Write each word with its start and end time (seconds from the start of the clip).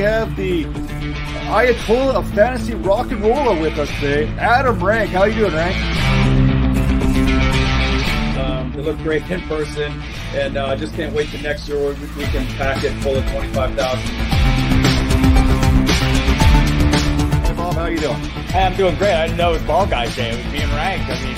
have 0.00 0.34
the 0.34 0.64
Ayatollah 1.50 2.14
of 2.14 2.30
fantasy 2.32 2.74
rock 2.74 3.10
and 3.10 3.20
roll 3.22 3.60
with 3.60 3.78
us 3.78 3.90
today, 4.00 4.28
Adam 4.38 4.82
Rank. 4.82 5.10
How 5.10 5.24
you 5.24 5.34
doing, 5.34 5.52
Rank? 5.52 5.76
Um, 8.38 8.72
they 8.72 8.80
look 8.80 8.96
great 8.98 9.30
in 9.30 9.42
person, 9.42 9.92
and 10.32 10.56
I 10.56 10.72
uh, 10.72 10.76
just 10.76 10.94
can't 10.94 11.14
wait 11.14 11.28
to 11.30 11.42
next 11.42 11.68
year 11.68 11.78
we, 11.78 11.92
we 12.16 12.24
can 12.24 12.46
pack 12.56 12.82
it 12.82 12.92
full 13.02 13.14
of 13.14 13.28
25,000. 13.30 14.00
Hey, 17.44 17.54
Bob, 17.54 17.74
how 17.74 17.86
you 17.86 17.98
doing? 17.98 18.14
Hey, 18.16 18.64
I'm 18.64 18.76
doing 18.76 18.96
great. 18.96 19.12
I 19.12 19.26
didn't 19.26 19.38
know 19.38 19.50
it 19.50 19.54
was 19.54 19.62
Ball 19.64 19.86
Guys 19.86 20.16
Day. 20.16 20.30
It 20.30 20.36
was 20.36 20.52
being 20.52 20.70
ranked. 20.70 21.10
I 21.10 21.24
mean, 21.24 21.34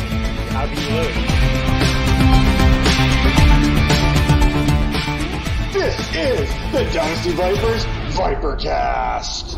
how 0.50 0.66
can 0.66 0.76
you 0.78 0.88
lose? 0.98 1.16
This 5.72 5.98
is 6.14 6.48
the 6.70 6.84
Dynasty 6.92 7.32
Vipers 7.32 8.01
Vipercast. 8.12 9.54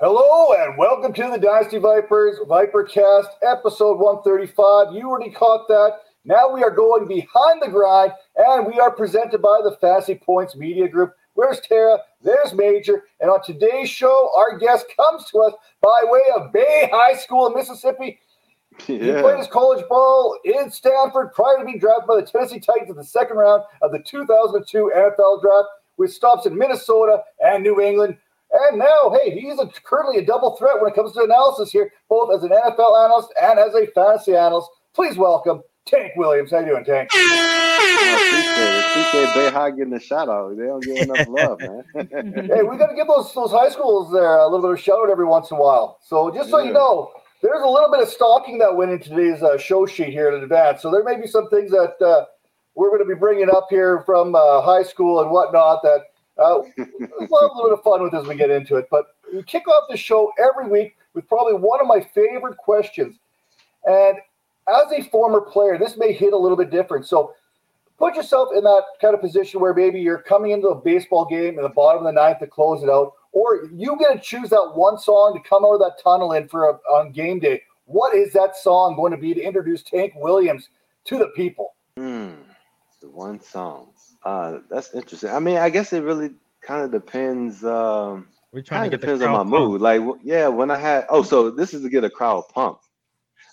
Hello 0.00 0.52
and 0.54 0.76
welcome 0.76 1.12
to 1.12 1.30
the 1.30 1.38
Dynasty 1.38 1.78
Vipers 1.78 2.40
Vipercast, 2.48 3.28
episode 3.48 4.00
135. 4.00 4.94
You 4.94 5.08
already 5.08 5.30
caught 5.30 5.68
that. 5.68 5.92
Now 6.24 6.52
we 6.52 6.64
are 6.64 6.72
going 6.72 7.06
behind 7.06 7.62
the 7.62 7.68
grind, 7.68 8.10
and 8.36 8.66
we 8.66 8.80
are 8.80 8.90
presented 8.90 9.40
by 9.40 9.60
the 9.62 9.76
Fantasy 9.80 10.16
Points 10.16 10.56
Media 10.56 10.88
Group. 10.88 11.12
Where's 11.34 11.60
Tara? 11.60 11.98
There's 12.20 12.52
Major. 12.52 13.04
And 13.20 13.30
on 13.30 13.44
today's 13.44 13.88
show, 13.88 14.30
our 14.36 14.58
guest 14.58 14.86
comes 14.96 15.26
to 15.30 15.38
us 15.38 15.52
by 15.80 16.02
way 16.04 16.22
of 16.34 16.52
Bay 16.52 16.90
High 16.92 17.14
School 17.16 17.46
in 17.46 17.54
Mississippi. 17.54 18.18
Yeah. 18.88 19.16
He 19.16 19.20
played 19.20 19.38
his 19.38 19.48
college 19.48 19.84
ball 19.88 20.38
in 20.44 20.70
Stanford 20.70 21.32
prior 21.32 21.58
to 21.58 21.64
being 21.64 21.80
drafted 21.80 22.06
by 22.06 22.16
the 22.16 22.22
Tennessee 22.22 22.60
Titans 22.60 22.90
in 22.90 22.96
the 22.96 23.04
second 23.04 23.36
round 23.36 23.64
of 23.82 23.90
the 23.90 23.98
2002 23.98 24.92
NFL 24.94 25.42
draft, 25.42 25.68
with 25.96 26.12
stops 26.12 26.46
in 26.46 26.56
Minnesota 26.56 27.22
and 27.40 27.64
New 27.64 27.80
England. 27.80 28.16
And 28.52 28.78
now, 28.78 29.10
hey, 29.10 29.38
he's 29.38 29.58
a, 29.58 29.66
currently 29.84 30.18
a 30.18 30.24
double 30.24 30.56
threat 30.56 30.80
when 30.80 30.90
it 30.90 30.94
comes 30.94 31.12
to 31.12 31.22
analysis 31.22 31.72
here, 31.72 31.92
both 32.08 32.32
as 32.32 32.44
an 32.44 32.50
NFL 32.50 33.04
analyst 33.04 33.34
and 33.42 33.58
as 33.58 33.74
a 33.74 33.86
fantasy 33.88 34.36
analyst. 34.36 34.70
Please 34.94 35.16
welcome 35.16 35.62
Tank 35.84 36.12
Williams. 36.16 36.52
How 36.52 36.60
you 36.60 36.66
doing, 36.66 36.84
Tank? 36.84 37.10
appreciate 38.96 39.34
Bay 39.34 39.50
High 39.50 39.70
getting 39.70 39.92
a 39.92 40.00
shout 40.00 40.28
out. 40.28 40.56
They 40.56 40.64
don't 40.64 40.82
get 40.82 41.08
enough 41.08 41.28
love, 41.28 41.60
man. 41.60 41.84
hey, 41.94 42.62
we 42.62 42.76
got 42.76 42.88
to 42.88 42.94
give 42.94 43.06
those 43.06 43.32
those 43.34 43.50
high 43.50 43.70
schools 43.70 44.12
there 44.12 44.38
a 44.38 44.44
little 44.44 44.62
bit 44.62 44.70
of 44.70 44.78
a 44.78 44.82
shout 44.82 44.98
out 44.98 45.10
every 45.10 45.26
once 45.26 45.50
in 45.50 45.56
a 45.56 45.60
while. 45.60 45.98
So 46.02 46.30
just 46.34 46.50
so 46.50 46.58
yeah. 46.58 46.66
you 46.66 46.72
know, 46.72 47.12
there's 47.42 47.62
a 47.62 47.68
little 47.68 47.90
bit 47.90 48.02
of 48.02 48.08
stalking 48.08 48.58
that 48.58 48.74
went 48.74 48.90
into 48.90 49.10
today's 49.10 49.42
uh, 49.42 49.58
show 49.58 49.86
sheet 49.86 50.08
here 50.08 50.30
in 50.30 50.42
advance. 50.42 50.82
So 50.82 50.90
there 50.90 51.04
may 51.04 51.20
be 51.20 51.26
some 51.26 51.48
things 51.48 51.70
that 51.70 51.96
uh, 52.04 52.24
we're 52.74 52.88
going 52.88 53.02
to 53.02 53.14
be 53.14 53.18
bringing 53.18 53.50
up 53.50 53.66
here 53.70 54.02
from 54.06 54.34
uh, 54.34 54.62
high 54.62 54.82
school 54.82 55.20
and 55.20 55.30
whatnot 55.30 55.82
that 55.82 56.00
uh, 56.38 56.60
we'll 56.76 57.40
have 57.40 57.50
a 57.50 57.56
little 57.56 57.64
bit 57.64 57.72
of 57.72 57.82
fun 57.82 58.02
with 58.02 58.14
as 58.14 58.26
we 58.26 58.36
get 58.36 58.50
into 58.50 58.76
it. 58.76 58.88
But 58.90 59.06
we 59.32 59.42
kick 59.42 59.68
off 59.68 59.84
the 59.90 59.96
show 59.96 60.32
every 60.38 60.68
week 60.68 60.96
with 61.14 61.28
probably 61.28 61.54
one 61.54 61.80
of 61.80 61.86
my 61.86 62.00
favorite 62.00 62.56
questions. 62.56 63.16
And 63.84 64.18
as 64.68 64.92
a 64.92 65.02
former 65.10 65.40
player, 65.40 65.78
this 65.78 65.96
may 65.96 66.12
hit 66.12 66.32
a 66.32 66.36
little 66.36 66.56
bit 66.56 66.70
different. 66.70 67.06
So 67.06 67.34
put 67.98 68.14
yourself 68.14 68.48
in 68.54 68.64
that 68.64 68.82
kind 69.00 69.14
of 69.14 69.20
position 69.20 69.60
where 69.60 69.74
maybe 69.74 70.00
you're 70.00 70.18
coming 70.18 70.50
into 70.50 70.68
a 70.68 70.74
baseball 70.74 71.24
game 71.24 71.56
in 71.56 71.62
the 71.62 71.68
bottom 71.68 72.04
of 72.04 72.12
the 72.12 72.20
ninth 72.20 72.40
to 72.40 72.46
close 72.46 72.82
it 72.82 72.90
out, 72.90 73.12
or 73.36 73.68
you 73.70 73.98
get 73.98 74.14
to 74.14 74.18
choose 74.18 74.48
that 74.48 74.72
one 74.74 74.96
song 74.96 75.34
to 75.34 75.46
come 75.46 75.62
out 75.62 75.74
of 75.74 75.80
that 75.80 76.02
tunnel 76.02 76.32
in 76.32 76.48
for 76.48 76.70
a, 76.70 76.72
on 76.94 77.12
game 77.12 77.38
day. 77.38 77.60
What 77.84 78.14
is 78.16 78.32
that 78.32 78.56
song 78.56 78.96
going 78.96 79.12
to 79.12 79.18
be 79.18 79.34
to 79.34 79.40
introduce 79.42 79.82
Tank 79.82 80.14
Williams 80.16 80.70
to 81.04 81.18
the 81.18 81.26
people? 81.36 81.74
Hmm, 81.98 82.30
the 83.02 83.10
one 83.10 83.38
song. 83.42 83.90
Uh, 84.24 84.60
that's 84.70 84.94
interesting. 84.94 85.28
I 85.28 85.38
mean, 85.38 85.58
I 85.58 85.68
guess 85.68 85.92
it 85.92 86.02
really 86.02 86.30
kind 86.62 86.82
of 86.82 86.90
depends. 86.90 87.62
Um, 87.62 88.28
We're 88.52 88.62
trying 88.62 88.90
to 88.90 88.96
depends 88.96 89.22
on 89.22 89.32
my 89.32 89.44
mood. 89.44 89.82
Like, 89.82 90.00
yeah, 90.24 90.48
when 90.48 90.70
I 90.70 90.78
had 90.78 91.04
oh, 91.10 91.22
so 91.22 91.50
this 91.50 91.74
is 91.74 91.82
to 91.82 91.90
get 91.90 92.04
a 92.04 92.10
crowd 92.10 92.44
pumped. 92.54 92.86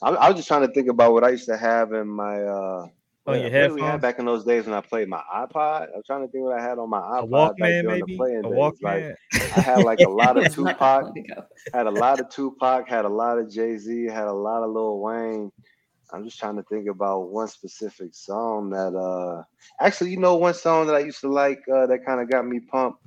I, 0.01 0.11
I 0.11 0.29
was 0.29 0.38
just 0.38 0.47
trying 0.47 0.65
to 0.65 0.73
think 0.73 0.88
about 0.88 1.11
what 1.11 1.25
I 1.25 1.29
used 1.29 1.47
to 1.47 1.57
have 1.57 1.91
in 1.91 2.07
my 2.07 2.41
uh 2.41 2.88
Oh, 3.25 3.34
your 3.34 3.50
headphones? 3.50 3.81
We 3.81 3.88
had 3.88 4.01
back 4.01 4.19
in 4.19 4.25
those 4.25 4.44
days 4.44 4.66
when 4.66 4.73
I 4.75 4.81
played 4.81 5.07
my 5.07 5.22
iPod. 5.34 5.88
I'm 5.95 6.03
trying 6.06 6.25
to 6.25 6.31
think 6.31 6.44
what 6.44 6.59
I 6.59 6.61
had 6.61 6.78
on 6.78 6.89
my 6.89 7.00
iPod. 7.00 7.23
A 7.23 7.28
Walkman, 7.28 7.85
maybe. 7.85 8.16
a 8.16 8.44
Walkman. 8.44 8.81
Like, 8.81 9.17
I 9.56 9.61
had 9.61 9.78
like 9.84 10.00
a 10.00 10.09
lot 10.09 10.38
of 10.38 10.51
Tupac. 10.53 11.06
had 11.73 11.88
a 11.88 11.91
lot 11.91 12.19
of 12.19 12.29
Tupac. 12.29 12.88
Had 12.89 13.06
a 13.06 13.09
lot 13.09 13.39
of 13.39 13.50
Jay 13.50 13.78
Z. 13.78 14.06
Had 14.07 14.28
a 14.28 14.33
lot 14.33 14.63
of 14.63 14.72
Lil 14.72 15.00
Wayne. 15.00 15.51
I'm 16.12 16.25
just 16.25 16.38
trying 16.38 16.57
to 16.57 16.63
think 16.63 16.88
about 16.89 17.29
one 17.29 17.47
specific 17.47 18.13
song 18.13 18.69
that. 18.72 18.94
uh 18.95 19.44
Actually, 19.79 20.12
you 20.12 20.17
know, 20.17 20.35
one 20.35 20.53
song 20.53 20.88
that 20.88 20.95
I 20.95 21.00
used 21.00 21.22
to 21.22 21.29
like 21.29 21.62
uh, 21.73 21.88
that 21.88 22.06
kind 22.06 22.19
of 22.19 22.29
got 22.29 22.45
me 22.45 22.59
pumped. 22.59 23.00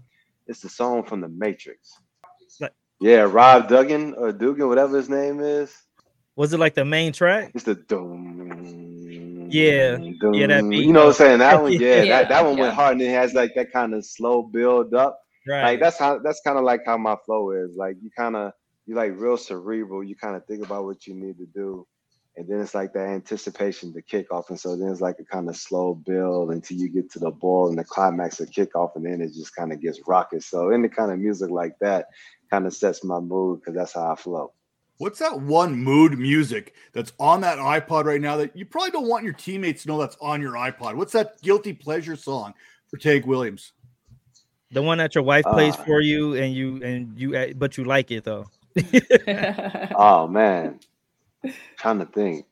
It's 0.46 0.60
the 0.60 0.68
song 0.68 1.02
from 1.04 1.20
The 1.20 1.28
Matrix. 1.28 1.92
yeah, 3.00 3.20
Rob 3.22 3.68
Duggan 3.68 4.14
or 4.14 4.32
Dugan, 4.32 4.68
whatever 4.68 4.96
his 4.96 5.10
name 5.10 5.40
is. 5.40 5.76
Was 6.36 6.52
it 6.52 6.58
like 6.60 6.74
the 6.74 6.84
main 6.84 7.12
track? 7.12 7.50
It's 7.54 7.64
the 7.64 7.74
doom. 7.74 8.85
Yeah, 9.50 9.96
doom. 9.96 10.34
yeah, 10.34 10.46
that 10.48 10.68
beat. 10.68 10.84
You 10.84 10.92
know 10.92 11.06
what 11.06 11.08
I'm 11.08 11.12
saying? 11.14 11.38
That 11.38 11.62
one, 11.62 11.72
yeah, 11.72 11.78
yeah 12.02 12.04
that, 12.04 12.28
that 12.28 12.44
one 12.44 12.56
yeah. 12.56 12.64
went 12.64 12.74
hard 12.74 12.92
and 12.92 13.02
it 13.02 13.10
has 13.10 13.34
like 13.34 13.54
that 13.54 13.72
kind 13.72 13.94
of 13.94 14.04
slow 14.04 14.42
build 14.42 14.94
up. 14.94 15.20
Right. 15.46 15.62
Like 15.62 15.80
that's 15.80 15.98
how 15.98 16.18
that's 16.18 16.40
kind 16.44 16.58
of 16.58 16.64
like 16.64 16.82
how 16.84 16.96
my 16.96 17.16
flow 17.24 17.52
is. 17.52 17.76
Like 17.76 17.96
you 18.02 18.10
kind 18.16 18.36
of 18.36 18.52
you 18.86 18.94
like 18.94 19.12
real 19.16 19.36
cerebral. 19.36 20.02
You 20.02 20.16
kind 20.16 20.36
of 20.36 20.44
think 20.46 20.64
about 20.64 20.84
what 20.84 21.06
you 21.06 21.14
need 21.14 21.38
to 21.38 21.46
do, 21.46 21.86
and 22.36 22.48
then 22.48 22.60
it's 22.60 22.74
like 22.74 22.92
that 22.94 23.08
anticipation 23.08 23.92
to 23.94 24.02
kick 24.02 24.32
off, 24.32 24.50
and 24.50 24.58
so 24.58 24.76
then 24.76 24.88
it's 24.88 25.00
like 25.00 25.16
a 25.20 25.24
kind 25.24 25.48
of 25.48 25.56
slow 25.56 25.94
build 25.94 26.50
until 26.50 26.76
you 26.76 26.88
get 26.88 27.10
to 27.12 27.18
the 27.20 27.30
ball 27.30 27.68
and 27.68 27.78
the 27.78 27.84
climax 27.84 28.40
of 28.40 28.50
kickoff, 28.50 28.96
and 28.96 29.06
then 29.06 29.20
it 29.20 29.34
just 29.34 29.54
kind 29.54 29.72
of 29.72 29.80
gets 29.80 30.00
rocket. 30.06 30.42
So 30.42 30.70
any 30.70 30.88
kind 30.88 31.12
of 31.12 31.18
music 31.18 31.50
like 31.50 31.78
that 31.80 32.06
kind 32.50 32.66
of 32.66 32.74
sets 32.74 33.04
my 33.04 33.20
mood 33.20 33.60
because 33.60 33.74
that's 33.74 33.94
how 33.94 34.12
I 34.12 34.16
flow. 34.16 34.52
What's 34.98 35.18
that 35.18 35.38
one 35.38 35.76
mood 35.76 36.18
music 36.18 36.74
that's 36.92 37.12
on 37.20 37.42
that 37.42 37.58
iPod 37.58 38.04
right 38.04 38.20
now 38.20 38.36
that 38.38 38.56
you 38.56 38.64
probably 38.64 38.90
don't 38.90 39.08
want 39.08 39.24
your 39.24 39.34
teammates 39.34 39.82
to 39.82 39.88
know 39.88 39.98
that's 39.98 40.16
on 40.22 40.40
your 40.40 40.52
iPod? 40.52 40.94
What's 40.94 41.12
that 41.12 41.40
guilty 41.42 41.74
pleasure 41.74 42.16
song 42.16 42.54
for 42.88 42.96
Tank 42.96 43.26
Williams? 43.26 43.72
The 44.70 44.82
one 44.82 44.98
that 44.98 45.14
your 45.14 45.24
wife 45.24 45.44
plays 45.44 45.74
uh, 45.74 45.84
for 45.84 46.00
you 46.00 46.34
and 46.34 46.54
you 46.54 46.82
and 46.82 47.18
you 47.18 47.36
uh, 47.36 47.48
but 47.56 47.76
you 47.76 47.84
like 47.84 48.10
it 48.10 48.24
though. 48.24 48.46
oh 49.94 50.26
man. 50.28 50.80
trying 51.76 51.98
to 51.98 52.06
think. 52.06 52.46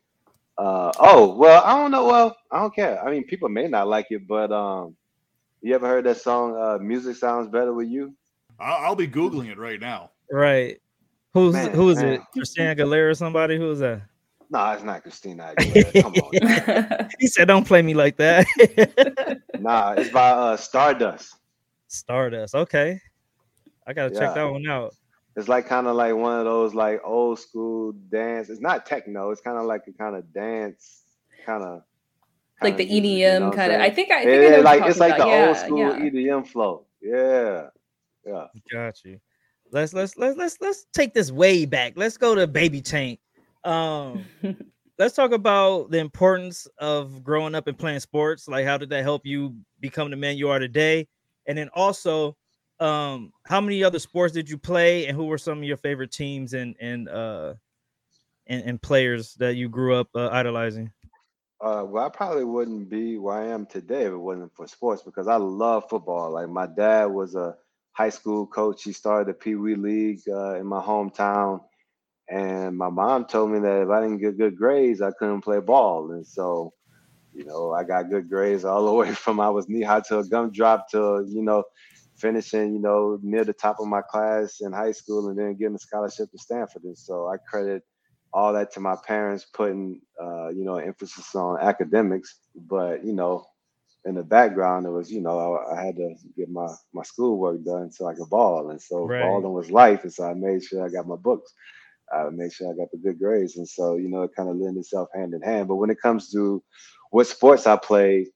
Uh 0.56 0.93
oh, 1.00 1.34
well, 1.34 1.62
I 1.65 1.76
don't 1.76 1.91
know. 1.91 2.05
Well, 2.05 2.37
I 2.50 2.61
don't 2.61 2.75
care. 2.75 3.03
I 3.03 3.11
mean, 3.11 3.25
people 3.25 3.49
may 3.49 3.66
not 3.69 3.88
like 3.88 4.06
it, 4.11 4.28
but 4.28 4.53
um 4.53 4.94
you 5.62 5.75
ever 5.75 5.88
heard 5.88 6.05
that 6.05 6.19
song 6.19 6.56
uh 6.56 6.78
Music 6.78 7.16
Sounds 7.16 7.49
Better 7.49 7.72
with 7.72 7.88
You? 7.88 8.15
I'll, 8.61 8.88
I'll 8.88 8.97
be 8.97 9.09
googling 9.09 9.50
it 9.50 9.59
right 9.59 9.81
now. 9.81 10.11
Right. 10.31 10.81
Who's 11.34 11.53
man, 11.53 11.72
who 11.72 11.91
is 11.91 11.99
man. 11.99 12.12
it? 12.15 12.21
Christina 12.33 12.77
Aguilera 12.77 13.11
or 13.11 13.15
somebody? 13.15 13.56
Who 13.56 13.69
is 13.72 13.81
that? 13.81 14.03
No, 14.50 14.59
nah, 14.61 14.72
it's 14.75 14.84
not 14.84 15.03
Christina 15.03 15.53
Aguilera. 15.56 16.03
Come 16.03 16.12
on. 16.12 17.09
he 17.19 17.27
said, 17.27 17.49
"Don't 17.49 17.67
play 17.67 17.83
me 17.83 17.93
like 17.93 18.17
that." 18.19 18.47
nah, 19.59 19.94
it's 19.94 20.11
by 20.11 20.31
uh, 20.31 20.56
Stardust. 20.56 21.34
Stardust. 21.89 22.55
Okay, 22.55 23.00
I 23.84 23.93
gotta 23.93 24.15
yeah. 24.15 24.21
check 24.21 24.34
that 24.37 24.44
one 24.44 24.65
out. 24.69 24.94
It's 25.37 25.49
like 25.49 25.67
kind 25.67 25.89
of 25.89 25.97
like 25.97 26.15
one 26.15 26.39
of 26.39 26.44
those 26.44 26.73
like 26.73 27.00
old 27.03 27.41
school 27.41 27.93
dance. 28.12 28.49
It's 28.49 28.61
not 28.61 28.87
techno. 28.87 29.31
It's 29.31 29.41
kind 29.41 29.59
of 29.59 29.65
like 29.65 29.83
a 29.89 29.93
kind 29.93 30.15
of 30.15 30.33
dance, 30.33 31.03
kind 31.44 31.65
of 31.65 31.83
like 32.62 32.77
the 32.77 32.87
EDM 32.87 33.19
you 33.19 33.41
know 33.41 33.50
kind 33.50 33.73
of. 33.73 33.81
I 33.81 33.91
think 33.91 34.12
I 34.12 34.25
think 34.25 34.50
yeah, 34.53 34.59
I 34.59 34.61
like 34.61 34.84
it's 34.89 35.00
like 35.00 35.17
about. 35.17 35.25
the 35.25 35.31
yeah, 35.31 35.49
old 35.49 35.56
school 35.56 35.78
yeah. 35.78 36.11
EDM 36.11 36.47
flow. 36.47 36.87
Yeah, 37.03 37.71
yeah. 38.25 38.47
Got 38.73 39.05
you. 39.05 39.19
Let's 39.75 39.93
let's 39.93 40.17
let's 40.17 40.39
let's 40.39 40.57
let's 40.61 40.87
take 40.93 41.15
this 41.15 41.33
way 41.33 41.67
back. 41.67 41.95
Let's 41.97 42.17
go 42.17 42.37
to 42.37 42.47
Baby 42.47 42.81
Tank. 42.81 43.19
Um, 43.65 44.25
let's 45.00 45.17
talk 45.17 45.32
about 45.32 45.91
the 45.91 45.99
importance 45.99 46.69
of 46.79 47.25
growing 47.25 47.56
up 47.56 47.67
and 47.67 47.76
playing 47.76 47.99
sports. 47.99 48.47
Like, 48.47 48.67
how 48.67 48.79
did 48.79 48.91
that 48.91 49.03
help 49.03 49.26
you 49.26 49.56
become 49.81 50.11
the 50.11 50.17
man 50.17 50.37
you 50.37 50.49
are 50.49 50.61
today? 50.61 51.09
And 51.49 51.59
then 51.59 51.71
also, 51.75 52.37
um, 52.79 53.32
how 53.47 53.61
many 53.61 53.82
other 53.82 53.99
sports 53.99 54.32
did 54.32 54.49
you 54.49 54.59
play, 54.59 55.09
and 55.09 55.17
who 55.17 55.25
were 55.25 55.38
some 55.38 55.59
of 55.59 55.65
your 55.65 55.79
favorite 55.79 56.12
teams 56.12 56.55
and 56.55 56.76
and 56.81 57.09
uh 57.09 57.55
and, 58.47 58.62
and 58.62 58.81
players 58.81 59.35
that 59.41 59.56
you 59.56 59.69
grew 59.69 59.97
up 59.97 60.06
uh, 60.15 60.29
idolizing? 60.29 60.93
Uh, 61.61 61.85
well, 61.85 62.06
I 62.06 62.11
probably 62.11 62.44
wouldn't 62.44 62.88
be 62.88 63.19
where 63.19 63.35
I 63.35 63.47
am 63.47 63.67
today 63.67 64.03
if 64.03 64.12
it 64.12 64.17
wasn't 64.17 64.55
for 64.55 64.69
sports 64.69 65.03
because 65.03 65.26
I 65.26 65.35
love 65.35 65.88
football. 65.88 66.31
Like 66.31 66.49
my 66.49 66.67
dad 66.67 67.06
was 67.06 67.35
a 67.35 67.56
high 67.94 68.11
school 68.11 68.46
coach. 68.46 68.85
He 68.85 68.93
started 68.93 69.29
the 69.29 69.35
Pee 69.35 69.55
Wee 69.55 69.76
League 69.76 70.20
uh, 70.29 70.56
in 70.56 70.67
my 70.67 70.81
hometown. 70.81 71.61
And 72.29 72.76
my 72.76 72.88
mom 72.88 73.26
told 73.26 73.50
me 73.50 73.61
that 73.61 73.82
if 73.82 73.88
I 73.91 74.00
didn't 74.00 74.19
get 74.20 74.38
good 74.38 74.56
grades, 74.56 75.02
I 75.02 75.11
couldn't 75.19 75.43
play 75.43 75.61
ball. 75.61 76.12
And 76.12 76.26
so, 76.26 76.73
you 77.32 77.44
know, 77.44 77.73
I 77.73 77.85
got 77.85 78.11
good 78.11 78.29
grades 78.29 78.64
all 78.64 78.87
the 78.87 78.93
way 79.00 79.12
from 79.14 79.41
I 79.41 79.50
was 79.50 79.69
knee 79.69 79.82
high 79.82 80.02
to 80.08 80.19
a 80.19 80.25
gumdrop 80.25 80.91
to, 80.91 81.26
you 81.29 81.43
know, 81.43 81.64
finishing, 82.17 82.75
you 82.75 82.81
know, 82.81 83.19
near 83.23 83.44
the 83.44 83.52
top 83.52 83.76
of 83.81 83.88
my 83.88 84.02
class 84.02 84.61
in 84.61 84.73
high 84.73 84.93
school 84.93 85.29
and 85.29 85.38
then 85.38 85.56
getting 85.56 85.75
a 85.75 85.79
scholarship 85.79 86.31
to 86.31 86.38
Stanford. 86.38 86.85
And 86.85 86.97
so 86.97 87.29
I 87.29 87.37
credit 87.49 87.82
all 88.35 88.52
that 88.52 88.73
to 88.73 88.81
my 88.81 88.97
parents 89.06 89.47
putting 89.55 90.00
uh, 90.20 90.49
you 90.49 90.64
know 90.64 90.76
emphasis 90.76 91.35
on 91.35 91.58
academics, 91.61 92.40
but 92.55 93.05
you 93.05 93.12
know 93.12 93.47
in 94.06 94.15
the 94.15 94.23
background 94.23 94.87
it 94.87 94.91
was 94.91 95.11
you 95.11 95.21
know 95.21 95.55
I, 95.55 95.75
I 95.75 95.85
had 95.85 95.97
to 95.97 96.15
get 96.37 96.51
my 96.51 96.69
my 96.93 97.03
schoolwork 97.03 97.65
done 97.65 97.91
so 97.91 98.06
I 98.06 98.15
could 98.15 98.31
ball, 98.31 98.71
and 98.71 98.81
so 98.81 99.06
right. 99.06 99.23
balling 99.23 99.53
was 99.53 99.71
life, 99.71 100.05
and 100.05 100.12
so 100.12 100.25
I 100.25 100.35
made 100.35 100.62
sure 100.62 100.85
I 100.85 100.89
got 100.91 101.06
my 101.06 101.17
books. 101.17 101.53
I 102.12 102.29
made 102.31 102.53
sure 102.53 102.71
I 102.71 102.77
got 102.77 102.91
the 102.91 102.99
good 102.99 103.19
grades, 103.19 103.56
and 103.56 103.69
so 103.69 103.97
you 103.97 104.09
know 104.09 104.23
it 104.23 104.35
kind 104.37 104.49
of 104.49 104.56
lend 104.56 104.77
itself 104.77 105.09
hand 105.15 105.35
in 105.35 105.43
hand. 105.43 105.69
But 105.69 105.77
when 105.77 105.91
it 105.91 106.01
comes 106.01 106.31
to 106.33 106.62
what 107.11 107.27
sports 107.27 107.67
I 107.67 107.77
played 107.77 108.29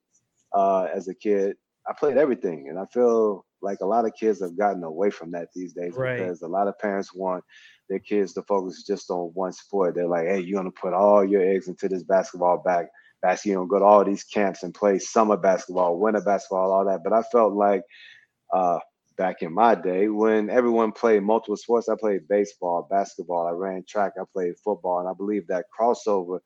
uh, 0.52 0.84
as 0.94 1.08
a 1.08 1.14
kid, 1.14 1.56
I 1.88 1.92
played 1.92 2.16
everything, 2.16 2.68
and 2.68 2.78
I 2.78 2.86
feel 2.86 3.44
like 3.60 3.78
a 3.80 3.86
lot 3.86 4.04
of 4.04 4.14
kids 4.14 4.40
have 4.40 4.56
gotten 4.56 4.84
away 4.84 5.10
from 5.10 5.32
that 5.32 5.48
these 5.54 5.72
days 5.72 5.94
right. 5.94 6.16
because 6.16 6.42
a 6.42 6.48
lot 6.48 6.68
of 6.68 6.78
parents 6.78 7.12
want 7.12 7.42
their 7.88 7.98
kids 7.98 8.32
to 8.34 8.42
focus 8.42 8.84
just 8.86 9.10
on 9.10 9.30
one 9.34 9.52
sport. 9.52 9.94
They're 9.94 10.06
like, 10.06 10.28
hey, 10.28 10.40
you're 10.40 10.58
gonna 10.58 10.70
put 10.70 10.94
all 10.94 11.24
your 11.24 11.42
eggs 11.42 11.68
into 11.68 11.88
this 11.88 12.04
basketball 12.04 12.58
bag 12.58 12.86
basket, 13.22 13.50
you 13.50 13.54
know, 13.56 13.66
go 13.66 13.78
to 13.78 13.84
all 13.84 14.04
these 14.04 14.24
camps 14.24 14.62
and 14.62 14.74
play 14.74 14.98
summer 14.98 15.36
basketball, 15.36 15.98
winter 15.98 16.20
basketball, 16.20 16.72
all 16.72 16.84
that. 16.86 17.02
But 17.04 17.12
I 17.12 17.22
felt 17.22 17.54
like 17.54 17.82
uh, 18.52 18.78
back 19.16 19.42
in 19.42 19.52
my 19.52 19.74
day 19.74 20.08
when 20.08 20.50
everyone 20.50 20.92
played 20.92 21.22
multiple 21.22 21.56
sports, 21.56 21.88
I 21.88 21.96
played 21.98 22.28
baseball, 22.28 22.86
basketball, 22.90 23.46
I 23.46 23.52
ran 23.52 23.84
track, 23.88 24.12
I 24.20 24.24
played 24.32 24.54
football, 24.64 25.00
and 25.00 25.08
I 25.08 25.12
believe 25.16 25.46
that 25.48 25.66
crossover 25.78 26.40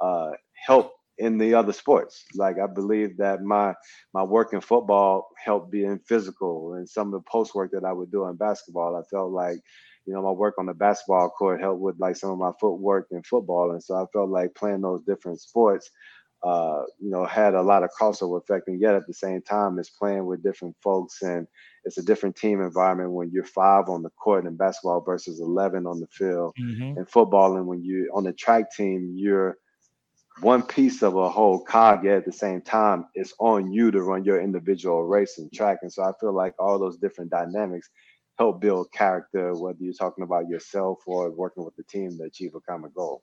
uh, 0.00 0.30
helped 0.66 0.94
in 1.18 1.38
the 1.38 1.54
other 1.54 1.72
sports. 1.72 2.24
Like 2.34 2.56
I 2.58 2.66
believe 2.66 3.16
that 3.18 3.42
my 3.42 3.74
my 4.14 4.22
work 4.22 4.52
in 4.52 4.60
football 4.60 5.28
helped 5.44 5.70
being 5.70 6.00
physical 6.06 6.74
and 6.74 6.88
some 6.88 7.08
of 7.08 7.12
the 7.12 7.30
post 7.30 7.54
work 7.54 7.70
that 7.72 7.84
I 7.84 7.92
would 7.92 8.10
do 8.10 8.26
in 8.26 8.36
basketball. 8.36 8.96
I 8.96 9.02
felt 9.10 9.32
like 9.32 9.58
you 10.06 10.12
know, 10.12 10.22
my 10.22 10.30
work 10.30 10.54
on 10.58 10.66
the 10.66 10.74
basketball 10.74 11.30
court 11.30 11.60
helped 11.60 11.80
with 11.80 11.98
like 11.98 12.16
some 12.16 12.30
of 12.30 12.38
my 12.38 12.52
footwork 12.60 13.08
in 13.10 13.22
football. 13.22 13.72
And 13.72 13.82
so 13.82 13.94
I 13.94 14.04
felt 14.12 14.30
like 14.30 14.54
playing 14.54 14.80
those 14.80 15.02
different 15.02 15.40
sports, 15.40 15.90
uh, 16.42 16.82
you 16.98 17.10
know, 17.10 17.24
had 17.24 17.54
a 17.54 17.62
lot 17.62 17.84
of 17.84 17.90
crossover 17.98 18.40
effect. 18.42 18.68
And 18.68 18.80
yet 18.80 18.94
at 18.94 19.06
the 19.06 19.14
same 19.14 19.42
time, 19.42 19.78
it's 19.78 19.90
playing 19.90 20.26
with 20.26 20.42
different 20.42 20.76
folks 20.82 21.22
and 21.22 21.46
it's 21.84 21.98
a 21.98 22.02
different 22.02 22.36
team 22.36 22.60
environment 22.60 23.12
when 23.12 23.30
you're 23.30 23.44
five 23.44 23.88
on 23.88 24.02
the 24.02 24.10
court 24.10 24.46
in 24.46 24.56
basketball 24.56 25.00
versus 25.00 25.40
11 25.40 25.86
on 25.86 26.00
the 26.00 26.06
field 26.08 26.54
mm-hmm. 26.60 26.98
in 26.98 27.06
football. 27.06 27.56
And 27.56 27.66
when 27.66 27.84
you're 27.84 28.06
on 28.12 28.24
the 28.24 28.32
track 28.32 28.74
team, 28.74 29.14
you're 29.16 29.56
one 30.40 30.62
piece 30.62 31.02
of 31.02 31.16
a 31.16 31.28
whole 31.28 31.60
cog, 31.62 32.04
yet 32.04 32.16
at 32.16 32.24
the 32.24 32.32
same 32.32 32.62
time, 32.62 33.06
it's 33.14 33.34
on 33.38 33.70
you 33.70 33.90
to 33.90 34.02
run 34.02 34.24
your 34.24 34.40
individual 34.40 35.04
race 35.04 35.38
and 35.38 35.52
track. 35.52 35.78
And 35.82 35.92
so 35.92 36.02
I 36.02 36.12
feel 36.20 36.32
like 36.32 36.54
all 36.58 36.78
those 36.78 36.96
different 36.96 37.30
dynamics 37.30 37.90
help 38.42 38.60
build 38.60 38.90
character, 38.92 39.54
whether 39.54 39.78
you're 39.80 39.92
talking 39.92 40.24
about 40.24 40.48
yourself 40.48 40.98
or 41.06 41.30
working 41.30 41.64
with 41.64 41.76
the 41.76 41.84
team 41.84 42.18
to 42.18 42.24
achieve 42.24 42.54
a 42.56 42.60
common 42.60 42.90
goal. 42.94 43.22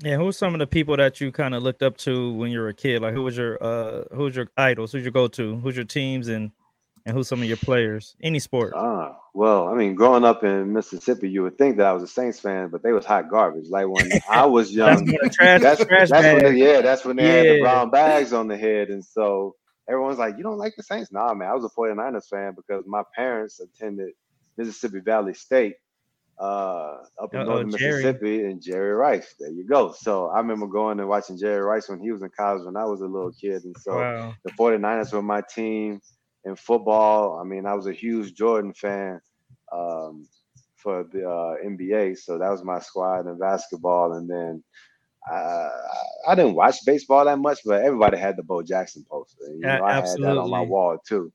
Yeah, 0.00 0.16
who's 0.16 0.36
some 0.36 0.54
of 0.54 0.58
the 0.58 0.66
people 0.66 0.94
that 0.98 1.22
you 1.22 1.32
kind 1.32 1.54
of 1.54 1.62
looked 1.62 1.82
up 1.82 1.96
to 1.98 2.34
when 2.34 2.50
you 2.50 2.60
were 2.60 2.68
a 2.68 2.74
kid? 2.74 3.00
Like, 3.00 3.14
who 3.14 3.22
was 3.22 3.36
your 3.36 3.56
uh, 3.62 4.04
who's 4.14 4.36
your 4.36 4.48
idols? 4.58 4.92
Who's 4.92 5.04
your 5.04 5.12
go-to? 5.12 5.56
Who's 5.56 5.74
your 5.74 5.86
teams 5.86 6.28
and 6.28 6.50
and 7.06 7.16
who's 7.16 7.28
some 7.28 7.40
of 7.40 7.48
your 7.48 7.56
players? 7.56 8.14
Any 8.22 8.38
sport? 8.38 8.74
Ah, 8.76 9.16
well, 9.32 9.68
I 9.68 9.74
mean, 9.74 9.94
growing 9.94 10.24
up 10.24 10.44
in 10.44 10.74
Mississippi, 10.74 11.30
you 11.30 11.42
would 11.44 11.56
think 11.56 11.78
that 11.78 11.86
I 11.86 11.92
was 11.94 12.02
a 12.02 12.08
Saints 12.08 12.40
fan, 12.40 12.68
but 12.68 12.82
they 12.82 12.92
was 12.92 13.06
hot 13.06 13.30
garbage. 13.30 13.70
Like 13.70 13.88
when 13.88 14.10
I 14.28 14.44
was 14.56 14.70
young, 14.70 15.06
that's, 15.06 15.34
trash, 15.34 15.62
that's, 15.62 15.84
trash 15.86 16.10
that's 16.10 16.22
when 16.22 16.54
they, 16.54 16.60
yeah, 16.62 16.82
that's 16.82 17.04
when 17.06 17.16
they 17.16 17.22
yeah. 17.22 17.32
had 17.32 17.46
the 17.46 17.60
brown 17.62 17.90
bags 17.90 18.34
on 18.34 18.48
the 18.48 18.58
head, 18.58 18.90
and 18.90 19.02
so 19.02 19.54
everyone's 19.88 20.18
like, 20.18 20.36
"You 20.36 20.42
don't 20.42 20.58
like 20.58 20.74
the 20.76 20.82
Saints?" 20.82 21.10
Nah, 21.10 21.32
man, 21.32 21.48
I 21.48 21.54
was 21.54 21.64
a 21.64 21.74
49ers 21.74 22.28
fan 22.28 22.54
because 22.54 22.84
my 22.86 23.02
parents 23.14 23.60
attended 23.60 24.10
Mississippi 24.56 25.00
Valley 25.00 25.34
State 25.34 25.76
uh, 26.38 26.98
up 27.22 27.34
in 27.34 27.44
northern. 27.46 27.70
Mississippi 27.70 28.44
and 28.44 28.62
Jerry 28.62 28.92
Rice. 28.92 29.34
There 29.38 29.50
you 29.50 29.64
go. 29.66 29.92
So 29.92 30.28
I 30.28 30.38
remember 30.38 30.66
going 30.66 31.00
and 31.00 31.08
watching 31.08 31.38
Jerry 31.38 31.62
Rice 31.62 31.88
when 31.88 32.00
he 32.00 32.12
was 32.12 32.22
in 32.22 32.30
college 32.36 32.64
when 32.64 32.76
I 32.76 32.84
was 32.84 33.00
a 33.00 33.06
little 33.06 33.32
kid. 33.32 33.64
And 33.64 33.76
so 33.78 33.96
wow. 33.96 34.34
the 34.44 34.52
49ers 34.52 35.12
were 35.12 35.22
my 35.22 35.42
team 35.54 36.00
in 36.44 36.56
football. 36.56 37.38
I 37.40 37.44
mean, 37.44 37.66
I 37.66 37.74
was 37.74 37.86
a 37.86 37.92
huge 37.92 38.34
Jordan 38.34 38.74
fan 38.74 39.20
um, 39.72 40.26
for 40.76 41.04
the 41.04 41.28
uh, 41.28 41.54
NBA. 41.64 42.18
So 42.18 42.38
that 42.38 42.50
was 42.50 42.62
my 42.62 42.80
squad 42.80 43.26
in 43.26 43.38
basketball. 43.38 44.12
And 44.12 44.28
then 44.28 44.62
uh, 45.30 45.70
I 46.28 46.34
didn't 46.34 46.54
watch 46.54 46.76
baseball 46.84 47.24
that 47.24 47.38
much, 47.38 47.60
but 47.64 47.82
everybody 47.82 48.18
had 48.18 48.36
the 48.36 48.42
Bo 48.42 48.62
Jackson 48.62 49.04
poster. 49.10 49.44
You 49.48 49.60
know, 49.60 49.84
I 49.84 49.94
had 49.94 50.04
that 50.04 50.38
on 50.38 50.50
my 50.50 50.60
wall 50.60 50.98
too 51.06 51.32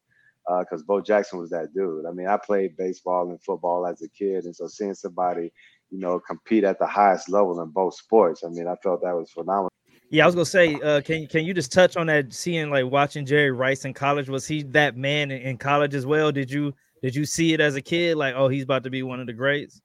because 0.47 0.81
uh, 0.81 0.85
Bo 0.88 1.01
Jackson 1.01 1.39
was 1.39 1.49
that 1.51 1.73
dude. 1.73 2.05
I 2.05 2.11
mean, 2.11 2.27
I 2.27 2.38
played 2.38 2.77
baseball 2.77 3.29
and 3.29 3.41
football 3.41 3.85
as 3.85 4.01
a 4.01 4.09
kid, 4.09 4.45
and 4.45 4.55
so 4.55 4.67
seeing 4.67 4.93
somebody, 4.93 5.51
you 5.89 5.99
know, 5.99 6.19
compete 6.19 6.63
at 6.63 6.79
the 6.79 6.88
highest 6.88 7.29
level 7.29 7.61
in 7.61 7.69
both 7.69 7.95
sports, 7.95 8.43
I 8.43 8.49
mean, 8.49 8.67
I 8.67 8.75
felt 8.83 9.01
that 9.03 9.15
was 9.15 9.31
phenomenal. 9.31 9.69
Yeah, 10.09 10.23
I 10.23 10.25
was 10.25 10.35
gonna 10.35 10.45
say, 10.45 10.75
uh, 10.75 11.01
can 11.01 11.25
can 11.27 11.45
you 11.45 11.53
just 11.53 11.71
touch 11.71 11.95
on 11.95 12.07
that? 12.07 12.33
Seeing 12.33 12.69
like 12.69 12.85
watching 12.85 13.25
Jerry 13.25 13.51
Rice 13.51 13.85
in 13.85 13.93
college, 13.93 14.27
was 14.27 14.45
he 14.45 14.63
that 14.63 14.97
man 14.97 15.31
in, 15.31 15.41
in 15.41 15.57
college 15.57 15.95
as 15.95 16.05
well? 16.05 16.31
Did 16.33 16.51
you 16.51 16.73
did 17.01 17.15
you 17.15 17.25
see 17.25 17.53
it 17.53 17.61
as 17.61 17.75
a 17.75 17.81
kid? 17.81 18.17
Like, 18.17 18.35
oh, 18.35 18.49
he's 18.49 18.63
about 18.63 18.83
to 18.83 18.89
be 18.89 19.03
one 19.03 19.21
of 19.21 19.27
the 19.27 19.33
greats. 19.33 19.81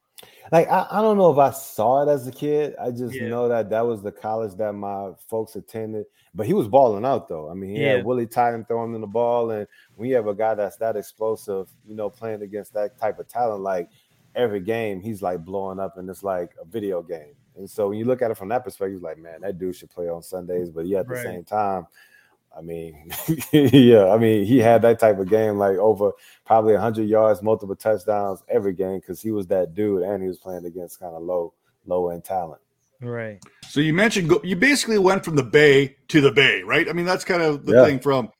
Like 0.51 0.67
I, 0.69 0.87
I 0.89 1.01
don't 1.01 1.17
know 1.17 1.31
if 1.31 1.37
I 1.37 1.51
saw 1.51 2.03
it 2.03 2.11
as 2.11 2.27
a 2.27 2.31
kid. 2.31 2.75
I 2.81 2.91
just 2.91 3.15
yeah. 3.15 3.27
know 3.27 3.47
that 3.49 3.69
that 3.69 3.85
was 3.85 4.01
the 4.01 4.11
college 4.11 4.55
that 4.55 4.73
my 4.73 5.11
folks 5.29 5.55
attended. 5.55 6.05
But 6.33 6.45
he 6.45 6.53
was 6.53 6.67
balling 6.67 7.05
out 7.05 7.27
though. 7.27 7.49
I 7.49 7.53
mean, 7.53 7.75
he 7.75 7.81
yeah. 7.81 7.95
had 7.97 8.05
Willie 8.05 8.27
Totten 8.27 8.65
throwing 8.65 8.93
in 8.93 9.01
the 9.01 9.07
ball, 9.07 9.51
and 9.51 9.67
when 9.95 10.09
you 10.09 10.15
have 10.15 10.27
a 10.27 10.35
guy 10.35 10.55
that's 10.55 10.77
that 10.77 10.95
explosive, 10.95 11.69
you 11.85 11.95
know, 11.95 12.09
playing 12.09 12.41
against 12.41 12.73
that 12.73 12.99
type 12.99 13.19
of 13.19 13.27
talent, 13.27 13.61
like 13.61 13.89
every 14.35 14.59
game, 14.59 15.01
he's 15.01 15.21
like 15.21 15.43
blowing 15.43 15.79
up, 15.79 15.97
and 15.97 16.09
it's 16.09 16.23
like 16.23 16.51
a 16.61 16.65
video 16.65 17.01
game. 17.01 17.33
And 17.55 17.69
so 17.69 17.89
when 17.89 17.97
you 17.97 18.05
look 18.05 18.21
at 18.21 18.29
it 18.29 18.37
from 18.37 18.49
that 18.49 18.63
perspective, 18.63 19.01
like, 19.01 19.17
man, 19.17 19.41
that 19.41 19.57
dude 19.57 19.75
should 19.75 19.89
play 19.89 20.07
on 20.09 20.21
Sundays. 20.21 20.69
But 20.69 20.85
yeah, 20.85 20.99
at 20.99 21.07
the 21.07 21.15
right. 21.15 21.23
same 21.23 21.43
time, 21.43 21.87
I 22.57 22.61
mean, 22.61 23.11
yeah, 23.51 24.07
I 24.07 24.17
mean, 24.17 24.45
he 24.45 24.57
had 24.57 24.81
that 24.81 24.99
type 24.99 25.19
of 25.19 25.29
game, 25.29 25.57
like 25.57 25.77
over 25.77 26.13
probably 26.45 26.73
100 26.73 27.07
yards, 27.07 27.43
multiple 27.43 27.75
touchdowns 27.75 28.41
every 28.49 28.73
game 28.73 28.99
because 28.99 29.21
he 29.21 29.31
was 29.31 29.47
that 29.47 29.75
dude 29.75 30.01
and 30.01 30.23
he 30.23 30.27
was 30.27 30.39
playing 30.39 30.65
against 30.65 30.99
kind 30.99 31.13
of 31.13 31.21
low, 31.21 31.53
low 31.85 32.09
end 32.09 32.23
talent. 32.23 32.61
Right. 32.99 33.39
So 33.67 33.79
you 33.79 33.93
mentioned 33.93 34.33
you 34.43 34.55
basically 34.55 34.97
went 34.97 35.23
from 35.23 35.35
the 35.35 35.43
Bay 35.43 35.97
to 36.07 36.19
the 36.19 36.31
Bay, 36.31 36.63
right? 36.63 36.89
I 36.89 36.93
mean, 36.93 37.05
that's 37.05 37.23
kind 37.23 37.43
of 37.43 37.65
the 37.65 37.73
yeah. 37.73 37.85
thing 37.85 37.99
from. 37.99 38.31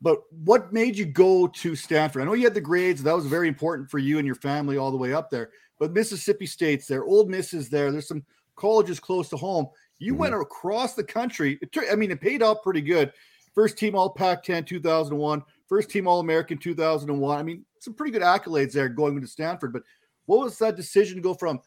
But 0.00 0.20
what 0.30 0.72
made 0.72 0.96
you 0.96 1.04
go 1.04 1.48
to 1.48 1.74
Stanford? 1.74 2.22
I 2.22 2.24
know 2.24 2.34
you 2.34 2.44
had 2.44 2.54
the 2.54 2.60
grades; 2.60 3.02
that 3.02 3.16
was 3.16 3.26
very 3.26 3.48
important 3.48 3.90
for 3.90 3.98
you 3.98 4.18
and 4.18 4.26
your 4.26 4.36
family 4.36 4.76
all 4.76 4.92
the 4.92 4.96
way 4.96 5.12
up 5.12 5.30
there. 5.30 5.50
But 5.80 5.92
Mississippi 5.92 6.46
State's 6.46 6.86
there, 6.86 7.04
Ole 7.04 7.26
Miss 7.26 7.52
is 7.52 7.68
there. 7.68 7.90
There's 7.90 8.06
some 8.06 8.24
colleges 8.54 9.00
close 9.00 9.28
to 9.30 9.36
home. 9.36 9.66
You 9.98 10.12
mm-hmm. 10.12 10.20
went 10.20 10.34
across 10.34 10.94
the 10.94 11.02
country. 11.02 11.58
It, 11.60 11.76
I 11.90 11.96
mean, 11.96 12.12
it 12.12 12.20
paid 12.20 12.40
off 12.40 12.62
pretty 12.62 12.82
good 12.82 13.12
first 13.58 13.76
team 13.76 13.96
All 13.96 14.10
Pac 14.10 14.44
10 14.44 14.66
2001, 14.66 15.42
first 15.66 15.90
team 15.90 16.06
All 16.06 16.20
American 16.20 16.58
2001. 16.58 17.38
I 17.38 17.42
mean, 17.42 17.64
some 17.80 17.92
pretty 17.92 18.12
good 18.12 18.22
accolades 18.22 18.70
there 18.72 18.88
going 18.88 19.16
into 19.16 19.26
Stanford. 19.26 19.72
But 19.72 19.82
what 20.26 20.38
was 20.44 20.56
that 20.58 20.76
decision 20.76 21.16
to 21.16 21.22
go 21.22 21.34
from 21.34 21.60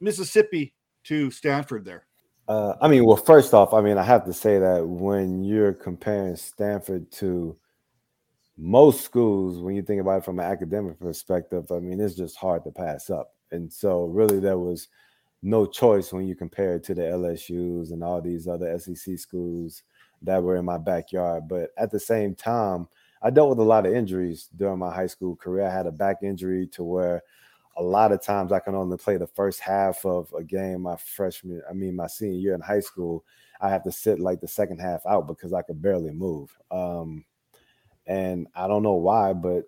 Mississippi 0.00 0.72
to 1.04 1.28
Stanford 1.32 1.84
there? 1.84 2.06
Uh, 2.46 2.74
I 2.80 2.86
mean, 2.86 3.04
well, 3.04 3.16
first 3.16 3.52
off, 3.52 3.74
I 3.74 3.80
mean, 3.80 3.98
I 3.98 4.04
have 4.04 4.24
to 4.26 4.32
say 4.32 4.60
that 4.60 4.86
when 4.86 5.42
you're 5.42 5.72
comparing 5.72 6.36
Stanford 6.36 7.10
to 7.14 7.56
most 8.56 9.00
schools, 9.00 9.58
when 9.58 9.74
you 9.74 9.82
think 9.82 10.00
about 10.00 10.18
it 10.18 10.24
from 10.24 10.38
an 10.38 10.46
academic 10.46 11.00
perspective, 11.00 11.72
I 11.72 11.80
mean, 11.80 12.00
it's 12.00 12.14
just 12.14 12.36
hard 12.36 12.62
to 12.62 12.70
pass 12.70 13.10
up. 13.10 13.34
And 13.50 13.72
so, 13.72 14.04
really, 14.04 14.38
there 14.38 14.58
was 14.58 14.86
no 15.42 15.66
choice 15.66 16.12
when 16.12 16.28
you 16.28 16.36
compare 16.36 16.76
it 16.76 16.84
to 16.84 16.94
the 16.94 17.02
LSU's 17.02 17.90
and 17.90 18.04
all 18.04 18.20
these 18.20 18.46
other 18.46 18.78
SEC 18.78 19.18
schools 19.18 19.82
that 20.22 20.42
were 20.42 20.56
in 20.56 20.64
my 20.64 20.78
backyard. 20.78 21.48
But 21.48 21.70
at 21.76 21.90
the 21.90 22.00
same 22.00 22.34
time, 22.34 22.88
I 23.22 23.30
dealt 23.30 23.50
with 23.50 23.58
a 23.58 23.62
lot 23.62 23.86
of 23.86 23.94
injuries 23.94 24.48
during 24.56 24.78
my 24.78 24.92
high 24.92 25.06
school 25.06 25.36
career. 25.36 25.66
I 25.66 25.72
had 25.72 25.86
a 25.86 25.92
back 25.92 26.18
injury 26.22 26.66
to 26.68 26.82
where 26.82 27.22
a 27.76 27.82
lot 27.82 28.12
of 28.12 28.22
times 28.22 28.52
I 28.52 28.58
can 28.60 28.74
only 28.74 28.96
play 28.96 29.16
the 29.16 29.26
first 29.26 29.60
half 29.60 30.04
of 30.04 30.32
a 30.36 30.42
game 30.42 30.82
my 30.82 30.96
freshman, 30.96 31.62
I 31.68 31.72
mean, 31.72 31.96
my 31.96 32.06
senior 32.06 32.38
year 32.38 32.54
in 32.54 32.60
high 32.60 32.80
school. 32.80 33.24
I 33.60 33.70
have 33.70 33.84
to 33.84 33.92
sit 33.92 34.18
like 34.18 34.40
the 34.40 34.48
second 34.48 34.80
half 34.80 35.06
out 35.06 35.28
because 35.28 35.52
I 35.52 35.62
could 35.62 35.80
barely 35.80 36.10
move. 36.10 36.54
Um, 36.70 37.24
and 38.06 38.48
I 38.56 38.66
don't 38.66 38.82
know 38.82 38.94
why, 38.94 39.32
but 39.32 39.64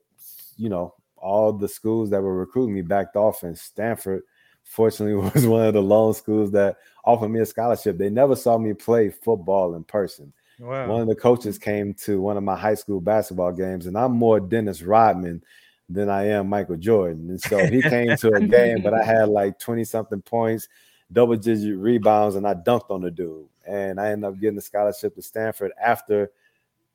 you 0.57 0.69
know, 0.69 0.95
all 1.17 1.53
the 1.53 1.69
schools 1.69 2.11
that 2.11 2.21
were 2.21 2.37
recruiting 2.37 2.75
me 2.75 2.83
backed 2.83 3.17
off, 3.17 3.45
and 3.45 3.57
Stanford, 3.57 4.23
fortunately, 4.65 5.15
was 5.35 5.47
one 5.47 5.65
of 5.65 5.75
the 5.75 5.83
lone 5.83 6.15
schools 6.15 6.51
that 6.53 6.77
offered 7.05 7.29
me 7.29 7.41
a 7.41 7.47
scholarship. 7.47 7.99
They 7.99 8.11
never 8.11 8.37
saw 8.37 8.59
me 8.59 8.75
play 8.75 9.11
football 9.11 9.75
in 9.75 9.85
person. 9.85 10.33
Wow. 10.59 10.89
One 10.89 11.03
of 11.03 11.09
the 11.09 11.15
coaches 11.15 11.59
came 11.59 11.95
to 11.95 12.21
one 12.21 12.37
of 12.37 12.43
my 12.43 12.57
high 12.57 12.75
school 12.75 13.01
basketball 13.01 13.53
games, 13.53 13.87
and 13.87 13.97
I'm 13.97 14.13
more 14.13 14.41
Dennis 14.41 14.83
Rodman 14.83 15.43
than 15.89 16.09
I 16.09 16.29
am 16.29 16.49
Michael 16.49 16.77
Jordan. 16.77 17.29
And 17.31 17.41
so 17.41 17.67
he 17.67 17.83
came 17.83 18.17
to 18.17 18.35
a 18.35 18.41
game, 18.41 18.83
but 18.83 18.95
I 18.95 19.03
had 19.05 19.29
like 19.29 19.59
20 19.59 19.85
something 19.85 20.23
points, 20.23 20.69
double 21.13 21.37
digit 21.37 21.77
rebounds, 21.77 22.37
and 22.37 22.47
I 22.47 22.55
dunked 22.55 22.91
on 22.91 23.01
the 23.01 23.11
dude. 23.11 23.47
And 23.67 24.01
I 24.01 24.11
ended 24.11 24.29
up 24.29 24.41
getting 24.41 24.59
a 24.59 24.63
scholarship 24.63 25.15
to 25.15 25.23
Stanford 25.23 25.73
after, 25.83 26.31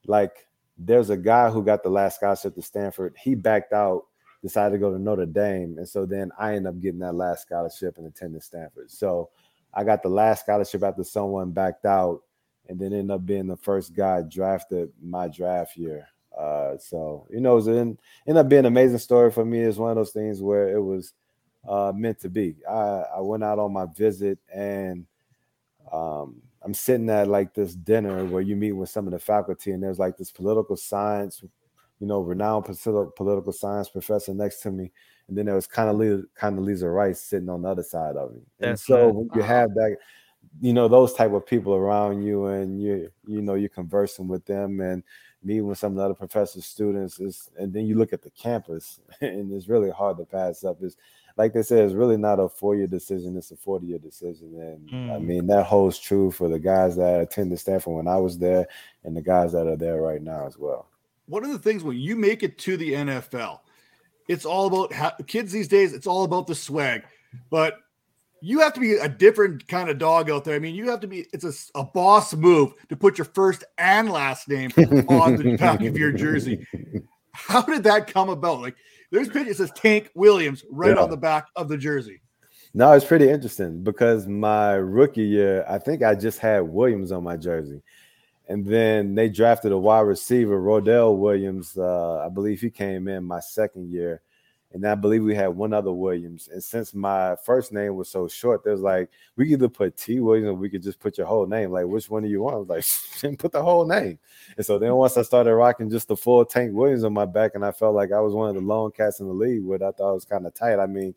like, 0.06 0.48
there's 0.78 1.10
a 1.10 1.18
guy 1.18 1.50
who 1.50 1.64
got 1.64 1.84
the 1.84 1.90
last 1.90 2.16
scholarship 2.16 2.56
to 2.56 2.62
Stanford. 2.62 3.16
He 3.18 3.36
backed 3.36 3.74
out 3.74 4.06
decided 4.42 4.74
to 4.74 4.80
go 4.80 4.92
to 4.92 5.00
Notre 5.00 5.26
Dame, 5.26 5.78
and 5.78 5.88
so 5.88 6.06
then 6.06 6.32
I 6.38 6.56
ended 6.56 6.68
up 6.68 6.80
getting 6.80 7.00
that 7.00 7.16
last 7.16 7.42
scholarship 7.44 7.98
and 7.98 8.08
attended 8.08 8.44
Stanford. 8.44 8.90
So 8.90 9.30
I 9.74 9.84
got 9.84 10.02
the 10.02 10.10
last 10.10 10.44
scholarship 10.44 10.84
after 10.84 11.04
someone 11.04 11.52
backed 11.52 11.86
out, 11.86 12.22
and 12.70 12.80
then 12.80 12.94
ended 12.94 13.12
up 13.12 13.26
being 13.26 13.48
the 13.48 13.58
first 13.58 13.94
guy 13.94 14.22
drafted 14.22 14.92
my 15.02 15.28
draft 15.28 15.76
year. 15.76 16.08
Uh, 16.38 16.78
so 16.78 17.28
you 17.30 17.42
know, 17.42 17.58
it 17.58 17.68
ended 17.68 17.98
up 18.28 18.48
being 18.48 18.60
an 18.60 18.66
amazing 18.68 19.00
story 19.00 19.32
for 19.32 19.44
me. 19.44 19.60
It's 19.60 19.78
one 19.78 19.90
of 19.92 19.98
those 19.98 20.12
things 20.12 20.42
where 20.42 20.70
it 20.70 20.82
was 20.82 21.14
uh, 21.68 21.92
meant 21.94 22.20
to 22.20 22.30
be. 22.30 22.56
I, 22.70 23.04
I 23.18 23.20
went 23.20 23.44
out 23.44 23.60
on 23.60 23.74
my 23.74 23.88
visit 23.98 24.40
and 24.54 25.06
um, 25.92 26.42
I'm 26.62 26.74
sitting 26.74 27.10
at 27.10 27.28
like 27.28 27.54
this 27.54 27.74
dinner 27.74 28.26
where 28.26 28.42
you 28.42 28.56
meet 28.56 28.74
with 28.74 28.90
some 28.90 29.08
of 29.08 29.12
the 29.12 29.20
faculty, 29.20 29.72
and 29.72 29.82
there's 29.82 30.00
like 30.00 30.18
this 30.18 30.32
political 30.32 30.76
science, 30.76 31.42
you 32.00 32.08
know, 32.08 32.22
renowned 32.22 32.66
political 32.66 33.52
science 33.52 33.90
professor 33.90 34.34
next 34.34 34.62
to 34.62 34.72
me, 34.72 34.92
and 35.28 35.38
then 35.38 35.46
there 35.46 35.56
was 35.56 35.68
kind 35.68 35.90
of 35.90 35.96
Condoleezza 36.40 36.94
Rice 36.94 37.22
sitting 37.22 37.50
on 37.50 37.62
the 37.62 37.70
other 37.70 37.84
side 37.84 38.16
of 38.16 38.34
me. 38.34 38.42
And 38.60 38.72
That's 38.72 38.86
so 38.86 39.10
when 39.10 39.30
you 39.36 39.42
have 39.42 39.74
that, 39.76 39.98
you 40.62 40.74
know, 40.74 40.88
those 40.88 41.14
type 41.14 41.32
of 41.32 41.46
people 41.46 41.74
around 41.74 42.24
you, 42.24 42.48
and 42.48 42.82
you 42.82 43.12
you 43.28 43.42
know 43.42 43.56
you're 43.56 43.70
conversing 43.70 44.28
with 44.28 44.46
them 44.46 44.80
and 44.82 45.04
meeting 45.44 45.68
with 45.68 45.78
some 45.78 45.94
of 45.94 45.98
the 45.98 46.04
other 46.04 46.14
professors, 46.14 46.66
students, 46.66 47.20
is, 47.20 47.50
and 47.58 47.72
then 47.72 47.86
you 47.86 47.96
look 47.96 48.12
at 48.12 48.22
the 48.22 48.32
campus, 48.32 49.00
and 49.22 49.52
it's 49.54 49.70
really 49.70 49.90
hard 49.90 50.18
to 50.18 50.26
pass 50.26 50.64
up. 50.64 50.82
Is 50.82 50.98
like 51.40 51.54
they 51.54 51.64
said, 51.64 51.86
it's 51.86 51.94
really 51.94 52.18
not 52.18 52.40
a 52.40 52.50
four 52.50 52.76
year 52.76 52.86
decision, 52.86 53.38
it's 53.38 53.52
a 53.52 53.56
40 53.56 53.88
year 53.88 53.98
decision. 53.98 54.60
And 54.60 54.90
mm. 54.90 55.16
I 55.16 55.20
mean, 55.20 55.48
that 55.48 55.66
holds 55.66 55.98
true 55.98 56.32
for 56.32 56.50
the 56.50 56.60
guys 56.60 56.98
that 56.98 57.22
attended 57.22 57.60
Stanford 57.60 57.94
when 57.94 58.10
I 58.10 58.18
was 58.18 58.38
there 58.38 58.68
and 59.06 59.16
the 59.16 59.22
guys 59.22 59.54
that 59.54 59.66
are 59.66 59.78
there 59.78 60.02
right 60.02 60.22
now 60.22 60.46
as 60.46 60.58
well. 60.58 60.90
One 61.28 61.46
of 61.46 61.52
the 61.52 61.60
things 61.60 61.82
when 61.82 61.98
you 61.98 62.18
make 62.18 62.44
it 62.44 62.58
to 62.60 62.76
the 62.76 62.92
NFL, 62.92 63.60
it's 64.28 64.46
all 64.46 64.68
about 64.68 64.92
how, 64.92 65.12
kids 65.28 65.54
these 65.54 65.70
days, 65.70 65.94
it's 65.94 66.08
all 66.08 66.26
about 66.26 66.46
the 66.46 66.56
swag. 66.56 67.04
But 67.50 67.78
you 68.42 68.60
have 68.60 68.74
to 68.74 68.80
be 68.80 68.94
a 68.94 69.10
different 69.10 69.68
kind 69.68 69.90
of 69.90 69.98
dog 69.98 70.30
out 70.30 70.44
there. 70.46 70.56
I 70.56 70.60
mean, 70.60 70.76
you 70.76 70.90
have 70.90 71.00
to 71.02 71.08
be, 71.08 71.26
it's 71.34 71.44
a, 71.44 71.80
a 71.80 71.84
boss 71.84 72.34
move 72.34 72.74
to 72.90 72.96
put 72.96 73.18
your 73.18 73.26
first 73.26 73.64
and 73.78 74.10
last 74.10 74.48
name 74.48 74.72
on 75.10 75.36
the 75.36 75.58
back 75.60 75.82
of 75.82 75.98
your 75.98 76.12
jersey. 76.12 76.66
How 77.34 77.62
did 77.62 77.84
that 77.84 78.08
come 78.08 78.30
about? 78.30 78.62
Like, 78.62 78.76
there's 79.12 79.28
picture. 79.28 79.52
It 79.52 79.58
says 79.58 79.72
Tank 79.76 80.10
Williams 80.16 80.64
right 80.70 80.96
yeah. 80.96 81.02
on 81.02 81.10
the 81.10 81.18
back 81.18 81.48
of 81.56 81.68
the 81.70 81.78
jersey. 81.78 82.22
No, 82.74 82.92
it's 82.92 83.06
pretty 83.06 83.30
interesting 83.30 83.84
because 83.84 84.28
my 84.28 84.74
rookie 84.74 85.24
year, 85.24 85.66
I 85.68 85.80
think 85.80 86.04
I 86.04 86.14
just 86.14 86.40
had 86.40 86.62
Williams 86.62 87.12
on 87.12 87.24
my 87.24 87.36
jersey. 87.36 87.82
And 88.48 88.66
then 88.66 89.16
they 89.16 89.30
drafted 89.30 89.72
a 89.72 89.78
wide 89.78 90.02
receiver, 90.02 90.60
Roydell 90.60 91.18
Williams. 91.18 91.78
Uh, 91.78 92.20
I 92.26 92.30
believe 92.30 92.62
he 92.62 92.70
came 92.70 93.08
in 93.08 93.24
my 93.24 93.40
second 93.40 93.92
year 93.92 94.22
and 94.72 94.86
I 94.86 94.94
believe 94.94 95.24
we 95.24 95.34
had 95.34 95.48
one 95.48 95.74
other 95.74 95.92
Williams. 95.92 96.48
And 96.52 96.64
since 96.64 96.94
my 96.94 97.36
first 97.44 97.72
name 97.72 97.96
was 97.96 98.10
so 98.12 98.28
short, 98.28 98.64
there's 98.64 98.82
like 98.82 99.10
we 99.36 99.46
could 99.46 99.54
either 99.54 99.70
put 99.70 99.98
T 99.98 100.20
Williams 100.20 100.50
or 100.50 100.54
we 100.54 100.70
could 100.70 100.84
just 100.84 101.00
put 101.00 101.18
your 101.18 101.26
whole 101.26 101.48
name. 101.48 101.72
Like, 101.72 101.88
which 101.88 102.10
one 102.10 102.24
do 102.24 102.30
you 102.30 102.42
want? 102.42 102.56
I 102.56 102.58
was 102.60 102.70
like, 102.70 103.38
put 103.40 103.52
the 103.52 103.64
whole 103.64 103.86
name. 103.86 104.20
And 104.58 104.66
so 104.66 104.78
then 104.78 104.94
once 104.94 105.18
I 105.18 105.24
started 105.24 105.56
rocking 105.56 105.90
just 105.90 106.08
the 106.08 106.16
full 106.16 106.46
Tank 106.46 106.74
Williams 106.74 107.04
on 107.04 107.14
my 107.14 107.26
back, 107.26 107.52
and 107.56 107.66
I 107.66 107.72
felt 107.72 107.96
like 107.96 108.12
I 108.12 108.20
was 108.20 108.34
one 108.34 108.50
of 108.50 108.56
the 108.56 108.62
lone 108.62 108.92
cats 108.92 109.20
in 109.20 109.28
the 109.28 109.34
league, 109.34 109.64
what 109.64 109.82
I 109.82 109.92
thought 109.92 110.14
was 110.14 110.26
kind 110.26 110.46
of 110.46 110.54
tight. 110.54 110.78
I 110.78 110.86
mean, 110.86 111.16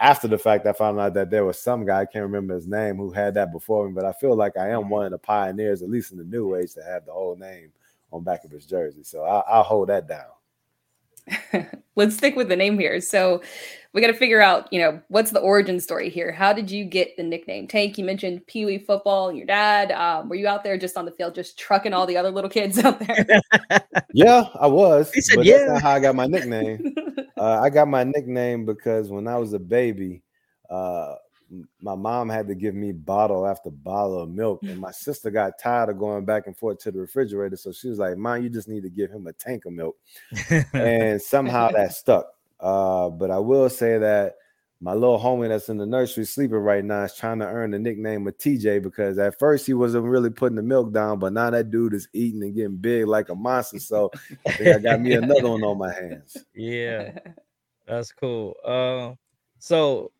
after 0.00 0.26
the 0.26 0.38
fact, 0.38 0.66
I 0.66 0.72
found 0.72 0.98
out 0.98 1.14
that 1.14 1.30
there 1.30 1.44
was 1.44 1.62
some 1.62 1.84
guy 1.84 2.00
I 2.00 2.06
can't 2.06 2.24
remember 2.24 2.54
his 2.54 2.66
name 2.66 2.96
who 2.96 3.12
had 3.12 3.34
that 3.34 3.52
before 3.52 3.86
me, 3.86 3.94
but 3.94 4.04
I 4.04 4.12
feel 4.12 4.34
like 4.34 4.56
I 4.56 4.70
am 4.70 4.80
mm-hmm. 4.80 4.90
one 4.90 5.04
of 5.06 5.12
the 5.12 5.18
pioneers, 5.18 5.82
at 5.82 5.90
least 5.90 6.10
in 6.10 6.18
the 6.18 6.24
new 6.24 6.56
age, 6.56 6.74
to 6.74 6.82
have 6.82 7.06
the 7.06 7.12
whole 7.12 7.36
name 7.36 7.70
on 8.10 8.24
back 8.24 8.44
of 8.44 8.50
his 8.50 8.66
jersey. 8.66 9.04
So 9.04 9.22
I, 9.22 9.40
I'll 9.48 9.62
hold 9.62 9.90
that 9.90 10.08
down. 10.08 10.26
let's 11.96 12.16
stick 12.16 12.36
with 12.36 12.48
the 12.48 12.56
name 12.56 12.78
here. 12.78 13.00
So 13.00 13.42
we 13.92 14.00
got 14.00 14.06
to 14.06 14.14
figure 14.14 14.40
out, 14.40 14.72
you 14.72 14.80
know, 14.80 15.00
what's 15.08 15.32
the 15.32 15.40
origin 15.40 15.80
story 15.80 16.08
here? 16.10 16.30
How 16.30 16.52
did 16.52 16.70
you 16.70 16.84
get 16.84 17.16
the 17.16 17.24
nickname 17.24 17.66
Tank? 17.66 17.98
You 17.98 18.04
mentioned 18.04 18.46
Pee 18.46 18.64
Wee 18.64 18.78
football 18.78 19.28
and 19.28 19.36
your 19.36 19.46
dad. 19.46 19.90
Um, 19.90 20.28
were 20.28 20.36
you 20.36 20.46
out 20.46 20.62
there 20.62 20.78
just 20.78 20.96
on 20.96 21.04
the 21.04 21.10
field, 21.10 21.34
just 21.34 21.58
trucking 21.58 21.92
all 21.92 22.06
the 22.06 22.16
other 22.16 22.30
little 22.30 22.50
kids 22.50 22.78
out 22.78 23.00
there? 23.00 23.26
yeah, 24.14 24.44
I 24.60 24.68
was. 24.68 25.12
He 25.12 25.20
said, 25.20 25.44
"Yeah." 25.44 25.66
That's 25.66 25.82
how 25.82 25.90
I 25.90 26.00
got 26.00 26.14
my 26.14 26.26
nickname. 26.26 26.94
uh, 27.36 27.60
I 27.60 27.70
got 27.70 27.88
my 27.88 28.04
nickname 28.04 28.64
because 28.64 29.10
when 29.10 29.26
I 29.26 29.36
was 29.38 29.52
a 29.54 29.58
baby, 29.58 30.22
uh, 30.70 31.16
my 31.80 31.94
mom 31.94 32.28
had 32.28 32.46
to 32.48 32.54
give 32.54 32.74
me 32.74 32.92
bottle 32.92 33.46
after 33.46 33.70
bottle 33.70 34.22
of 34.22 34.30
milk, 34.30 34.60
and 34.62 34.78
my 34.78 34.92
sister 34.92 35.30
got 35.30 35.58
tired 35.58 35.88
of 35.88 35.98
going 35.98 36.24
back 36.24 36.46
and 36.46 36.56
forth 36.56 36.78
to 36.80 36.90
the 36.90 37.00
refrigerator. 37.00 37.56
So 37.56 37.72
she 37.72 37.88
was 37.88 37.98
like, 37.98 38.16
"Mom, 38.16 38.42
you 38.42 38.48
just 38.48 38.68
need 38.68 38.82
to 38.82 38.90
give 38.90 39.10
him 39.10 39.26
a 39.26 39.32
tank 39.32 39.64
of 39.66 39.72
milk," 39.72 39.96
and 40.72 41.20
somehow 41.20 41.70
that 41.72 41.92
stuck. 41.94 42.26
Uh, 42.60 43.08
but 43.10 43.30
I 43.30 43.38
will 43.38 43.68
say 43.68 43.98
that 43.98 44.36
my 44.82 44.94
little 44.94 45.18
homie 45.18 45.48
that's 45.48 45.68
in 45.68 45.76
the 45.76 45.84
nursery 45.84 46.24
sleeping 46.24 46.56
right 46.56 46.84
now 46.84 47.02
is 47.02 47.14
trying 47.14 47.38
to 47.40 47.46
earn 47.46 47.72
the 47.72 47.78
nickname 47.78 48.26
of 48.26 48.38
TJ 48.38 48.82
because 48.82 49.18
at 49.18 49.38
first 49.38 49.66
he 49.66 49.74
wasn't 49.74 50.04
really 50.04 50.30
putting 50.30 50.56
the 50.56 50.62
milk 50.62 50.92
down, 50.92 51.18
but 51.18 51.34
now 51.34 51.50
that 51.50 51.70
dude 51.70 51.92
is 51.92 52.08
eating 52.14 52.42
and 52.42 52.54
getting 52.54 52.76
big 52.76 53.06
like 53.06 53.28
a 53.28 53.34
monster. 53.34 53.78
So 53.78 54.10
I 54.46 54.52
think 54.52 54.76
I 54.76 54.78
got 54.78 55.00
me 55.00 55.12
another 55.12 55.50
one 55.50 55.62
on 55.62 55.78
my 55.78 55.92
hands. 55.92 56.36
Yeah, 56.54 57.12
that's 57.86 58.12
cool. 58.12 58.54
Uh, 58.64 59.14
so 59.58 60.12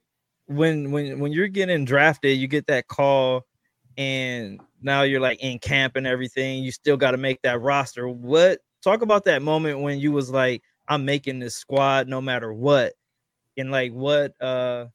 when 0.50 0.90
when 0.90 1.20
when 1.20 1.32
you're 1.32 1.48
getting 1.48 1.84
drafted, 1.84 2.36
you 2.36 2.48
get 2.48 2.66
that 2.66 2.88
call, 2.88 3.46
and 3.96 4.60
now 4.82 5.02
you're 5.02 5.20
like 5.20 5.40
in 5.40 5.60
camp 5.60 5.94
and 5.94 6.06
everything. 6.06 6.64
You 6.64 6.72
still 6.72 6.96
got 6.96 7.12
to 7.12 7.16
make 7.16 7.40
that 7.42 7.60
roster. 7.60 8.08
What 8.08 8.58
talk 8.82 9.02
about 9.02 9.24
that 9.26 9.42
moment 9.42 9.80
when 9.80 10.00
you 10.00 10.10
was 10.10 10.30
like, 10.30 10.62
I'm 10.88 11.04
making 11.04 11.38
this 11.38 11.54
squad 11.54 12.08
no 12.08 12.20
matter 12.20 12.52
what, 12.52 12.94
and 13.56 13.70
like 13.70 13.92
what 13.92 14.32
uh 14.42 14.86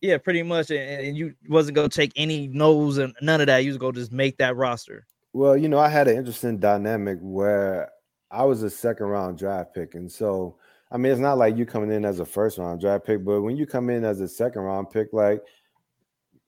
yeah, 0.00 0.18
pretty 0.18 0.42
much. 0.42 0.70
And, 0.70 1.16
you 1.16 1.34
wasn't 1.48 1.74
gonna 1.76 1.88
take 1.88 2.12
any 2.14 2.46
no's 2.46 2.98
and 2.98 3.12
none 3.20 3.40
of 3.40 3.48
that. 3.48 3.64
You 3.64 3.70
was 3.70 3.78
gonna 3.78 3.94
just 3.94 4.12
make 4.12 4.36
that 4.38 4.54
roster. 4.54 5.06
Well, 5.32 5.56
you 5.56 5.68
know, 5.68 5.80
I 5.80 5.88
had 5.88 6.06
an 6.06 6.16
interesting 6.16 6.58
dynamic 6.58 7.18
where 7.20 7.90
I 8.30 8.44
was 8.44 8.62
a 8.62 8.70
second 8.70 9.06
round 9.06 9.36
draft 9.36 9.74
pick, 9.74 9.96
and 9.96 10.10
so 10.12 10.58
I 10.94 10.96
mean, 10.96 11.10
it's 11.10 11.20
not 11.20 11.38
like 11.38 11.56
you 11.56 11.66
coming 11.66 11.90
in 11.90 12.04
as 12.04 12.20
a 12.20 12.24
first 12.24 12.56
round 12.56 12.80
draft 12.80 13.04
pick, 13.04 13.24
but 13.24 13.42
when 13.42 13.56
you 13.56 13.66
come 13.66 13.90
in 13.90 14.04
as 14.04 14.20
a 14.20 14.28
second 14.28 14.62
round 14.62 14.90
pick, 14.90 15.08
like 15.12 15.42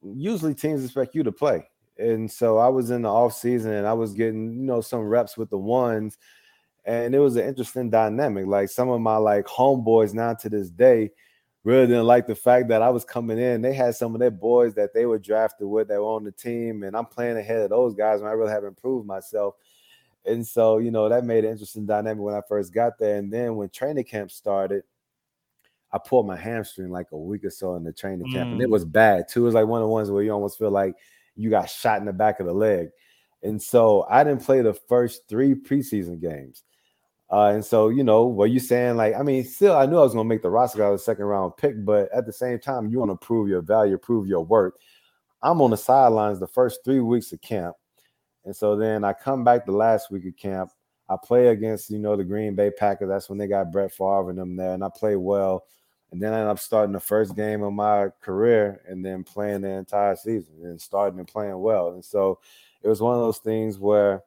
usually 0.01 0.55
teams 0.55 0.85
expect 0.85 1.17
you 1.17 1.25
to 1.25 1.33
play. 1.33 1.69
And 1.99 2.31
so 2.31 2.59
I 2.59 2.69
was 2.69 2.91
in 2.91 3.03
the 3.03 3.09
off 3.09 3.35
season 3.35 3.73
and 3.73 3.89
I 3.89 3.93
was 3.93 4.15
getting, 4.15 4.53
you 4.53 4.63
know, 4.63 4.81
some 4.81 5.01
reps 5.01 5.37
with 5.37 5.51
the 5.51 5.59
ones. 5.59 6.17
And 6.85 7.13
it 7.13 7.19
was 7.19 7.35
an 7.35 7.49
interesting 7.49 7.91
dynamic. 7.91 8.47
Like 8.47 8.69
some 8.69 8.89
of 8.89 9.01
my 9.01 9.17
like 9.17 9.47
homeboys 9.47 10.15
now 10.15 10.35
to 10.35 10.49
this 10.49 10.71
day 10.71 11.11
really 11.65 11.89
didn't 11.89 12.07
like 12.07 12.29
the 12.29 12.37
fact 12.37 12.69
that 12.69 12.83
I 12.83 12.91
was 12.91 13.05
coming 13.05 13.41
in. 13.41 13.63
They 13.63 13.75
had 13.75 13.97
some 13.97 14.15
of 14.15 14.21
their 14.21 14.31
boys 14.31 14.75
that 14.75 14.95
they 14.95 15.07
were 15.07 15.19
drafted 15.19 15.67
with 15.67 15.89
that 15.89 16.01
were 16.01 16.07
on 16.07 16.23
the 16.23 16.31
team, 16.31 16.85
and 16.85 16.97
I'm 16.97 17.07
playing 17.07 17.37
ahead 17.37 17.63
of 17.63 17.71
those 17.71 17.97
guys 17.97 18.21
when 18.21 18.31
I 18.31 18.35
really 18.35 18.53
haven't 18.53 18.77
proved 18.77 19.09
myself. 19.09 19.57
And 20.27 20.47
so, 20.47 20.79
you 20.79 20.91
know, 20.91 21.09
that 21.09 21.25
made 21.25 21.45
an 21.45 21.53
interesting 21.53 21.87
dynamic 21.87 22.23
when 22.23 22.35
I 22.35 22.41
first 22.49 22.73
got 22.73 22.99
there. 22.99 23.17
And 23.17 23.33
then 23.33 23.57
when 23.57 23.69
training 23.69 24.05
camp 24.05 24.31
started, 24.31 24.83
I 25.93 25.99
pulled 25.99 26.27
my 26.27 26.37
hamstring 26.37 26.91
like 26.91 27.13
a 27.13 27.17
week 27.17 27.45
or 27.45 27.51
so 27.51 27.77
in 27.77 27.85
the 27.85 27.93
training 27.93 28.33
camp, 28.33 28.49
mm. 28.49 28.53
and 28.53 28.61
it 28.61 28.69
mm. 28.69 28.73
was 28.73 28.85
bad 28.85 29.29
too. 29.29 29.43
It 29.43 29.47
was 29.47 29.55
like 29.55 29.67
one 29.67 29.81
of 29.81 29.87
the 29.87 29.93
ones 29.93 30.11
where 30.11 30.23
you 30.23 30.33
almost 30.33 30.59
feel 30.59 30.71
like 30.71 30.97
you 31.37 31.49
got 31.49 31.71
shot 31.71 32.01
in 32.01 32.07
the 32.07 32.13
back 32.13 32.41
of 32.41 32.47
the 32.47 32.53
leg. 32.53 32.89
And 33.43 33.63
so 33.63 34.05
I 34.11 34.25
didn't 34.25 34.45
play 34.45 34.63
the 34.63 34.75
first 34.75 35.29
three 35.29 35.55
preseason 35.55 36.21
games. 36.21 36.65
Uh, 37.31 37.53
and 37.55 37.65
so, 37.65 37.89
you 37.89 38.05
know, 38.05 38.25
what 38.25 38.51
you 38.51 38.61
saying? 38.61 38.97
Like, 38.97 39.15
I 39.15 39.23
mean, 39.23 39.45
still, 39.45 39.77
I 39.77 39.87
knew 39.87 39.99
I 39.99 40.03
was 40.03 40.15
going 40.15 40.25
to 40.25 40.29
make 40.29 40.43
the 40.43 40.51
roster. 40.51 40.85
I 40.85 40.91
was 40.91 41.03
a 41.03 41.05
second 41.05 41.25
round 41.25 41.57
pick, 41.57 41.85
but 41.85 42.11
at 42.13 42.25
the 42.25 42.33
same 42.33 42.59
time, 42.59 42.89
you 42.89 42.99
want 42.99 43.11
to 43.11 43.27
prove 43.27 43.49
your 43.49 43.63
value, 43.63 43.99
prove 43.99 44.27
your 44.27 44.45
worth. 44.45 44.75
I'm 45.43 45.61
on 45.61 45.71
the 45.71 45.77
sidelines 45.77 46.41
the 46.41 46.47
first 46.47 46.81
three 46.85 47.01
weeks 47.01 47.33
of 47.33 47.41
camp. 47.41 47.77
And 48.47 48.57
so 48.57 48.77
then 48.77 49.05
I 49.05 49.13
come 49.13 49.45
back 49.45 49.67
the 49.67 49.73
last 49.73 50.11
week 50.11 50.25
of 50.25 50.37
camp. 50.37 50.71
I 51.09 51.17
play 51.23 51.49
against, 51.49 51.91
you 51.91 51.99
know, 51.99 52.17
the 52.17 52.25
Green 52.25 52.55
Bay 52.55 52.71
Packers. 52.71 53.09
That's 53.09 53.29
when 53.29 53.39
they 53.39 53.47
got 53.47 53.71
Brett 53.71 53.93
Favre 53.93 54.31
and 54.31 54.39
them 54.39 54.57
there. 54.57 54.73
And 54.73 54.83
I 54.85 54.89
play 54.89 55.17
well. 55.17 55.67
And 56.13 56.23
then 56.23 56.33
I 56.33 56.41
end 56.41 56.49
up 56.49 56.61
starting 56.61 56.93
the 56.93 57.01
first 57.01 57.35
game 57.35 57.63
of 57.63 57.73
my 57.73 58.09
career 58.23 58.81
and 58.89 59.05
then 59.05 59.25
playing 59.25 59.63
the 59.63 59.71
entire 59.71 60.15
season 60.15 60.55
and 60.63 60.81
starting 60.81 61.19
and 61.19 61.29
playing 61.29 61.59
well. 61.59 61.91
And 61.91 62.05
so 62.05 62.39
it 62.83 62.89
was 62.89 63.03
one 63.03 63.15
of 63.15 63.21
those 63.21 63.39
things 63.39 63.79
where, 63.79 64.23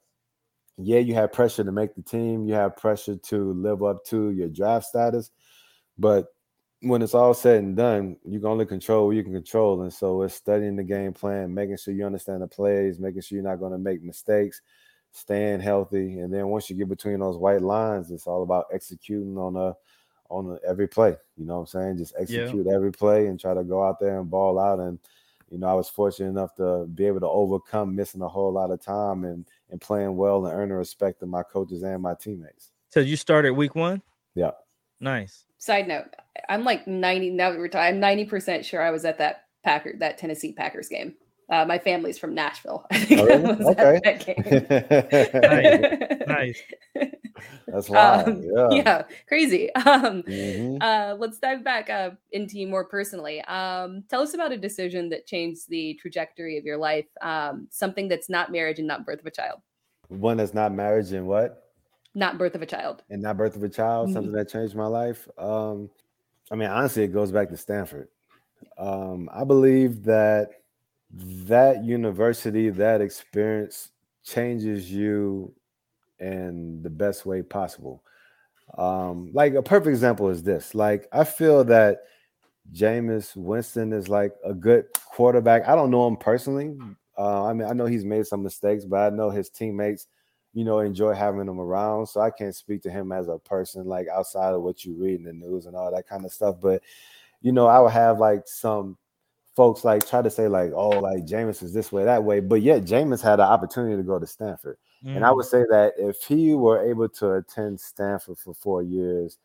yeah, 0.77 0.99
you 0.99 1.13
have 1.15 1.31
pressure 1.31 1.63
to 1.63 1.71
make 1.71 1.95
the 1.95 2.01
team, 2.01 2.45
you 2.45 2.53
have 2.53 2.77
pressure 2.77 3.15
to 3.15 3.53
live 3.53 3.83
up 3.83 4.05
to 4.05 4.31
your 4.31 4.49
draft 4.49 4.85
status. 4.85 5.31
But 5.97 6.27
when 6.81 7.01
it's 7.01 7.13
all 7.13 7.33
said 7.33 7.63
and 7.63 7.75
done, 7.75 8.15
you 8.25 8.39
can 8.39 8.47
only 8.47 8.65
control 8.65 9.07
what 9.07 9.15
you 9.15 9.23
can 9.23 9.33
control. 9.33 9.81
And 9.81 9.91
so 9.93 10.21
it's 10.21 10.35
studying 10.35 10.75
the 10.75 10.83
game 10.83 11.13
plan, 11.13 11.53
making 11.53 11.77
sure 11.77 11.93
you 11.93 12.05
understand 12.05 12.41
the 12.41 12.47
plays, 12.47 12.99
making 12.99 13.21
sure 13.21 13.37
you're 13.37 13.47
not 13.47 13.59
going 13.59 13.73
to 13.73 13.77
make 13.77 14.01
mistakes, 14.01 14.61
staying 15.11 15.59
healthy. 15.59 16.19
And 16.19 16.33
then 16.33 16.47
once 16.47 16.69
you 16.69 16.77
get 16.77 16.87
between 16.87 17.19
those 17.19 17.37
white 17.37 17.61
lines, 17.61 18.11
it's 18.11 18.27
all 18.27 18.43
about 18.43 18.67
executing 18.71 19.37
on 19.37 19.55
a 19.55 19.75
on 20.29 20.51
a, 20.51 20.67
every 20.67 20.87
play. 20.87 21.17
You 21.37 21.45
know 21.45 21.55
what 21.55 21.61
I'm 21.61 21.65
saying? 21.67 21.97
Just 21.97 22.15
execute 22.17 22.65
yeah. 22.65 22.73
every 22.75 22.91
play 22.91 23.27
and 23.27 23.39
try 23.39 23.53
to 23.53 23.63
go 23.63 23.83
out 23.83 23.99
there 23.99 24.19
and 24.19 24.29
ball 24.29 24.59
out. 24.59 24.79
And 24.79 24.99
you 25.49 25.57
know, 25.57 25.67
I 25.67 25.73
was 25.73 25.89
fortunate 25.89 26.29
enough 26.29 26.55
to 26.55 26.85
be 26.85 27.07
able 27.07 27.19
to 27.21 27.27
overcome 27.27 27.95
missing 27.95 28.21
a 28.21 28.27
whole 28.27 28.53
lot 28.53 28.71
of 28.71 28.81
time 28.81 29.25
and 29.25 29.45
and 29.69 29.81
playing 29.81 30.15
well 30.15 30.45
and 30.45 30.55
earn 30.55 30.69
the 30.69 30.75
respect 30.75 31.21
of 31.23 31.29
my 31.29 31.43
coaches 31.43 31.83
and 31.83 32.01
my 32.01 32.13
teammates. 32.13 32.71
So 32.89 33.01
you 33.01 33.17
started 33.17 33.51
week 33.51 33.75
one? 33.75 34.01
Yeah. 34.33 34.51
Nice. 34.99 35.45
Side 35.57 35.87
note: 35.87 36.15
I'm 36.49 36.63
like 36.63 36.87
90 36.87 37.31
now 37.31 37.51
that 37.51 37.59
we're 37.59 37.67
talking. 37.67 37.87
I'm 37.87 37.99
90 37.99 38.25
percent 38.25 38.65
sure 38.65 38.81
I 38.81 38.91
was 38.91 39.05
at 39.05 39.17
that 39.17 39.45
Packer 39.63 39.93
that 39.99 40.17
Tennessee 40.17 40.53
Packers 40.53 40.89
game. 40.89 41.15
Uh, 41.49 41.65
my 41.65 41.79
family's 41.79 42.19
from 42.19 42.35
Nashville. 42.35 42.85
I 42.91 42.99
think 42.99 43.21
oh, 43.21 43.25
really? 43.25 44.01
okay. 44.05 44.35
nice. 46.27 46.61
nice. 46.95 47.11
That's 47.67 47.89
wild. 47.89 48.27
Um, 48.27 48.43
yeah. 48.43 48.67
yeah. 48.71 49.03
crazy. 49.27 49.73
Um, 49.73 50.23
mm-hmm. 50.23 50.81
uh, 50.81 51.15
let's 51.15 51.39
dive 51.39 51.63
back 51.63 51.89
uh, 51.89 52.11
into 52.31 52.59
you 52.59 52.67
more 52.67 52.85
personally. 52.85 53.41
Um, 53.41 54.03
tell 54.09 54.21
us 54.21 54.33
about 54.33 54.51
a 54.51 54.57
decision 54.57 55.09
that 55.09 55.25
changed 55.25 55.69
the 55.69 55.95
trajectory 55.95 56.57
of 56.57 56.65
your 56.65 56.77
life. 56.77 57.07
Um, 57.21 57.67
something 57.71 58.07
that's 58.07 58.29
not 58.29 58.51
marriage 58.51 58.77
and 58.77 58.87
not 58.87 59.05
birth 59.05 59.19
of 59.19 59.25
a 59.25 59.31
child. 59.31 59.59
One 60.09 60.37
that's 60.37 60.53
not 60.53 60.71
marriage 60.71 61.11
and 61.13 61.27
what? 61.27 61.68
Not 62.19 62.37
birth 62.37 62.53
of 62.53 62.61
a 62.61 62.65
child. 62.65 63.01
And 63.09 63.21
not 63.21 63.37
birth 63.37 63.55
of 63.55 63.63
a 63.63 63.69
child. 63.69 64.07
Mm-hmm. 64.07 64.13
Something 64.13 64.33
that 64.33 64.49
changed 64.49 64.75
my 64.75 64.87
life. 64.87 65.25
Um, 65.37 65.89
I 66.51 66.55
mean, 66.55 66.69
honestly, 66.69 67.03
it 67.03 67.13
goes 67.13 67.31
back 67.31 67.47
to 67.47 67.55
Stanford. 67.55 68.09
Um, 68.77 69.29
I 69.33 69.45
believe 69.45 70.03
that 70.03 70.49
that 71.13 71.85
university, 71.85 72.69
that 72.71 72.99
experience 72.99 73.91
changes 74.25 74.91
you 74.91 75.53
in 76.19 76.81
the 76.81 76.89
best 76.89 77.25
way 77.25 77.41
possible. 77.41 78.03
Um, 78.77 79.31
like 79.33 79.53
a 79.53 79.63
perfect 79.63 79.87
example 79.87 80.27
is 80.29 80.43
this. 80.43 80.75
Like 80.75 81.07
I 81.13 81.23
feel 81.23 81.63
that 81.63 81.99
Jameis 82.73 83.33
Winston 83.37 83.93
is 83.93 84.09
like 84.09 84.33
a 84.43 84.53
good 84.53 84.87
quarterback. 85.05 85.69
I 85.69 85.75
don't 85.75 85.89
know 85.89 86.05
him 86.05 86.17
personally. 86.17 86.77
Uh, 87.17 87.45
I 87.45 87.53
mean, 87.53 87.67
I 87.67 87.71
know 87.71 87.85
he's 87.85 88.03
made 88.03 88.27
some 88.27 88.43
mistakes, 88.43 88.83
but 88.83 89.13
I 89.13 89.15
know 89.15 89.29
his 89.29 89.49
teammates, 89.49 90.07
you 90.53 90.63
know, 90.63 90.79
enjoy 90.79 91.13
having 91.13 91.41
him 91.41 91.59
around. 91.59 92.07
So 92.07 92.21
I 92.21 92.31
can't 92.31 92.55
speak 92.55 92.81
to 92.83 92.89
him 92.89 93.11
as 93.11 93.27
a 93.27 93.37
person, 93.37 93.85
like 93.85 94.07
outside 94.07 94.53
of 94.53 94.61
what 94.61 94.83
you 94.83 94.93
read 94.95 95.19
in 95.19 95.25
the 95.25 95.33
news 95.33 95.65
and 95.65 95.75
all 95.75 95.91
that 95.93 96.07
kind 96.07 96.25
of 96.25 96.31
stuff. 96.31 96.55
But 96.61 96.81
you 97.41 97.51
know, 97.51 97.67
I 97.67 97.79
would 97.79 97.91
have 97.91 98.19
like 98.19 98.47
some 98.47 98.97
folks 99.55 99.83
like 99.83 100.07
try 100.07 100.21
to 100.21 100.29
say 100.29 100.47
like, 100.47 100.71
oh, 100.73 100.89
like 100.89 101.25
Jameis 101.25 101.63
is 101.63 101.73
this 101.73 101.91
way, 101.91 102.05
that 102.05 102.23
way, 102.23 102.39
but 102.39 102.61
yet 102.61 102.83
Jameis 102.83 103.21
had 103.21 103.39
an 103.39 103.45
opportunity 103.45 103.95
to 103.95 104.03
go 104.03 104.19
to 104.19 104.27
Stanford, 104.27 104.77
mm. 105.05 105.15
and 105.15 105.25
I 105.25 105.31
would 105.31 105.45
mm. 105.45 105.49
say 105.49 105.63
that 105.69 105.93
if 105.97 106.17
he 106.23 106.55
were 106.55 106.83
able 106.83 107.09
to 107.09 107.33
attend 107.33 107.79
Stanford 107.79 108.37
for 108.37 108.53
four 108.53 108.83
years, 108.83 109.37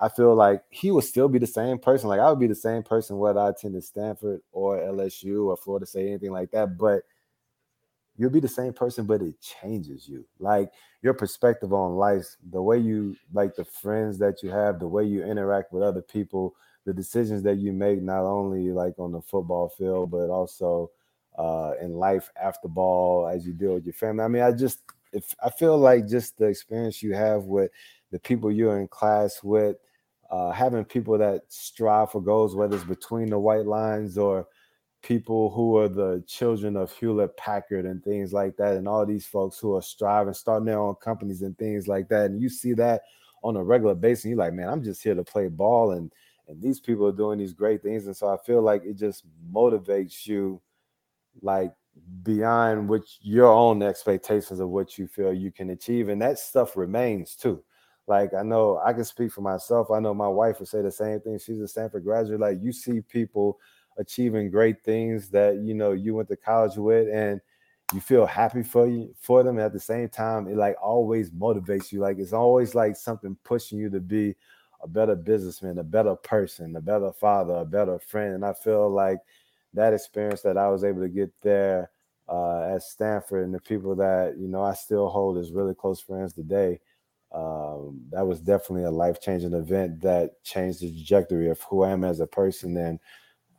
I 0.00 0.08
feel 0.08 0.34
like 0.34 0.62
he 0.70 0.90
would 0.90 1.04
still 1.04 1.28
be 1.28 1.38
the 1.38 1.46
same 1.46 1.78
person. 1.78 2.08
Like 2.08 2.20
I 2.20 2.30
would 2.30 2.38
be 2.38 2.46
the 2.46 2.54
same 2.54 2.82
person 2.82 3.18
whether 3.18 3.40
I 3.40 3.50
attended 3.50 3.84
Stanford 3.84 4.40
or 4.52 4.78
LSU 4.78 5.46
or 5.46 5.56
Florida 5.56 5.86
State, 5.86 6.08
anything 6.08 6.32
like 6.32 6.50
that. 6.52 6.76
But 6.78 7.02
you'll 8.18 8.30
be 8.30 8.40
the 8.40 8.48
same 8.48 8.72
person, 8.72 9.06
but 9.06 9.22
it 9.22 9.40
changes 9.40 10.08
you. 10.08 10.26
Like 10.38 10.72
your 11.02 11.14
perspective 11.14 11.72
on 11.72 11.94
life, 11.96 12.36
the 12.50 12.60
way 12.60 12.76
you 12.76 13.16
like 13.32 13.54
the 13.54 13.64
friends 13.64 14.18
that 14.18 14.42
you 14.42 14.50
have, 14.50 14.80
the 14.80 14.88
way 14.88 15.04
you 15.04 15.24
interact 15.24 15.72
with 15.72 15.82
other 15.82 16.02
people, 16.02 16.54
the 16.84 16.92
decisions 16.92 17.42
that 17.44 17.56
you 17.56 17.72
make 17.72 18.02
not 18.02 18.24
only 18.24 18.72
like 18.72 18.98
on 18.98 19.12
the 19.12 19.22
football 19.22 19.68
field 19.68 20.10
but 20.10 20.28
also 20.30 20.90
uh, 21.38 21.72
in 21.80 21.94
life 21.94 22.30
after 22.42 22.66
ball 22.66 23.28
as 23.28 23.46
you 23.46 23.52
deal 23.52 23.74
with 23.74 23.86
your 23.86 23.94
family. 23.94 24.24
I 24.24 24.28
mean, 24.28 24.42
I 24.42 24.52
just 24.52 24.82
if 25.12 25.34
I 25.42 25.50
feel 25.50 25.78
like 25.78 26.08
just 26.08 26.36
the 26.36 26.46
experience 26.46 27.02
you 27.02 27.14
have 27.14 27.44
with 27.44 27.70
the 28.10 28.18
people 28.18 28.50
you're 28.50 28.80
in 28.80 28.88
class 28.88 29.42
with, 29.42 29.76
uh, 30.30 30.50
having 30.50 30.84
people 30.84 31.16
that 31.18 31.42
strive 31.48 32.10
for 32.10 32.20
goals, 32.20 32.56
whether 32.56 32.74
it's 32.74 32.84
between 32.84 33.30
the 33.30 33.38
white 33.38 33.66
lines 33.66 34.18
or 34.18 34.46
people 35.02 35.50
who 35.50 35.76
are 35.76 35.88
the 35.88 36.22
children 36.26 36.76
of 36.76 36.92
Hewlett 36.92 37.36
Packard 37.36 37.86
and 37.86 38.02
things 38.02 38.32
like 38.32 38.56
that, 38.56 38.76
and 38.76 38.88
all 38.88 39.06
these 39.06 39.26
folks 39.26 39.58
who 39.58 39.76
are 39.76 39.82
striving, 39.82 40.34
starting 40.34 40.66
their 40.66 40.78
own 40.78 40.96
companies 40.96 41.42
and 41.42 41.56
things 41.58 41.88
like 41.88 42.08
that, 42.08 42.26
and 42.26 42.40
you 42.40 42.48
see 42.48 42.72
that 42.74 43.02
on 43.42 43.56
a 43.56 43.62
regular 43.62 43.94
basis, 43.94 44.26
you're 44.26 44.36
like, 44.36 44.52
man, 44.52 44.68
I'm 44.68 44.82
just 44.82 45.02
here 45.02 45.14
to 45.14 45.24
play 45.24 45.48
ball 45.48 45.92
and 45.92 46.12
and 46.48 46.60
these 46.62 46.80
people 46.80 47.06
are 47.06 47.12
doing 47.12 47.38
these 47.38 47.52
great 47.52 47.82
things 47.82 48.06
and 48.06 48.16
so 48.16 48.28
i 48.28 48.36
feel 48.44 48.62
like 48.62 48.82
it 48.84 48.94
just 48.94 49.24
motivates 49.52 50.26
you 50.26 50.60
like 51.42 51.72
beyond 52.22 52.88
which 52.88 53.18
your 53.20 53.48
own 53.48 53.82
expectations 53.82 54.60
of 54.60 54.68
what 54.68 54.98
you 54.98 55.06
feel 55.06 55.32
you 55.32 55.52
can 55.52 55.70
achieve 55.70 56.08
and 56.08 56.22
that 56.22 56.38
stuff 56.38 56.76
remains 56.76 57.34
too. 57.34 57.62
Like 58.06 58.32
i 58.32 58.42
know 58.42 58.80
i 58.84 58.92
can 58.94 59.04
speak 59.04 59.30
for 59.30 59.42
myself 59.42 59.90
i 59.90 60.00
know 60.00 60.14
my 60.14 60.28
wife 60.28 60.58
would 60.60 60.68
say 60.68 60.80
the 60.80 60.90
same 60.90 61.20
thing 61.20 61.38
she's 61.38 61.60
a 61.60 61.68
stanford 61.68 62.04
graduate 62.04 62.40
like 62.40 62.58
you 62.62 62.72
see 62.72 63.02
people 63.02 63.58
achieving 63.98 64.50
great 64.50 64.82
things 64.84 65.28
that 65.28 65.56
you 65.56 65.74
know 65.74 65.92
you 65.92 66.14
went 66.14 66.28
to 66.28 66.36
college 66.36 66.76
with 66.76 67.08
and 67.12 67.40
you 67.94 68.00
feel 68.00 68.26
happy 68.26 68.62
for 68.62 68.86
you 68.86 69.14
for 69.18 69.42
them 69.42 69.58
at 69.58 69.72
the 69.72 69.80
same 69.80 70.08
time 70.08 70.46
it 70.46 70.56
like 70.56 70.76
always 70.82 71.30
motivates 71.30 71.90
you 71.90 72.00
like 72.00 72.18
it's 72.18 72.32
always 72.32 72.74
like 72.74 72.94
something 72.94 73.36
pushing 73.44 73.78
you 73.78 73.88
to 73.90 74.00
be 74.00 74.34
a 74.82 74.88
better 74.88 75.16
businessman, 75.16 75.78
a 75.78 75.84
better 75.84 76.14
person, 76.14 76.76
a 76.76 76.80
better 76.80 77.12
father, 77.12 77.54
a 77.54 77.64
better 77.64 77.98
friend. 77.98 78.34
And 78.34 78.44
I 78.44 78.52
feel 78.52 78.90
like 78.90 79.18
that 79.74 79.92
experience 79.92 80.42
that 80.42 80.56
I 80.56 80.68
was 80.68 80.84
able 80.84 81.02
to 81.02 81.08
get 81.08 81.32
there 81.42 81.90
uh, 82.28 82.74
at 82.74 82.82
Stanford 82.82 83.44
and 83.44 83.54
the 83.54 83.60
people 83.60 83.94
that, 83.96 84.36
you 84.38 84.48
know, 84.48 84.62
I 84.62 84.74
still 84.74 85.08
hold 85.08 85.38
as 85.38 85.52
really 85.52 85.74
close 85.74 86.00
friends 86.00 86.32
today, 86.32 86.80
um, 87.32 88.00
that 88.10 88.26
was 88.26 88.40
definitely 88.40 88.84
a 88.84 88.90
life 88.90 89.20
changing 89.20 89.52
event 89.52 90.00
that 90.02 90.42
changed 90.44 90.80
the 90.80 90.90
trajectory 90.90 91.50
of 91.50 91.60
who 91.62 91.82
I 91.82 91.90
am 91.90 92.04
as 92.04 92.20
a 92.20 92.26
person. 92.26 92.76
And 92.76 93.00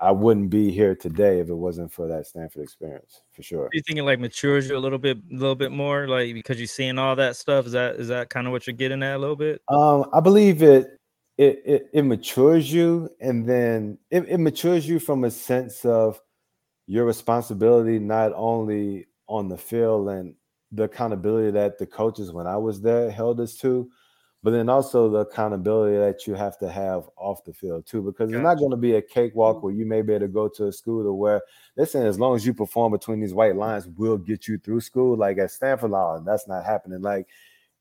I 0.01 0.11
wouldn't 0.11 0.49
be 0.49 0.71
here 0.71 0.95
today 0.95 1.39
if 1.39 1.49
it 1.49 1.55
wasn't 1.55 1.91
for 1.91 2.07
that 2.07 2.25
Stanford 2.25 2.63
experience, 2.63 3.21
for 3.31 3.43
sure. 3.43 3.69
You 3.73 3.81
think 3.85 3.99
it 3.99 4.03
like 4.03 4.19
matures 4.19 4.69
you 4.69 4.77
a 4.77 4.79
little 4.79 4.97
bit, 4.97 5.17
a 5.17 5.35
little 5.35 5.55
bit 5.55 5.71
more, 5.71 6.07
like 6.07 6.33
because 6.33 6.57
you're 6.57 6.67
seeing 6.67 6.97
all 6.97 7.15
that 7.17 7.35
stuff? 7.35 7.65
Is 7.65 7.73
that 7.73 7.95
is 7.95 8.07
that 8.07 8.29
kind 8.29 8.47
of 8.47 8.53
what 8.53 8.65
you're 8.65 8.75
getting 8.75 9.03
at 9.03 9.15
a 9.15 9.19
little 9.19 9.35
bit? 9.35 9.61
Um, 9.67 10.05
I 10.13 10.21
believe 10.21 10.63
it 10.63 10.99
it, 11.37 11.61
it, 11.65 11.89
it 11.93 12.01
matures 12.01 12.71
you 12.71 13.09
and 13.21 13.47
then 13.47 13.97
it, 14.11 14.25
it 14.27 14.39
matures 14.39 14.87
you 14.87 14.99
from 14.99 15.23
a 15.23 15.31
sense 15.31 15.85
of 15.85 16.19
your 16.85 17.05
responsibility 17.05 17.97
not 17.97 18.33
only 18.35 19.07
on 19.27 19.47
the 19.47 19.57
field 19.57 20.09
and 20.09 20.35
the 20.71 20.83
accountability 20.83 21.51
that 21.51 21.77
the 21.77 21.85
coaches 21.85 22.33
when 22.33 22.45
I 22.45 22.57
was 22.57 22.81
there 22.81 23.09
held 23.09 23.39
us 23.39 23.55
to, 23.57 23.89
but 24.41 24.51
then 24.51 24.69
also 24.69 25.09
the 25.09 25.19
accountability 25.19 25.97
that 25.97 26.25
you 26.25 26.33
have 26.33 26.57
to 26.59 26.71
have 26.71 27.09
off 27.17 27.43
the 27.43 27.53
field 27.53 27.85
too, 27.85 28.01
because 28.01 28.29
gotcha. 28.29 28.39
it's 28.39 28.43
not 28.43 28.57
going 28.57 28.71
to 28.71 28.77
be 28.77 28.95
a 28.95 29.01
cakewalk 29.01 29.57
mm-hmm. 29.57 29.65
where 29.65 29.73
you 29.73 29.85
may 29.85 30.01
be 30.01 30.13
able 30.13 30.27
to 30.27 30.31
go 30.31 30.47
to 30.47 30.67
a 30.67 30.71
school 30.71 31.03
to 31.03 31.13
where 31.13 31.41
they're 31.75 31.85
saying 31.85 32.07
as 32.07 32.19
long 32.19 32.35
as 32.35 32.45
you 32.45 32.53
perform 32.53 32.91
between 32.91 33.19
these 33.19 33.33
white 33.33 33.55
lines, 33.55 33.87
we'll 33.97 34.17
get 34.17 34.47
you 34.47 34.57
through 34.57 34.81
school. 34.81 35.17
Like 35.17 35.37
at 35.37 35.51
Stanford 35.51 35.91
Law, 35.91 36.19
that's 36.19 36.47
not 36.47 36.65
happening. 36.65 37.01
Like 37.01 37.27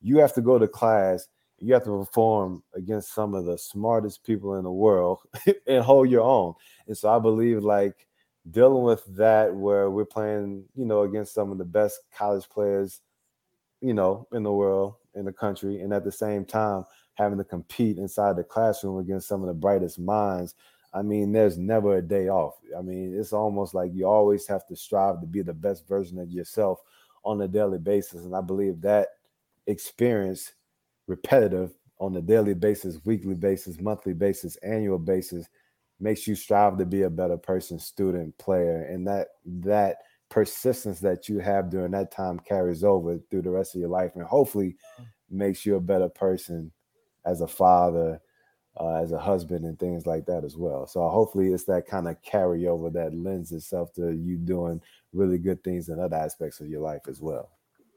you 0.01 0.19
have 0.19 0.35
to 0.35 0.41
go 0.41 0.59
to 0.59 0.67
class 0.67 1.29
you 1.61 1.75
have 1.75 1.85
to 1.85 2.05
perform 2.05 2.63
against 2.75 3.13
some 3.13 3.35
of 3.35 3.45
the 3.45 3.59
smartest 3.59 4.25
people 4.25 4.57
in 4.57 4.65
the 4.65 4.71
world 4.71 5.21
and 5.67 5.83
hold 5.83 6.11
your 6.11 6.23
own. 6.23 6.55
And 6.87 6.97
so 6.97 7.11
I 7.11 7.19
believe 7.19 7.63
like 7.65 8.07
dealing 8.51 8.85
with 8.85 9.05
that 9.17 9.55
where 9.55 9.91
we're 9.91 10.05
playing, 10.05 10.65
you 10.75 10.85
know, 10.85 11.03
against 11.03 11.35
some 11.35 11.51
of 11.51 11.59
the 11.59 11.65
best 11.65 12.01
college 12.17 12.49
players, 12.49 13.01
you 13.81 13.93
know, 13.93 14.27
in 14.33 14.43
the 14.43 14.53
world, 14.53 14.95
in 15.19 15.25
the 15.25 15.33
country, 15.33 15.81
and 15.81 15.93
at 15.93 16.05
the 16.05 16.13
same 16.13 16.45
time 16.45 16.85
having 17.15 17.39
to 17.39 17.45
compete 17.45 17.99
inside 17.99 18.37
the 18.37 18.45
classroom 18.45 18.99
against 18.99 19.29
some 19.29 19.43
of 19.43 19.49
the 19.49 19.55
brightest 19.55 19.99
minds. 19.99 20.55
I 20.95 21.03
mean, 21.03 21.33
there's 21.33 21.59
never 21.59 21.97
a 21.97 22.03
day 22.03 22.29
off. 22.29 22.55
I 22.77 22.81
mean, 22.81 23.15
it's 23.19 23.33
almost 23.33 23.75
like 23.75 23.91
you 23.93 24.07
always 24.07 24.47
have 24.47 24.67
to 24.69 24.77
strive 24.77 25.21
to 25.21 25.27
be 25.27 25.43
the 25.43 25.53
best 25.53 25.87
version 25.87 26.19
of 26.19 26.31
yourself 26.31 26.81
on 27.25 27.43
a 27.43 27.49
daily 27.49 27.79
basis. 27.79 28.25
And 28.25 28.35
I 28.35 28.41
believe 28.41 28.81
that 28.83 29.09
experience 29.67 30.53
repetitive 31.07 31.73
on 31.99 32.17
a 32.17 32.23
daily 32.23 32.55
basis, 32.55 33.01
weekly 33.05 33.35
basis, 33.35 33.81
monthly 33.81 34.15
basis, 34.15 34.57
annual 34.57 34.99
basis 34.99 35.49
makes 36.01 36.27
you 36.27 36.35
strive 36.35 36.79
to 36.79 36.87
be 36.87 37.03
a 37.03 37.11
better 37.11 37.37
person, 37.37 37.79
student, 37.79 38.37
player, 38.39 38.85
and 38.85 39.07
that 39.07 39.29
that 39.45 39.99
persistence 40.29 41.01
that 41.01 41.29
you 41.29 41.39
have 41.39 41.71
during 41.71 41.93
that 41.93 42.11
time 42.11 42.39
carries 42.39 42.85
over 42.85 43.19
through 43.31 43.43
the 43.43 43.51
rest 43.51 43.75
of 43.75 43.81
your 43.81 43.91
life 43.91 44.13
and 44.15 44.25
hopefully 44.25 44.77
makes 45.31 45.65
you 45.65 45.77
a 45.77 45.81
better 45.81 46.09
person 46.09 46.71
as 47.25 47.41
a 47.41 47.47
father, 47.47 48.21
uh, 48.81 48.95
as 48.95 49.13
a 49.13 49.19
husband, 49.19 49.65
and 49.65 49.79
things 49.79 50.07
like 50.07 50.27
that 50.27 50.45
as 50.45 50.57
well. 50.57 50.87
So 50.87 51.07
hopefully 51.09 51.53
it's 51.53 51.65
that 51.65 51.87
kind 51.87 52.09
of 52.09 52.21
carryover 52.23 52.93
that 52.93 53.15
lends 53.15 53.53
itself 53.53 53.93
to 53.95 54.13
you 54.13 54.37
doing 54.37 54.81
really 55.13 55.39
good 55.39 55.63
things 55.65 55.89
in 55.89 55.99
other 55.99 56.17
aspects 56.17 56.61
of 56.61 56.69
your 56.69 56.81
life 56.81 57.03
as 57.09 57.21
well 57.21 57.51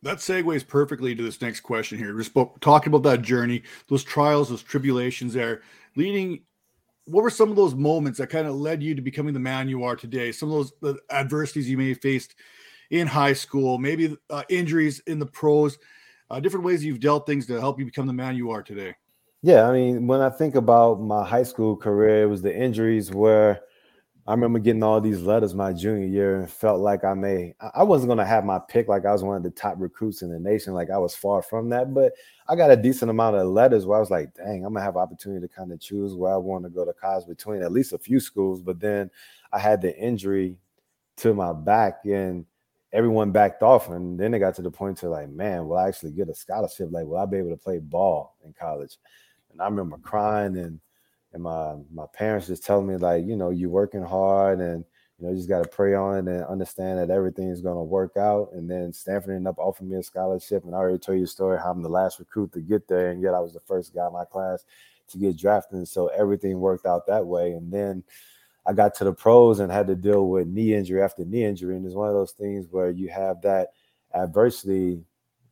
that 0.04 0.17
segues 0.17 0.67
perfectly 0.67 1.15
to 1.15 1.24
this 1.24 1.41
next 1.41 1.60
question 1.62 1.98
here. 1.98 2.15
We're 2.15 2.48
talking 2.60 2.94
about 2.94 3.04
that 3.04 3.22
journey, 3.22 3.63
those 3.88 4.04
trials, 4.04 4.50
those 4.50 4.63
tribulations 4.63 5.34
there, 5.34 5.62
leading. 5.96 6.41
What 7.06 7.24
were 7.24 7.30
some 7.30 7.50
of 7.50 7.56
those 7.56 7.76
moments 7.76 8.20
that 8.20 8.28
kind 8.28 8.48
of 8.48 8.56
led 8.56 8.84
you 8.84 8.96
to 8.96 9.02
becoming 9.02 9.34
the 9.34 9.40
man 9.40 9.68
you 9.68 9.84
are 9.84 9.96
today? 9.96 10.32
Some 10.32 10.52
of 10.52 10.72
those 10.82 11.00
adversities 11.10 11.70
you 11.70 11.78
may 11.78 11.90
have 11.90 12.02
faced 12.02 12.36
in 12.90 13.08
high 13.08 13.34
school, 13.34 13.78
maybe 13.78 14.16
uh, 14.30 14.44
injuries 14.50 15.00
in 15.08 15.20
the 15.20 15.26
pros, 15.26 15.78
uh, 16.30 16.40
different 16.40 16.66
ways 16.66 16.84
you've 16.84 17.00
dealt 17.00 17.26
things 17.26 17.48
to 17.48 17.60
help 17.60 17.80
you 17.80 17.86
become 17.86 18.08
the 18.08 18.14
man 18.14 18.36
you 18.36 18.52
are 18.52 18.62
today. 18.62 18.96
Yeah, 19.42 19.68
I 19.68 19.74
mean, 19.74 20.06
when 20.06 20.22
I 20.22 20.30
think 20.30 20.56
about 20.56 21.02
my 21.02 21.26
high 21.26 21.44
school 21.44 21.76
career, 21.76 22.24
it 22.24 22.28
was 22.28 22.44
the 22.44 22.56
injuries 22.56 23.12
where 23.12 23.62
I 24.28 24.34
remember 24.34 24.60
getting 24.60 24.84
all 24.84 25.02
these 25.02 25.22
letters 25.22 25.56
my 25.56 25.74
junior 25.74 26.06
year 26.06 26.36
and 26.36 26.50
felt 26.50 26.80
like 26.80 27.04
I 27.04 27.16
may 27.16 27.56
I 27.74 27.84
wasn't 27.84 28.10
gonna 28.10 28.26
have 28.26 28.46
my 28.46 28.60
pick 28.60 28.88
like 28.88 29.06
I 29.06 29.12
was 29.12 29.24
one 29.24 29.36
of 29.36 29.44
the 29.44 29.50
top 29.50 29.76
recruits 29.80 30.22
in 30.22 30.32
the 30.32 30.40
nation. 30.40 30.74
Like 30.74 30.92
I 30.92 31.00
was 31.00 31.16
far 31.16 31.42
from 31.42 31.70
that, 31.70 31.94
but 31.94 32.14
I 32.52 32.56
got 32.58 32.70
a 32.70 32.76
decent 32.76 33.10
amount 33.10 33.38
of 33.38 33.48
letters 33.48 33.86
where 33.86 33.96
I 33.96 34.02
was 34.02 34.12
like, 34.12 34.34
dang, 34.36 34.66
I'm 34.66 34.74
gonna 34.74 34.84
have 34.84 34.98
opportunity 34.98 35.48
to 35.48 35.54
kind 35.54 35.72
of 35.72 35.80
choose 35.80 36.16
where 36.16 36.34
I 36.34 36.38
want 36.38 36.66
to 36.66 36.70
go 36.70 36.84
to 36.84 36.92
college 36.92 37.26
between 37.26 37.64
at 37.64 37.72
least 37.72 37.94
a 37.94 37.98
few 37.98 38.20
schools. 38.20 38.62
But 38.62 38.82
then 38.82 39.10
I 39.54 39.60
had 39.60 39.82
the 39.82 39.98
injury 39.98 40.58
to 41.18 41.34
my 41.34 41.54
back 41.54 42.00
and 42.04 42.46
everyone 42.92 43.32
backed 43.32 43.64
off. 43.64 43.88
And 43.88 44.20
then 44.20 44.34
it 44.34 44.40
got 44.40 44.54
to 44.56 44.62
the 44.62 44.70
point 44.70 44.98
to 44.98 45.08
like, 45.08 45.30
man, 45.30 45.66
will 45.66 45.78
I 45.78 45.88
actually 45.88 46.12
get 46.12 46.28
a 46.28 46.36
scholarship? 46.36 46.90
Like, 46.92 47.06
will 47.06 47.20
I 47.20 47.26
be 47.26 47.38
able 47.38 47.52
to 47.52 47.56
play 47.56 47.80
ball 47.80 48.36
in 48.44 48.52
college? 48.52 48.98
And 49.54 49.62
I 49.62 49.66
remember 49.66 49.98
crying 50.00 50.58
and 50.58 50.78
and 51.32 51.44
my 51.44 51.76
my 51.94 52.06
parents 52.12 52.48
just 52.48 52.66
telling 52.66 52.86
me 52.86 52.98
like, 52.98 53.24
you 53.26 53.38
know, 53.38 53.52
you're 53.52 53.70
working 53.70 54.04
hard 54.04 54.60
and 54.60 54.84
you 55.22 55.28
know, 55.28 55.34
you 55.34 55.38
just 55.38 55.50
got 55.50 55.62
to 55.62 55.70
pray 55.70 55.94
on 55.94 56.28
and 56.28 56.44
understand 56.46 56.98
that 56.98 57.14
everything's 57.14 57.62
going 57.62 57.76
to 57.76 57.84
work 57.84 58.18
out. 58.18 58.50
And 58.54 58.68
then 58.68 58.92
Stanford 58.92 59.36
ended 59.36 59.50
up 59.50 59.60
offering 59.60 59.92
me 59.92 59.98
a 59.98 60.04
scholarship. 60.04 60.66
And 60.66 60.74
I 60.74 60.80
already 60.80 60.98
told 60.98 61.20
you 61.20 61.26
a 61.26 61.28
story 61.28 61.60
how 61.60 61.70
I'm 61.70 61.84
the 61.84 61.90
last 61.90 62.18
recruit 62.18 62.52
to 62.54 62.60
get 62.60 62.88
there, 62.88 63.12
and 63.12 63.22
yet 63.22 63.36
I 63.36 63.40
was 63.40 63.54
the 63.54 63.60
first 63.60 63.94
guy 63.94 64.08
in 64.08 64.14
my 64.14 64.26
class 64.26 64.66
to 65.10 65.20
get 65.20 65.38
drafted. 65.38 65.88
So 65.88 66.08
everything 66.08 66.60
worked 66.60 66.88
out 66.88 67.06
that 67.06 67.28
way. 67.28 67.52
And 67.52 67.72
then 67.72 68.04
I 68.66 68.74
got 68.74 68.96
to 68.96 69.04
the 69.04 69.14
pros 69.14 69.60
and 69.60 69.72
had 69.72 69.88
to 69.88 69.96
deal 69.96 70.28
with 70.28 70.48
knee 70.48 70.74
injury 70.74 71.04
after 71.04 71.24
knee 71.24 71.46
injury. 71.46 71.76
And 71.76 71.86
it's 71.86 71.94
one 71.94 72.08
of 72.08 72.16
those 72.16 72.32
things 72.32 72.66
where 72.72 72.90
you 72.90 73.10
have 73.10 73.44
that 73.44 73.74
adversity, 74.16 75.04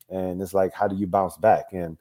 and 0.08 0.42
it's 0.42 0.52
like, 0.52 0.72
how 0.74 0.88
do 0.88 0.96
you 0.96 1.06
bounce 1.06 1.36
back? 1.36 1.66
And 1.72 1.96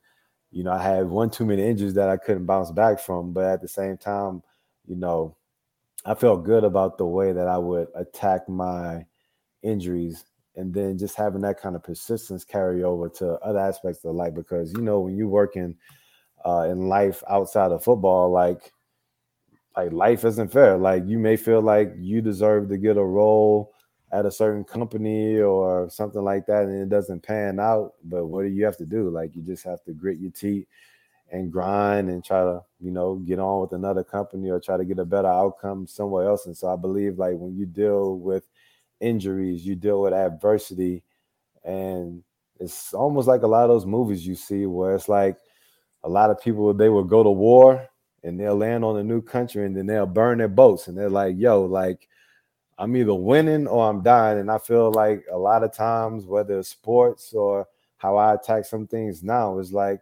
you 0.52 0.64
know, 0.64 0.72
I 0.72 0.82
had 0.82 1.06
one 1.06 1.30
too 1.30 1.46
many 1.46 1.64
injuries 1.64 1.94
that 1.94 2.10
I 2.10 2.18
couldn't 2.18 2.48
bounce 2.48 2.72
back 2.72 3.00
from, 3.00 3.32
but 3.32 3.44
at 3.44 3.62
the 3.62 3.68
same 3.68 3.98
time, 3.98 4.42
you 4.88 4.96
know, 4.96 5.36
I 6.06 6.14
felt 6.16 6.44
good 6.44 6.64
about 6.64 6.98
the 6.98 7.06
way 7.06 7.32
that 7.34 7.48
I 7.48 7.58
would 7.58 7.88
attack 7.96 8.48
my 8.48 9.06
injuries 9.64 10.26
and 10.56 10.74
then 10.74 10.98
just 10.98 11.16
having 11.16 11.42
that 11.42 11.60
kind 11.60 11.76
of 11.76 11.84
persistence 11.84 12.44
carry 12.44 12.84
over 12.84 13.10
to 13.10 13.34
other 13.40 13.60
aspects 13.60 14.04
of 14.06 14.16
life 14.16 14.34
because 14.34 14.74
you 14.74 14.82
know 14.82 15.02
when 15.02 15.16
you're 15.16 15.28
working 15.28 15.76
uh, 16.46 16.68
in 16.70 16.88
life 16.88 17.24
outside 17.30 17.72
of 17.72 17.84
football 17.84 18.32
like 18.32 18.72
like 19.78 19.92
life 19.94 20.26
isn't 20.26 20.52
fair. 20.52 20.78
Like 20.78 21.04
you 21.06 21.20
may 21.20 21.38
feel 21.38 21.62
like 21.62 21.94
you 21.98 22.22
deserve 22.22 22.70
to 22.70 22.78
get 22.78 22.98
a 22.98 23.04
role 23.04 23.74
at 24.12 24.26
a 24.26 24.32
certain 24.32 24.64
company 24.64 25.40
or 25.40 25.90
something 25.90 26.24
like 26.24 26.46
that 26.48 26.64
and 26.64 26.82
it 26.82 26.90
doesn't 26.90 27.22
pan 27.22 27.60
out 27.60 27.94
but 28.04 28.26
what 28.26 28.42
do 28.44 28.50
you 28.50 28.66
have 28.66 28.78
to 28.78 28.86
do? 28.86 29.10
Like 29.10 29.36
you 29.36 29.42
just 29.42 29.64
have 29.64 29.84
to 29.84 29.94
grit 29.94 30.20
your 30.20 30.32
teeth 30.32 30.66
and 31.32 31.52
grind 31.52 32.10
and 32.10 32.24
try 32.24 32.42
to 32.42 32.62
you 32.80 32.92
know 32.92 33.16
get 33.16 33.40
on 33.40 33.62
with 33.62 33.72
another 33.74 34.04
company 34.04 34.50
or 34.50 34.60
try 34.60 34.78
to 34.78 34.86
get 34.86 35.00
a 35.00 35.06
better 35.06 35.28
outcome 35.28 35.86
somewhere 35.86 36.28
else 36.28 36.46
and 36.46 36.58
so 36.58 36.72
i 36.72 36.76
believe 36.76 37.18
like 37.18 37.36
when 37.36 37.56
you 37.56 37.66
deal 37.66 38.18
with 38.18 38.48
injuries 39.00 39.66
you 39.66 39.76
deal 39.76 40.02
with 40.02 40.14
adversity 40.14 41.04
and 41.64 42.24
it's 42.60 42.94
almost 42.94 43.28
like 43.28 43.44
a 43.44 43.48
lot 43.48 43.64
of 43.64 43.70
those 43.70 43.86
movies 43.86 44.26
you 44.26 44.36
see 44.36 44.66
where 44.66 44.96
it's 44.96 45.10
like 45.10 45.38
a 46.04 46.10
lot 46.10 46.30
of 46.30 46.42
people 46.42 46.74
they 46.74 46.90
will 46.90 47.04
go 47.04 47.24
to 47.24 47.30
war 47.30 47.88
and 48.24 48.40
they'll 48.40 48.56
land 48.56 48.84
on 48.84 48.98
a 48.98 49.04
new 49.04 49.22
country 49.22 49.66
and 49.66 49.76
then 49.76 49.86
they'll 49.86 50.06
burn 50.06 50.40
their 50.40 50.48
boats 50.48 50.88
and 50.88 50.98
they're 50.98 51.10
like 51.10 51.36
yo 51.38 51.64
like 51.64 52.10
I'm 52.80 52.96
either 52.96 53.14
winning 53.14 53.68
or 53.68 53.88
I'm 53.88 54.02
dying. 54.02 54.40
And 54.40 54.50
I 54.50 54.58
feel 54.58 54.92
like 54.92 55.26
a 55.30 55.38
lot 55.38 55.64
of 55.64 55.74
times, 55.74 56.26
whether 56.26 56.58
it's 56.58 56.70
sports 56.70 57.34
or 57.34 57.68
how 57.98 58.16
I 58.16 58.34
attack 58.34 58.64
some 58.64 58.88
things 58.88 59.22
now, 59.22 59.60
is 59.60 59.74
like 59.74 60.00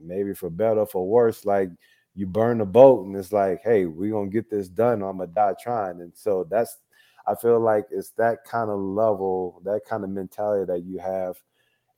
maybe 0.00 0.34
for 0.34 0.50
better 0.50 0.80
or 0.80 0.86
for 0.86 1.06
worse, 1.06 1.44
like 1.44 1.70
you 2.14 2.26
burn 2.26 2.58
the 2.58 2.64
boat 2.64 3.06
and 3.06 3.16
it's 3.16 3.32
like, 3.32 3.60
hey, 3.62 3.86
we're 3.86 4.12
gonna 4.12 4.30
get 4.30 4.50
this 4.50 4.68
done 4.68 5.02
I'm 5.02 5.18
gonna 5.18 5.26
die 5.28 5.54
trying. 5.62 6.00
And 6.00 6.12
so 6.14 6.46
that's 6.50 6.78
I 7.26 7.34
feel 7.34 7.60
like 7.60 7.86
it's 7.90 8.10
that 8.10 8.44
kind 8.44 8.70
of 8.70 8.78
level, 8.78 9.60
that 9.64 9.80
kind 9.88 10.04
of 10.04 10.10
mentality 10.10 10.64
that 10.66 10.84
you 10.84 10.98
have 10.98 11.36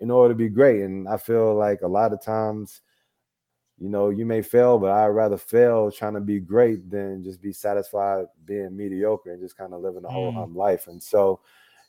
in 0.00 0.10
order 0.10 0.32
to 0.32 0.38
be 0.38 0.48
great. 0.48 0.82
And 0.82 1.08
I 1.08 1.18
feel 1.18 1.54
like 1.54 1.82
a 1.82 1.88
lot 1.88 2.12
of 2.12 2.22
times 2.22 2.80
you 3.80 3.88
know, 3.88 4.10
you 4.10 4.26
may 4.26 4.42
fail, 4.42 4.78
but 4.78 4.90
I'd 4.90 5.06
rather 5.06 5.36
fail 5.36 5.90
trying 5.90 6.14
to 6.14 6.20
be 6.20 6.40
great 6.40 6.90
than 6.90 7.22
just 7.22 7.40
be 7.40 7.52
satisfied 7.52 8.26
being 8.44 8.76
mediocre 8.76 9.32
and 9.32 9.40
just 9.40 9.56
kind 9.56 9.72
of 9.72 9.82
living 9.82 10.04
a 10.04 10.08
whole 10.08 10.32
mm. 10.32 10.54
life. 10.54 10.88
And 10.88 11.00
so, 11.00 11.40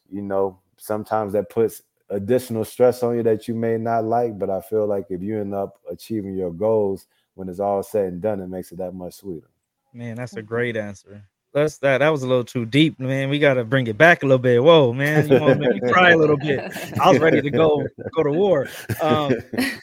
you 0.09 0.21
know, 0.21 0.59
sometimes 0.77 1.33
that 1.33 1.49
puts 1.49 1.81
additional 2.09 2.65
stress 2.65 3.03
on 3.03 3.17
you 3.17 3.23
that 3.23 3.47
you 3.47 3.55
may 3.55 3.77
not 3.77 4.05
like. 4.05 4.37
But 4.37 4.49
I 4.49 4.61
feel 4.61 4.87
like 4.87 5.07
if 5.09 5.21
you 5.21 5.39
end 5.39 5.53
up 5.53 5.79
achieving 5.89 6.35
your 6.35 6.51
goals 6.51 7.07
when 7.35 7.49
it's 7.49 7.59
all 7.59 7.83
said 7.83 8.13
and 8.13 8.21
done, 8.21 8.41
it 8.41 8.47
makes 8.47 8.71
it 8.71 8.77
that 8.77 8.93
much 8.93 9.15
sweeter. 9.15 9.49
Man, 9.93 10.15
that's 10.15 10.35
a 10.35 10.41
great 10.41 10.77
answer. 10.77 11.23
That's 11.51 11.79
that. 11.79 11.99
That 11.99 12.09
was 12.09 12.21
a 12.21 12.27
little 12.27 12.43
too 12.43 12.65
deep, 12.65 12.99
man. 12.99 13.29
We 13.29 13.39
got 13.39 13.55
to 13.55 13.63
bring 13.63 13.87
it 13.87 13.97
back 13.97 14.21
a 14.21 14.27
little 14.27 14.37
bit. 14.37 14.63
Whoa, 14.63 14.93
man, 14.93 15.27
you 15.27 15.39
want 15.39 15.59
to 15.59 15.67
make 15.67 15.81
me 15.81 15.91
cry 15.91 16.11
a 16.11 16.17
little 16.17 16.37
bit. 16.37 16.59
I 16.99 17.09
was 17.09 17.19
ready 17.19 17.41
to 17.41 17.49
go 17.49 17.83
go 18.15 18.23
to 18.23 18.31
war. 18.31 18.67
Um, 19.01 19.33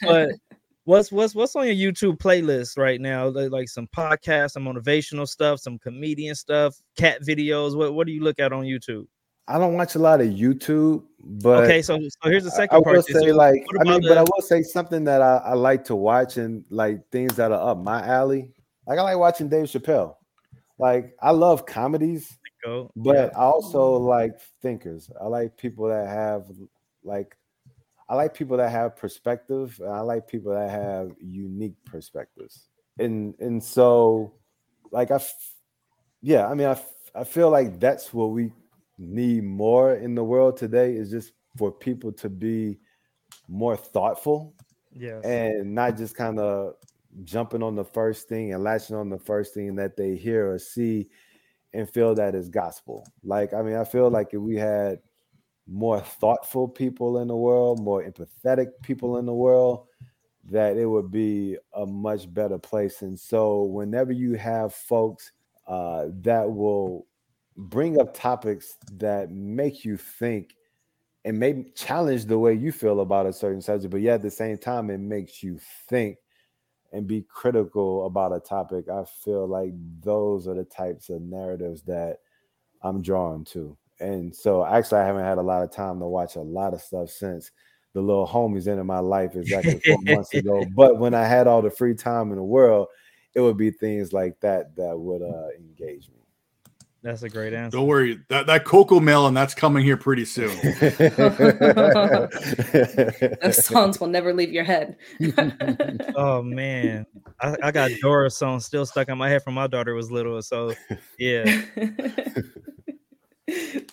but 0.02 0.30
what's 0.84 1.10
what's 1.10 1.34
what's 1.34 1.56
on 1.56 1.66
your 1.66 1.92
YouTube 1.92 2.18
playlist 2.18 2.78
right 2.78 3.00
now? 3.00 3.26
Like 3.28 3.68
some 3.68 3.88
podcasts, 3.88 4.52
some 4.52 4.64
motivational 4.64 5.26
stuff, 5.26 5.58
some 5.58 5.78
comedian 5.78 6.36
stuff, 6.36 6.76
cat 6.96 7.22
videos. 7.22 7.76
What 7.76 7.94
what 7.94 8.06
do 8.06 8.12
you 8.12 8.22
look 8.22 8.38
at 8.38 8.52
on 8.52 8.64
YouTube? 8.64 9.06
I 9.48 9.58
don't 9.58 9.74
watch 9.74 9.94
a 9.94 9.98
lot 9.98 10.20
of 10.20 10.28
YouTube, 10.28 11.04
but 11.20 11.64
okay. 11.64 11.82
So 11.82 11.98
so 11.98 12.30
here's 12.30 12.44
the 12.44 12.50
second 12.50 12.78
I, 12.78 12.82
part. 12.82 12.96
I 12.96 12.98
will 12.98 13.02
say 13.02 13.32
like 13.32 13.64
I 13.80 13.84
mean, 13.84 14.02
the... 14.02 14.08
but 14.08 14.18
I 14.18 14.22
will 14.22 14.42
say 14.42 14.62
something 14.62 15.04
that 15.04 15.22
I, 15.22 15.36
I 15.36 15.52
like 15.54 15.84
to 15.84 15.94
watch 15.94 16.36
and 16.36 16.64
like 16.70 17.08
things 17.10 17.36
that 17.36 17.52
are 17.52 17.70
up 17.70 17.78
my 17.78 18.04
alley. 18.04 18.50
Like 18.86 18.98
I 18.98 19.02
like 19.02 19.18
watching 19.18 19.48
Dave 19.48 19.66
Chappelle. 19.66 20.16
Like 20.78 21.14
I 21.22 21.30
love 21.30 21.64
comedies, 21.64 22.36
but 22.96 23.16
yeah. 23.16 23.30
I 23.36 23.42
also 23.42 23.96
like 23.96 24.38
thinkers. 24.62 25.10
I 25.20 25.26
like 25.26 25.56
people 25.56 25.88
that 25.88 26.08
have 26.08 26.44
like 27.04 27.36
I 28.08 28.14
like 28.14 28.34
people 28.34 28.56
that 28.58 28.70
have 28.70 28.96
perspective, 28.96 29.80
and 29.80 29.90
I 29.90 30.00
like 30.00 30.28
people 30.28 30.52
that 30.52 30.70
have 30.70 31.12
unique 31.18 31.76
perspectives. 31.84 32.68
And 32.98 33.34
and 33.40 33.62
so, 33.62 34.34
like 34.90 35.10
I, 35.10 35.20
yeah, 36.22 36.46
I 36.46 36.54
mean, 36.54 36.68
I 36.68 36.80
I 37.14 37.24
feel 37.24 37.50
like 37.50 37.80
that's 37.80 38.12
what 38.12 38.30
we 38.30 38.52
need 38.98 39.44
more 39.44 39.94
in 39.94 40.14
the 40.14 40.24
world 40.24 40.56
today 40.56 40.94
is 40.94 41.10
just 41.10 41.32
for 41.56 41.70
people 41.70 42.12
to 42.12 42.28
be 42.28 42.78
more 43.48 43.76
thoughtful, 43.76 44.54
yeah, 44.92 45.20
and 45.24 45.74
not 45.74 45.96
just 45.96 46.16
kind 46.16 46.38
of 46.38 46.74
jumping 47.24 47.62
on 47.62 47.74
the 47.74 47.84
first 47.84 48.28
thing 48.28 48.52
and 48.52 48.62
latching 48.62 48.96
on 48.96 49.08
the 49.08 49.18
first 49.18 49.54
thing 49.54 49.74
that 49.76 49.96
they 49.96 50.16
hear 50.16 50.52
or 50.52 50.58
see 50.58 51.08
and 51.72 51.88
feel 51.90 52.14
that 52.14 52.34
is 52.34 52.48
gospel. 52.48 53.06
Like, 53.22 53.52
I 53.52 53.62
mean, 53.62 53.76
I 53.76 53.84
feel 53.84 54.10
like 54.10 54.28
if 54.32 54.40
we 54.40 54.56
had 54.56 55.00
more 55.66 56.00
thoughtful 56.00 56.68
people 56.68 57.18
in 57.18 57.28
the 57.28 57.36
world, 57.36 57.80
more 57.80 58.02
empathetic 58.02 58.68
people 58.82 59.18
in 59.18 59.26
the 59.26 59.34
world, 59.34 59.86
that 60.50 60.76
it 60.76 60.86
would 60.86 61.10
be 61.10 61.56
a 61.74 61.84
much 61.84 62.32
better 62.32 62.58
place. 62.58 63.02
And 63.02 63.18
so, 63.18 63.64
whenever 63.64 64.12
you 64.12 64.34
have 64.34 64.74
folks 64.74 65.32
uh, 65.66 66.06
that 66.20 66.50
will 66.50 67.06
bring 67.56 68.00
up 68.00 68.14
topics 68.14 68.76
that 68.92 69.30
make 69.30 69.84
you 69.84 69.96
think 69.96 70.54
and 71.24 71.38
may 71.38 71.64
challenge 71.74 72.26
the 72.26 72.38
way 72.38 72.54
you 72.54 72.70
feel 72.70 73.00
about 73.00 73.26
a 73.26 73.32
certain 73.32 73.60
subject, 73.62 73.90
but 73.90 74.00
yet 74.00 74.16
at 74.16 74.22
the 74.22 74.30
same 74.30 74.58
time, 74.58 74.90
it 74.90 74.98
makes 74.98 75.42
you 75.42 75.58
think 75.88 76.18
and 76.92 77.06
be 77.06 77.22
critical 77.28 78.06
about 78.06 78.32
a 78.34 78.40
topic. 78.40 78.88
I 78.88 79.04
feel 79.24 79.46
like 79.46 79.72
those 80.00 80.46
are 80.46 80.54
the 80.54 80.64
types 80.64 81.08
of 81.10 81.20
narratives 81.22 81.82
that 81.82 82.18
I'm 82.82 83.02
drawn 83.02 83.44
to 83.46 83.76
and 84.00 84.34
so 84.34 84.64
actually 84.64 85.00
I 85.00 85.06
haven't 85.06 85.24
had 85.24 85.38
a 85.38 85.42
lot 85.42 85.62
of 85.62 85.70
time 85.70 86.00
to 86.00 86.06
watch 86.06 86.36
a 86.36 86.40
lot 86.40 86.74
of 86.74 86.80
stuff 86.80 87.10
since 87.10 87.50
the 87.94 88.00
little 88.00 88.26
homies 88.26 88.66
into 88.66 88.84
my 88.84 88.98
life 88.98 89.36
exactly 89.36 89.80
four 89.80 89.98
months 90.02 90.34
ago. 90.34 90.66
But 90.74 90.98
when 90.98 91.14
I 91.14 91.24
had 91.24 91.46
all 91.46 91.62
the 91.62 91.70
free 91.70 91.94
time 91.94 92.30
in 92.30 92.36
the 92.36 92.42
world, 92.42 92.88
it 93.34 93.40
would 93.40 93.56
be 93.56 93.70
things 93.70 94.12
like 94.12 94.38
that 94.40 94.76
that 94.76 94.98
would 94.98 95.22
uh, 95.22 95.48
engage 95.58 96.08
me. 96.08 96.25
That's 97.06 97.22
a 97.22 97.28
great 97.28 97.52
answer. 97.52 97.78
Don't 97.78 97.86
worry, 97.86 98.18
that 98.30 98.48
that 98.48 98.64
Cocomelon 98.64 99.32
that's 99.32 99.54
coming 99.54 99.84
here 99.84 99.96
pretty 99.96 100.24
soon. 100.24 100.48
Those 103.40 103.64
songs 103.64 104.00
will 104.00 104.08
never 104.08 104.34
leave 104.34 104.50
your 104.50 104.64
head. 104.64 104.96
oh 106.16 106.42
man, 106.42 107.06
I, 107.40 107.56
I 107.62 107.70
got 107.70 107.92
Dora 108.02 108.28
song 108.28 108.58
still 108.58 108.84
stuck 108.84 109.08
in 109.08 109.16
my 109.16 109.28
head 109.28 109.44
from 109.44 109.54
my 109.54 109.68
daughter 109.68 109.94
was 109.94 110.10
little. 110.10 110.42
So 110.42 110.74
yeah. 111.16 111.62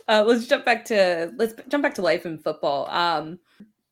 uh, 0.07 0.23
let's 0.25 0.47
jump 0.47 0.65
back 0.65 0.83
to 0.85 1.31
let's 1.37 1.53
jump 1.67 1.83
back 1.83 1.93
to 1.93 2.01
life 2.01 2.25
in 2.25 2.39
football. 2.39 2.89
Um, 2.89 3.37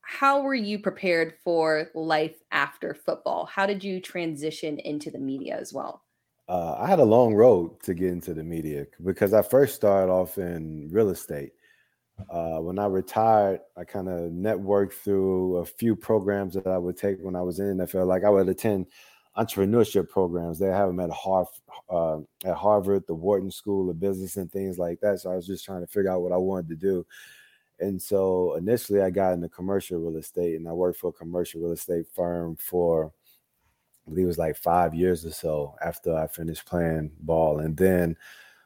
how 0.01 0.41
were 0.41 0.55
you 0.55 0.79
prepared 0.79 1.35
for 1.43 1.91
life 1.93 2.37
after 2.51 2.95
football? 2.95 3.45
How 3.45 3.67
did 3.67 3.83
you 3.83 4.01
transition 4.01 4.79
into 4.79 5.11
the 5.11 5.19
media 5.19 5.59
as 5.59 5.71
well? 5.71 6.01
Uh, 6.51 6.75
I 6.77 6.87
had 6.87 6.99
a 6.99 7.05
long 7.05 7.33
road 7.33 7.81
to 7.83 7.93
get 7.93 8.09
into 8.09 8.33
the 8.33 8.43
media 8.43 8.85
because 9.05 9.33
I 9.33 9.41
first 9.41 9.73
started 9.73 10.11
off 10.11 10.37
in 10.37 10.89
real 10.91 11.09
estate. 11.09 11.53
Uh, 12.29 12.57
when 12.57 12.77
I 12.77 12.87
retired, 12.87 13.61
I 13.77 13.85
kind 13.85 14.09
of 14.09 14.31
networked 14.31 14.91
through 14.91 15.55
a 15.57 15.65
few 15.65 15.95
programs 15.95 16.53
that 16.55 16.67
I 16.67 16.77
would 16.77 16.97
take 16.97 17.19
when 17.21 17.37
I 17.37 17.41
was 17.41 17.59
in 17.61 17.77
NFL. 17.77 18.05
Like 18.05 18.25
I 18.25 18.29
would 18.29 18.49
attend 18.49 18.87
entrepreneurship 19.37 20.09
programs. 20.09 20.59
They 20.59 20.67
have 20.67 20.89
them 20.89 20.99
at 20.99 21.09
Harvard, 21.09 21.53
uh, 21.89 22.17
at 22.43 22.57
Harvard, 22.57 23.07
the 23.07 23.15
Wharton 23.15 23.49
School 23.49 23.89
of 23.89 24.01
Business, 24.01 24.35
and 24.35 24.51
things 24.51 24.77
like 24.77 24.99
that. 24.99 25.21
So 25.21 25.31
I 25.31 25.37
was 25.37 25.47
just 25.47 25.63
trying 25.63 25.85
to 25.85 25.87
figure 25.87 26.11
out 26.11 26.21
what 26.21 26.33
I 26.33 26.37
wanted 26.37 26.67
to 26.67 26.75
do. 26.75 27.05
And 27.79 27.99
so 27.99 28.55
initially, 28.55 29.01
I 29.01 29.09
got 29.09 29.31
into 29.31 29.47
commercial 29.47 30.01
real 30.01 30.17
estate, 30.17 30.57
and 30.57 30.67
I 30.67 30.73
worked 30.73 30.99
for 30.99 31.11
a 31.11 31.13
commercial 31.13 31.61
real 31.61 31.71
estate 31.71 32.07
firm 32.13 32.57
for, 32.57 33.13
I 34.05 34.09
believe 34.09 34.25
it 34.25 34.27
was 34.27 34.37
like 34.37 34.57
five 34.57 34.93
years 34.93 35.25
or 35.25 35.31
so 35.31 35.75
after 35.85 36.15
I 36.15 36.27
finished 36.27 36.65
playing 36.65 37.11
ball. 37.19 37.59
And 37.59 37.77
then 37.77 38.17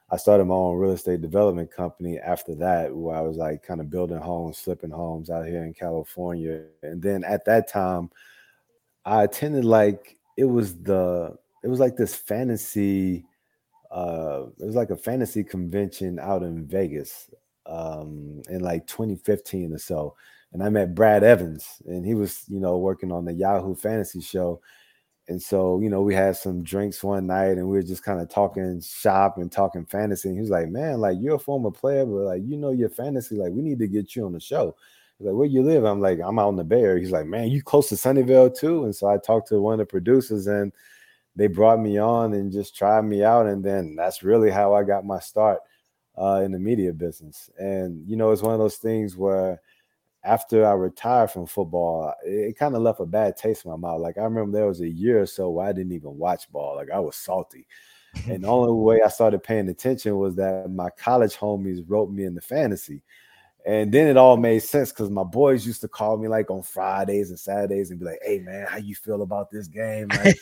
I 0.09 0.17
started 0.17 0.45
my 0.45 0.55
own 0.55 0.77
real 0.77 0.91
estate 0.91 1.21
development 1.21 1.71
company 1.71 2.19
after 2.19 2.55
that, 2.55 2.95
where 2.95 3.15
I 3.15 3.21
was 3.21 3.37
like 3.37 3.63
kind 3.63 3.81
of 3.81 3.89
building 3.89 4.19
homes, 4.19 4.59
flipping 4.59 4.91
homes 4.91 5.29
out 5.29 5.47
here 5.47 5.63
in 5.63 5.73
California. 5.73 6.63
And 6.83 7.01
then 7.01 7.23
at 7.23 7.45
that 7.45 7.67
time, 7.67 8.11
I 9.05 9.23
attended 9.23 9.65
like 9.65 10.17
it 10.37 10.45
was 10.45 10.75
the 10.81 11.35
it 11.63 11.67
was 11.67 11.79
like 11.79 11.95
this 11.95 12.15
fantasy 12.15 13.25
uh 13.91 14.45
it 14.59 14.65
was 14.65 14.75
like 14.75 14.89
a 14.89 14.95
fantasy 14.95 15.43
convention 15.43 16.19
out 16.19 16.43
in 16.43 16.65
Vegas 16.65 17.29
um 17.67 18.41
in 18.49 18.61
like 18.61 18.87
2015 18.87 19.73
or 19.73 19.77
so 19.77 20.15
and 20.53 20.63
I 20.63 20.69
met 20.69 20.95
Brad 20.95 21.23
Evans 21.23 21.81
and 21.85 22.05
he 22.05 22.15
was 22.15 22.43
you 22.47 22.59
know 22.59 22.77
working 22.77 23.11
on 23.11 23.25
the 23.25 23.33
Yahoo 23.33 23.75
fantasy 23.75 24.21
show 24.21 24.61
and 25.27 25.41
so 25.41 25.79
you 25.81 25.89
know 25.89 26.01
we 26.01 26.13
had 26.13 26.35
some 26.35 26.63
drinks 26.63 27.03
one 27.03 27.27
night 27.27 27.57
and 27.57 27.67
we 27.67 27.77
were 27.77 27.83
just 27.83 28.03
kind 28.03 28.21
of 28.21 28.29
talking 28.29 28.81
shop 28.81 29.37
and 29.37 29.51
talking 29.51 29.85
fantasy 29.85 30.29
and 30.29 30.37
he 30.37 30.41
was 30.41 30.49
like 30.49 30.69
man 30.69 30.99
like 30.99 31.17
you're 31.19 31.35
a 31.35 31.39
former 31.39 31.71
player 31.71 32.05
but 32.05 32.13
like 32.13 32.41
you 32.45 32.57
know 32.57 32.71
your 32.71 32.89
fantasy 32.89 33.35
like 33.35 33.51
we 33.51 33.61
need 33.61 33.79
to 33.79 33.87
get 33.87 34.15
you 34.15 34.25
on 34.25 34.33
the 34.33 34.39
show 34.39 34.75
He's 35.17 35.27
like, 35.27 35.35
where 35.35 35.47
you 35.47 35.63
live? 35.63 35.85
I'm 35.85 36.01
like, 36.01 36.19
I'm 36.23 36.39
out 36.39 36.49
in 36.49 36.55
the 36.57 36.63
Bay 36.63 36.81
Area. 36.81 36.99
He's 36.99 37.11
like, 37.11 37.25
man, 37.25 37.47
you 37.47 37.63
close 37.63 37.89
to 37.89 37.95
Sunnyvale 37.95 38.57
too? 38.57 38.83
And 38.83 38.95
so 38.95 39.07
I 39.07 39.17
talked 39.17 39.47
to 39.49 39.61
one 39.61 39.73
of 39.73 39.79
the 39.79 39.85
producers 39.85 40.47
and 40.47 40.73
they 41.35 41.47
brought 41.47 41.79
me 41.79 41.97
on 41.97 42.33
and 42.33 42.51
just 42.51 42.75
tried 42.75 43.03
me 43.03 43.23
out. 43.23 43.47
And 43.47 43.63
then 43.63 43.95
that's 43.95 44.23
really 44.23 44.49
how 44.49 44.73
I 44.73 44.83
got 44.83 45.05
my 45.05 45.19
start 45.19 45.59
uh, 46.17 46.41
in 46.43 46.51
the 46.51 46.59
media 46.59 46.91
business. 46.91 47.49
And, 47.57 48.05
you 48.07 48.17
know, 48.17 48.31
it's 48.31 48.41
one 48.41 48.53
of 48.53 48.59
those 48.59 48.77
things 48.77 49.15
where 49.15 49.61
after 50.25 50.65
I 50.65 50.71
retired 50.71 51.31
from 51.31 51.45
football, 51.45 52.13
it, 52.23 52.57
kind 52.57 52.75
of 52.75 52.81
left 52.81 52.99
a 52.99 53.05
bad 53.05 53.37
taste 53.37 53.65
in 53.65 53.71
my 53.71 53.77
mouth. 53.77 54.01
Like 54.01 54.17
I 54.17 54.23
remember 54.23 54.57
there 54.57 54.67
was 54.67 54.81
a 54.81 54.89
year 54.89 55.21
or 55.21 55.25
so 55.25 55.49
where 55.49 55.67
I 55.67 55.73
didn't 55.73 55.93
even 55.93 56.17
watch 56.17 56.51
ball. 56.51 56.75
Like 56.75 56.89
I 56.91 56.99
was 56.99 57.15
salty. 57.15 57.67
And 58.27 58.43
the 58.43 58.47
only 58.49 58.73
way 58.73 59.01
I 59.05 59.09
started 59.09 59.43
paying 59.43 59.69
attention 59.69 60.17
was 60.17 60.35
that 60.35 60.69
my 60.71 60.89
college 60.89 61.35
homies 61.35 61.83
wrote 61.87 62.09
me 62.09 62.25
in 62.25 62.33
the 62.33 62.41
fantasy. 62.41 63.03
And 63.65 63.91
then 63.91 64.07
it 64.07 64.15
all 64.15 64.37
made 64.37 64.59
sense 64.59 64.91
because 64.91 65.09
my 65.09 65.23
boys 65.23 65.65
used 65.65 65.81
to 65.81 65.87
call 65.87 66.17
me 66.17 66.27
like 66.27 66.51
on 66.51 66.61
Fridays 66.61 67.31
and 67.31 67.39
Saturdays 67.39 67.89
and 67.89 67.99
be 67.99 68.05
like, 68.05 68.19
"Hey 68.23 68.37
man, 68.37 68.67
how 68.69 68.77
you 68.77 68.93
feel 68.93 69.23
about 69.23 69.49
this 69.49 69.67
game? 69.67 70.07
Like, 70.09 70.37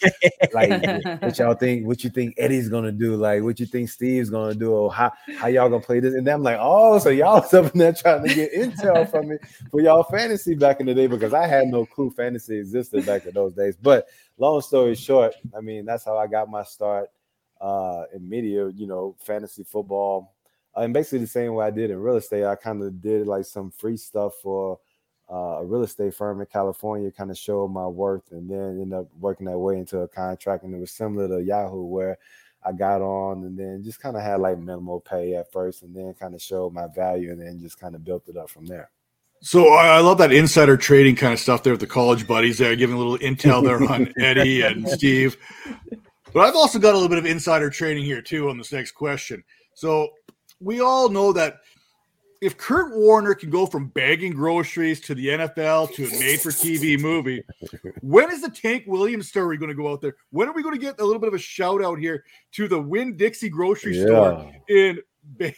like 0.53 1.05
what 1.21 1.39
y'all 1.39 1.53
think? 1.53 1.87
What 1.87 2.03
you 2.03 2.09
think 2.09 2.35
Eddie's 2.37 2.67
gonna 2.67 2.91
do? 2.91 3.15
Like, 3.15 3.41
what 3.41 3.61
you 3.61 3.65
think 3.65 3.87
Steve's 3.87 4.29
gonna 4.29 4.53
do? 4.53 4.73
Or 4.73 4.91
how 4.91 5.13
how 5.37 5.47
y'all 5.47 5.69
gonna 5.69 5.81
play 5.81 6.01
this?" 6.01 6.13
And 6.15 6.27
then 6.27 6.35
I'm 6.35 6.43
like, 6.43 6.57
"Oh, 6.59 6.99
so 6.99 7.09
y'all 7.09 7.39
was 7.39 7.53
up 7.53 7.71
in 7.73 7.79
there 7.79 7.93
trying 7.93 8.27
to 8.27 8.35
get 8.35 8.53
intel 8.53 9.09
from 9.09 9.29
me 9.29 9.37
for 9.71 9.79
y'all 9.79 10.03
fantasy 10.03 10.53
back 10.53 10.81
in 10.81 10.85
the 10.85 10.93
day 10.93 11.07
because 11.07 11.33
I 11.33 11.47
had 11.47 11.67
no 11.67 11.85
clue 11.85 12.09
fantasy 12.09 12.57
existed 12.57 13.05
back 13.05 13.25
in 13.25 13.33
those 13.33 13.53
days." 13.53 13.77
But 13.81 14.05
long 14.37 14.59
story 14.59 14.95
short, 14.95 15.33
I 15.57 15.61
mean 15.61 15.85
that's 15.85 16.03
how 16.03 16.17
I 16.17 16.27
got 16.27 16.49
my 16.49 16.63
start 16.63 17.07
uh, 17.61 18.03
in 18.13 18.27
media. 18.27 18.67
You 18.67 18.85
know, 18.85 19.15
fantasy 19.21 19.63
football 19.63 20.33
and 20.75 20.93
basically 20.93 21.19
the 21.19 21.27
same 21.27 21.53
way 21.53 21.65
I 21.65 21.71
did 21.71 21.91
in 21.91 21.99
real 21.99 22.15
estate. 22.15 22.45
I 22.45 22.55
kind 22.55 22.81
of 22.81 23.01
did 23.01 23.27
like 23.27 23.45
some 23.45 23.71
free 23.71 23.97
stuff 23.97 24.33
for 24.41 24.79
uh, 25.31 25.59
a 25.59 25.65
real 25.65 25.83
estate 25.83 26.13
firm 26.13 26.41
in 26.41 26.47
California, 26.47 27.11
kind 27.11 27.31
of 27.31 27.37
showed 27.37 27.69
my 27.69 27.87
worth, 27.87 28.31
and 28.31 28.49
then 28.49 28.81
ended 28.81 28.93
up 28.93 29.07
working 29.19 29.45
that 29.45 29.57
way 29.57 29.77
into 29.77 29.99
a 29.99 30.07
contract. 30.07 30.63
And 30.63 30.75
it 30.75 30.79
was 30.79 30.91
similar 30.91 31.27
to 31.27 31.43
Yahoo, 31.43 31.83
where 31.83 32.17
I 32.65 32.71
got 32.71 33.01
on 33.01 33.43
and 33.43 33.57
then 33.57 33.83
just 33.83 33.99
kind 33.99 34.15
of 34.15 34.21
had 34.21 34.39
like 34.39 34.57
minimal 34.57 34.99
pay 34.99 35.35
at 35.35 35.51
first, 35.51 35.83
and 35.83 35.95
then 35.95 36.13
kind 36.13 36.33
of 36.33 36.41
showed 36.41 36.73
my 36.73 36.87
value, 36.87 37.31
and 37.31 37.41
then 37.41 37.59
just 37.59 37.79
kind 37.79 37.95
of 37.95 38.03
built 38.03 38.27
it 38.27 38.37
up 38.37 38.49
from 38.49 38.65
there. 38.65 38.89
So 39.41 39.73
I 39.73 39.99
love 39.99 40.17
that 40.19 40.31
insider 40.31 40.77
trading 40.77 41.17
kind 41.17 41.33
of 41.33 41.39
stuff 41.39 41.63
there 41.63 41.73
with 41.73 41.81
the 41.81 41.87
college 41.87 42.25
buddies 42.25 42.57
there, 42.57 42.77
giving 42.77 42.95
a 42.95 42.99
little 42.99 43.17
intel 43.17 43.61
there 43.61 43.83
on 43.91 44.13
Eddie 44.19 44.61
and 44.61 44.87
Steve. 44.87 45.35
But 46.33 46.47
I've 46.47 46.55
also 46.55 46.79
got 46.79 46.91
a 46.91 46.97
little 46.97 47.09
bit 47.09 47.17
of 47.17 47.25
insider 47.25 47.69
trading 47.69 48.05
here 48.05 48.21
too 48.21 48.49
on 48.49 48.57
this 48.57 48.71
next 48.71 48.91
question. 48.93 49.43
So 49.73 50.11
we 50.63 50.79
all 50.79 51.09
know 51.09 51.33
that 51.33 51.59
if 52.43 52.57
Kurt 52.57 52.93
Warner 52.93 53.35
can 53.35 53.49
go 53.49 53.65
from 53.65 53.87
bagging 53.87 54.33
groceries 54.33 54.99
to 55.01 55.15
the 55.15 55.27
NFL 55.27 55.93
to 55.93 56.05
a 56.05 56.19
made 56.19 56.41
for 56.41 56.49
TV 56.49 56.99
movie, 56.99 57.41
when 58.01 58.29
is 58.31 58.41
the 58.41 58.49
Tank 58.49 58.83
Williams 58.85 59.29
story 59.29 59.57
going 59.57 59.69
to 59.69 59.75
go 59.75 59.89
out 59.89 60.01
there? 60.01 60.15
When 60.31 60.49
are 60.49 60.53
we 60.53 60.61
going 60.61 60.75
to 60.75 60.81
get 60.81 60.99
a 60.99 61.05
little 61.05 61.21
bit 61.21 61.29
of 61.29 61.35
a 61.35 61.39
shout 61.39 61.81
out 61.81 61.99
here 61.99 62.25
to 62.53 62.67
the 62.67 62.79
Winn-Dixie 62.79 63.47
grocery 63.47 63.97
yeah. 63.97 64.05
store 64.05 64.51
in 64.67 64.99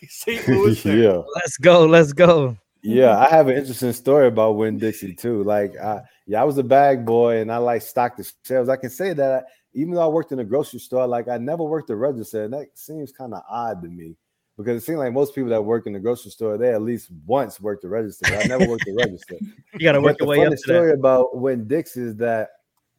St. 0.07 0.47
Louis? 0.47 0.85
yeah. 0.85 1.21
Let's 1.35 1.57
go. 1.57 1.87
Let's 1.87 2.13
go. 2.13 2.55
Yeah, 2.83 3.17
I 3.17 3.29
have 3.29 3.47
an 3.47 3.57
interesting 3.57 3.93
story 3.93 4.27
about 4.27 4.57
Winn-Dixie 4.57 5.15
too. 5.15 5.43
Like, 5.43 5.75
I, 5.77 6.01
yeah, 6.27 6.41
I 6.41 6.43
was 6.43 6.59
a 6.59 6.63
bag 6.63 7.03
boy 7.03 7.37
and 7.37 7.51
I 7.51 7.57
like 7.57 7.81
stocked 7.81 8.17
the 8.17 8.31
shelves. 8.43 8.69
I 8.69 8.75
can 8.75 8.91
say 8.91 9.13
that 9.13 9.45
even 9.73 9.95
though 9.95 10.05
I 10.05 10.07
worked 10.07 10.31
in 10.31 10.39
a 10.39 10.43
grocery 10.43 10.79
store, 10.79 11.07
like 11.07 11.27
I 11.27 11.39
never 11.39 11.63
worked 11.63 11.87
the 11.87 11.95
register, 11.95 12.43
and 12.43 12.53
that 12.53 12.67
seems 12.77 13.11
kind 13.11 13.33
of 13.33 13.41
odd 13.49 13.81
to 13.81 13.89
me 13.89 14.15
because 14.57 14.81
it 14.81 14.85
seems 14.85 14.99
like 14.99 15.11
most 15.11 15.35
people 15.35 15.49
that 15.49 15.61
work 15.61 15.85
in 15.85 15.93
the 15.93 15.99
grocery 15.99 16.31
store, 16.31 16.57
they 16.57 16.71
at 16.73 16.81
least 16.81 17.09
once 17.25 17.59
worked 17.59 17.81
the 17.81 17.89
register. 17.89 18.25
I 18.33 18.47
never 18.47 18.67
worked 18.67 18.85
the 18.85 18.93
register. 18.97 19.35
You 19.73 19.79
got 19.79 19.93
to 19.93 20.01
work 20.01 20.19
your 20.19 20.29
way 20.29 20.45
up. 20.45 20.51
The 20.51 20.57
story 20.57 20.91
that. 20.91 20.99
about 20.99 21.37
when 21.37 21.67
Dix 21.67 21.97
is 21.97 22.15
that 22.17 22.49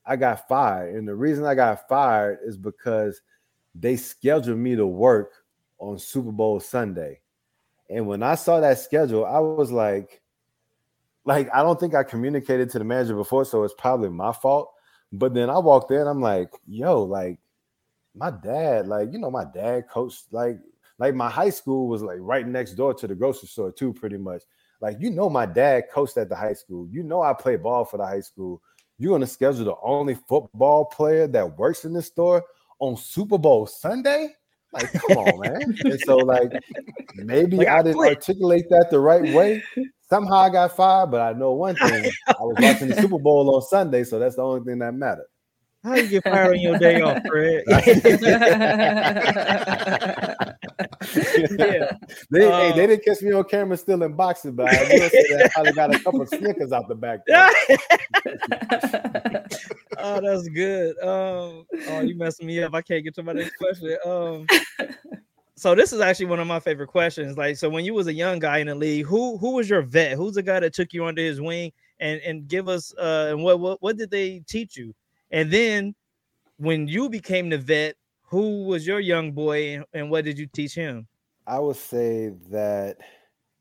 I 0.04 0.16
got 0.16 0.46
fired, 0.48 0.94
and 0.94 1.08
the 1.08 1.14
reason 1.14 1.44
I 1.44 1.54
got 1.54 1.88
fired 1.88 2.40
is 2.44 2.56
because 2.56 3.20
they 3.74 3.96
scheduled 3.96 4.58
me 4.58 4.76
to 4.76 4.86
work 4.86 5.32
on 5.78 5.98
Super 5.98 6.32
Bowl 6.32 6.60
Sunday, 6.60 7.20
and 7.88 8.06
when 8.06 8.22
I 8.22 8.34
saw 8.34 8.60
that 8.60 8.78
schedule, 8.78 9.24
I 9.24 9.38
was 9.38 9.72
like, 9.72 10.20
like 11.24 11.48
I 11.54 11.62
don't 11.62 11.80
think 11.80 11.94
I 11.94 12.02
communicated 12.02 12.70
to 12.70 12.78
the 12.78 12.84
manager 12.84 13.14
before, 13.16 13.46
so 13.46 13.64
it's 13.64 13.74
probably 13.74 14.10
my 14.10 14.32
fault. 14.32 14.72
But 15.10 15.32
then 15.32 15.48
I 15.48 15.58
walked 15.58 15.90
in, 15.90 16.06
I'm 16.06 16.20
like, 16.20 16.50
yo, 16.66 17.02
like 17.02 17.38
my 18.14 18.30
dad, 18.30 18.88
like 18.88 19.12
you 19.12 19.18
know, 19.18 19.30
my 19.30 19.44
dad 19.44 19.88
coached 19.88 20.24
like 20.32 20.58
like 20.98 21.14
my 21.14 21.28
high 21.28 21.50
school 21.50 21.88
was 21.88 22.02
like 22.02 22.18
right 22.20 22.46
next 22.46 22.74
door 22.74 22.94
to 22.94 23.06
the 23.06 23.14
grocery 23.14 23.48
store 23.48 23.72
too, 23.72 23.92
pretty 23.92 24.18
much. 24.18 24.42
Like 24.80 24.96
you 25.00 25.10
know, 25.10 25.30
my 25.30 25.46
dad 25.46 25.84
coached 25.92 26.16
at 26.16 26.28
the 26.28 26.36
high 26.36 26.54
school. 26.54 26.88
You 26.90 27.02
know, 27.02 27.22
I 27.22 27.32
play 27.32 27.56
ball 27.56 27.84
for 27.84 27.96
the 27.96 28.06
high 28.06 28.20
school. 28.20 28.62
You're 28.98 29.12
gonna 29.12 29.26
schedule 29.26 29.64
the 29.64 29.76
only 29.82 30.14
football 30.14 30.86
player 30.86 31.26
that 31.28 31.58
works 31.58 31.84
in 31.84 31.92
the 31.92 32.02
store 32.02 32.44
on 32.78 32.96
Super 32.96 33.38
Bowl 33.38 33.66
Sunday? 33.66 34.34
Like, 34.72 34.92
come 34.92 35.18
on, 35.18 35.40
man. 35.40 35.78
And 35.84 36.00
so, 36.00 36.16
like, 36.16 36.52
maybe 37.14 37.58
like, 37.58 37.68
I 37.68 37.82
didn't 37.82 37.96
quit. 37.96 38.16
articulate 38.16 38.68
that 38.70 38.88
the 38.90 39.00
right 39.00 39.32
way. 39.32 39.62
Somehow 40.08 40.36
I 40.36 40.50
got 40.50 40.76
fired, 40.76 41.10
but 41.10 41.20
I 41.20 41.32
know 41.32 41.52
one 41.52 41.74
thing: 41.88 42.10
I 42.28 42.42
was 42.42 42.56
watching 42.60 42.88
the 42.88 43.00
Super 43.00 43.18
Bowl 43.18 43.54
on 43.54 43.62
Sunday, 43.62 44.04
so 44.04 44.18
that's 44.18 44.36
the 44.36 44.42
only 44.42 44.64
thing 44.64 44.78
that 44.80 44.94
mattered. 44.94 45.26
How 45.82 45.94
you 45.94 46.08
get 46.08 46.24
fired 46.24 46.56
on 46.56 46.60
your 46.60 46.78
day 46.78 47.00
off, 47.00 47.22
Fred? 47.26 47.64
yeah. 51.16 51.92
They, 52.30 52.50
hey, 52.50 52.72
they 52.74 52.86
didn't 52.86 53.04
catch 53.04 53.22
me 53.22 53.32
on 53.32 53.44
camera 53.44 53.76
still 53.76 54.02
in 54.02 54.14
boxing, 54.14 54.52
but 54.52 54.68
I 54.68 54.82
will 54.82 55.10
say 55.10 55.24
that 55.30 55.44
I 55.44 55.48
probably 55.48 55.72
got 55.72 55.94
a 55.94 55.98
couple 56.00 56.22
of 56.22 56.28
Snickers 56.28 56.72
out 56.72 56.88
the 56.88 56.94
back. 56.94 57.20
oh, 59.98 60.20
that's 60.20 60.48
good. 60.48 60.98
Um, 60.98 61.66
oh, 61.88 62.00
you 62.00 62.16
messing 62.16 62.46
me 62.46 62.62
up. 62.62 62.74
I 62.74 62.82
can't 62.82 63.04
get 63.04 63.14
to 63.16 63.22
my 63.22 63.32
next 63.32 63.56
question. 63.56 63.96
Um, 64.04 64.46
so 65.56 65.74
this 65.74 65.92
is 65.92 66.00
actually 66.00 66.26
one 66.26 66.40
of 66.40 66.46
my 66.46 66.60
favorite 66.60 66.88
questions. 66.88 67.38
Like, 67.38 67.56
so 67.56 67.70
when 67.70 67.84
you 67.84 67.94
was 67.94 68.08
a 68.08 68.12
young 68.12 68.38
guy 68.38 68.58
in 68.58 68.66
the 68.66 68.74
league, 68.74 69.06
who 69.06 69.38
who 69.38 69.52
was 69.52 69.70
your 69.70 69.82
vet? 69.82 70.16
Who's 70.16 70.34
the 70.34 70.42
guy 70.42 70.60
that 70.60 70.74
took 70.74 70.92
you 70.92 71.06
under 71.06 71.22
his 71.22 71.40
wing? 71.40 71.72
And 71.98 72.20
and 72.20 72.46
give 72.46 72.68
us 72.68 72.92
uh 72.98 73.28
and 73.30 73.42
what 73.42 73.58
what 73.58 73.80
what 73.80 73.96
did 73.96 74.10
they 74.10 74.40
teach 74.46 74.76
you? 74.76 74.94
And 75.30 75.50
then 75.50 75.94
when 76.58 76.86
you 76.86 77.08
became 77.08 77.48
the 77.48 77.58
vet, 77.58 77.96
who 78.26 78.64
was 78.64 78.86
your 78.86 79.00
young 79.00 79.32
boy 79.32 79.76
and, 79.76 79.84
and 79.92 80.10
what 80.10 80.24
did 80.24 80.38
you 80.38 80.46
teach 80.46 80.74
him? 80.74 81.06
I 81.46 81.58
would 81.58 81.76
say 81.76 82.32
that 82.50 82.98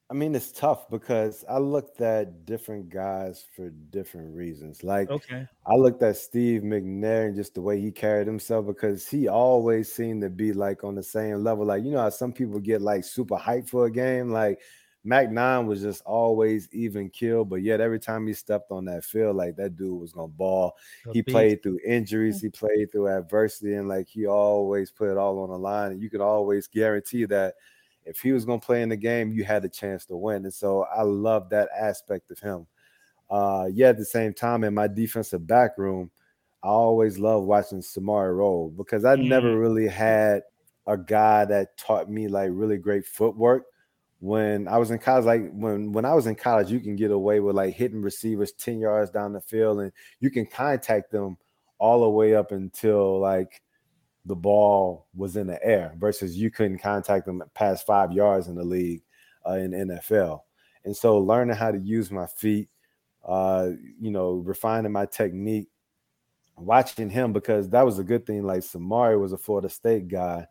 I 0.10 0.14
mean 0.14 0.36
it's 0.36 0.52
tough 0.52 0.90
because 0.90 1.44
I 1.50 1.58
looked 1.58 2.02
at 2.02 2.46
different 2.46 2.90
guys 2.90 3.46
for 3.56 3.70
different 3.70 4.36
reasons. 4.36 4.84
Like 4.84 5.10
okay, 5.10 5.48
I 5.66 5.76
looked 5.76 6.02
at 6.04 6.18
Steve 6.18 6.62
McNair 6.62 7.28
and 7.28 7.36
just 7.36 7.54
the 7.54 7.62
way 7.62 7.80
he 7.80 7.92
carried 7.92 8.28
himself 8.28 8.66
because 8.66 9.08
he 9.08 9.28
always 9.28 9.92
seemed 9.92 10.22
to 10.22 10.30
be 10.30 10.54
like 10.54 10.84
on 10.84 10.96
the 10.96 11.04
same 11.04 11.44
level. 11.44 11.66
Like 11.66 11.84
you 11.84 11.92
know 11.92 12.02
how 12.02 12.10
some 12.10 12.34
people 12.34 12.60
get 12.60 12.82
like 12.82 13.04
super 13.04 13.36
hyped 13.36 13.70
for 13.70 13.86
a 13.86 13.92
game, 13.92 14.32
like 14.32 14.60
Mac 15.06 15.32
Nine 15.32 15.68
was 15.68 15.82
just 15.82 16.02
always 16.04 16.68
even 16.72 17.10
kill, 17.10 17.46
but 17.46 17.62
yet 17.62 17.80
every 17.80 18.00
time 18.00 18.26
he 18.26 18.34
stepped 18.34 18.72
on 18.72 18.86
that 18.86 19.06
field, 19.06 19.36
like 19.36 19.56
that 19.56 19.76
dude 19.76 20.00
was 20.00 20.12
gonna 20.12 20.28
ball. 20.28 20.76
he 21.14 21.22
played 21.22 21.62
through 21.62 21.80
injuries, 21.86 22.42
he 22.42 22.50
played 22.50 22.92
through 22.92 23.08
adversity, 23.08 23.76
and 23.76 23.88
like 23.88 24.08
he 24.08 24.26
always 24.26 24.92
put 24.92 25.12
it 25.12 25.18
all 25.18 25.40
on 25.40 25.50
the 25.50 25.58
line. 25.58 25.92
And 25.92 26.02
you 26.02 26.10
could 26.10 26.22
always 26.22 26.68
guarantee 26.68 27.26
that 27.26 27.54
if 28.04 28.20
he 28.20 28.32
was 28.32 28.46
gonna 28.46 28.60
play 28.60 28.82
in 28.82 28.90
the 28.90 28.98
game, 28.98 29.32
you 29.32 29.44
had 29.44 29.64
a 29.64 29.70
chance 29.70 30.06
to 30.06 30.18
win. 30.18 30.44
And 30.44 30.54
so 30.54 30.86
I 30.96 31.04
love 31.04 31.50
that 31.52 31.70
aspect 31.78 32.32
of 32.32 32.40
him. 32.40 32.66
Uh, 33.30 33.70
yeah, 33.72 33.90
at 33.90 33.98
the 33.98 34.06
same 34.06 34.34
time, 34.34 34.64
in 34.64 34.74
my 34.74 34.88
defensive 34.88 35.46
back 35.46 35.78
room, 35.78 36.10
I 36.64 36.70
always 36.70 37.20
love 37.20 37.44
watching 37.44 37.82
Samari 37.82 38.36
Rolle 38.36 38.74
because 38.76 39.06
I 39.06 39.16
mm. 39.16 39.28
never 39.28 39.58
really 39.58 39.88
had 39.88 40.42
a 40.88 40.98
guy 40.98 41.46
that 41.46 41.78
taught 41.78 42.10
me 42.10 42.28
like 42.28 42.50
really 42.52 42.78
great 42.78 43.06
footwork. 43.06 43.66
When 44.26 44.68
I 44.68 44.80
was 44.80 44.90
in 44.90 44.98
college, 44.98 45.26
like 45.26 45.52
when 45.52 45.92
when 45.92 46.04
I 46.04 46.16
was 46.16 46.26
in 46.26 46.34
college, 46.34 46.72
you 46.72 46.80
can 46.80 46.96
get 46.96 47.12
away 47.12 47.40
with 47.42 47.56
like 47.56 47.76
hitting 47.76 48.02
receivers 48.02 48.54
10 48.54 48.80
yards 48.80 49.12
down 49.12 49.34
the 49.34 49.40
field 49.40 49.82
and 49.82 49.92
you 50.20 50.32
can 50.32 50.48
contact 50.48 51.12
them 51.12 51.38
all 51.78 52.02
the 52.02 52.10
way 52.10 52.34
up 52.34 52.52
until 52.52 53.20
like 53.20 53.62
the 54.26 54.36
ball 54.36 55.06
was 55.14 55.36
in 55.36 55.46
the 55.46 55.64
air 55.64 55.94
versus 56.00 56.36
you 56.36 56.50
couldn't 56.50 56.80
contact 56.80 57.28
them 57.28 57.44
past 57.54 57.86
five 57.86 58.12
yards 58.12 58.48
in 58.48 58.56
the 58.56 58.64
league 58.64 59.04
uh, 59.48 59.54
in 59.54 59.70
NFL. 59.70 60.40
And 60.86 60.98
so 60.98 61.20
learning 61.20 61.56
how 61.56 61.70
to 61.70 61.78
use 61.78 62.10
my 62.10 62.26
feet, 62.26 62.70
uh, 63.28 63.70
you 64.02 64.10
know, 64.10 64.42
refining 64.44 64.92
my 64.92 65.06
technique 65.06 65.68
watching 66.58 67.12
him 67.12 67.32
because 67.32 67.70
that 67.70 67.86
was 67.86 68.00
a 68.00 68.04
good 68.04 68.26
thing. 68.26 68.44
Like 68.44 68.62
Samari 68.62 69.22
was 69.22 69.34
a 69.34 69.38
Florida 69.38 69.70
State 69.70 70.08
guy, 70.08 70.48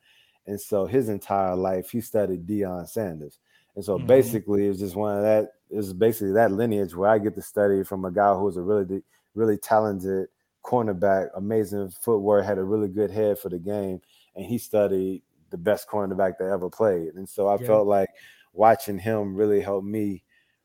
and 0.47 0.61
so 0.61 0.87
his 0.87 1.09
entire 1.09 1.57
life 1.57 1.91
he 1.91 2.01
studied 2.01 2.47
Deion 2.47 2.89
Sanders, 2.89 3.41
and 3.77 3.85
so 3.85 3.97
mm-hmm. 3.97 4.07
basically 4.07 4.67
it's 4.67 4.79
just 4.79 4.97
one 4.97 5.17
of 5.17 5.23
that. 5.23 5.53
It's 5.71 5.93
basically 5.93 6.33
that 6.33 6.53
lineage 6.53 6.95
where 6.95 7.11
I 7.11 7.19
get 7.19 7.35
to 7.35 7.43
study 7.43 7.83
from 7.83 8.05
a 8.05 8.11
guy 8.11 8.33
who 8.35 8.45
was 8.45 8.57
a 8.57 8.63
really, 8.63 9.03
really 9.35 9.57
talented 9.57 10.29
cornerback, 10.65 11.29
amazing 11.35 11.91
footwork, 12.01 12.45
had 12.45 12.59
a 12.59 12.65
really 12.65 12.89
good 12.89 13.11
head 13.11 13.39
for 13.39 13.49
the 13.49 13.59
game, 13.59 14.01
and 14.37 14.45
he 14.45 14.59
studied 14.59 15.23
the 15.51 15.59
best 15.59 15.89
cornerback 15.89 16.39
that 16.39 16.51
ever 16.51 16.71
played. 16.71 17.15
And 17.15 17.29
so 17.29 17.49
I 17.49 17.59
yeah. 17.61 17.67
felt 17.67 17.87
like 17.87 18.09
watching 18.53 18.99
him 18.99 19.35
really 19.35 19.61
helped 19.61 19.87
me 19.87 20.23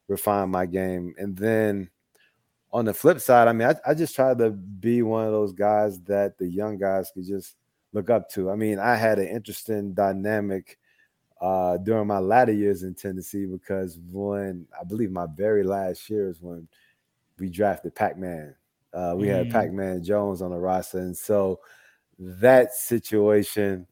refine 0.08 0.50
my 0.50 0.66
game, 0.66 1.16
and 1.18 1.36
then 1.36 1.90
on 2.72 2.86
the 2.86 2.94
flip 2.94 3.20
side, 3.20 3.48
I 3.48 3.54
mean, 3.54 3.68
I, 3.68 3.92
I 3.92 3.94
just 3.94 4.16
tried 4.16 4.38
to 4.40 4.52
be 4.52 5.02
one 5.02 5.26
of 5.26 5.32
those 5.32 5.54
guys 5.54 6.00
that 6.02 6.38
the 6.38 6.48
young 6.48 6.78
guys 6.78 7.12
could 7.12 7.26
just 7.26 7.56
look 7.94 8.10
up 8.10 8.30
to. 8.30 8.52
I 8.52 8.56
mean, 8.56 8.78
I 8.78 8.96
had 8.96 9.18
an 9.18 9.28
interesting 9.28 9.94
dynamic 9.94 10.78
uh, 11.42 11.78
during 11.78 12.08
my 12.08 12.20
latter 12.20 12.52
years 12.52 12.84
in 12.84 12.94
Tennessee 12.94 13.46
because 13.46 14.00
when 14.12 14.68
I 14.80 14.84
believe 14.84 15.12
my 15.12 15.28
very 15.36 15.64
last 15.64 16.10
year 16.10 16.30
is 16.30 16.42
when 16.42 16.68
we 17.40 17.50
drafted 17.50 17.96
Pac 17.96 18.18
Man. 18.18 18.56
Uh, 18.94 19.14
we 19.16 19.28
mm. 19.28 19.36
had 19.36 19.52
Pac 19.52 19.72
Man 19.72 20.04
Jones 20.04 20.42
on 20.42 20.52
the 20.52 20.58
roster. 20.58 21.00
And 21.00 21.16
so 21.16 21.60
that 22.18 22.74
situation 22.74 23.88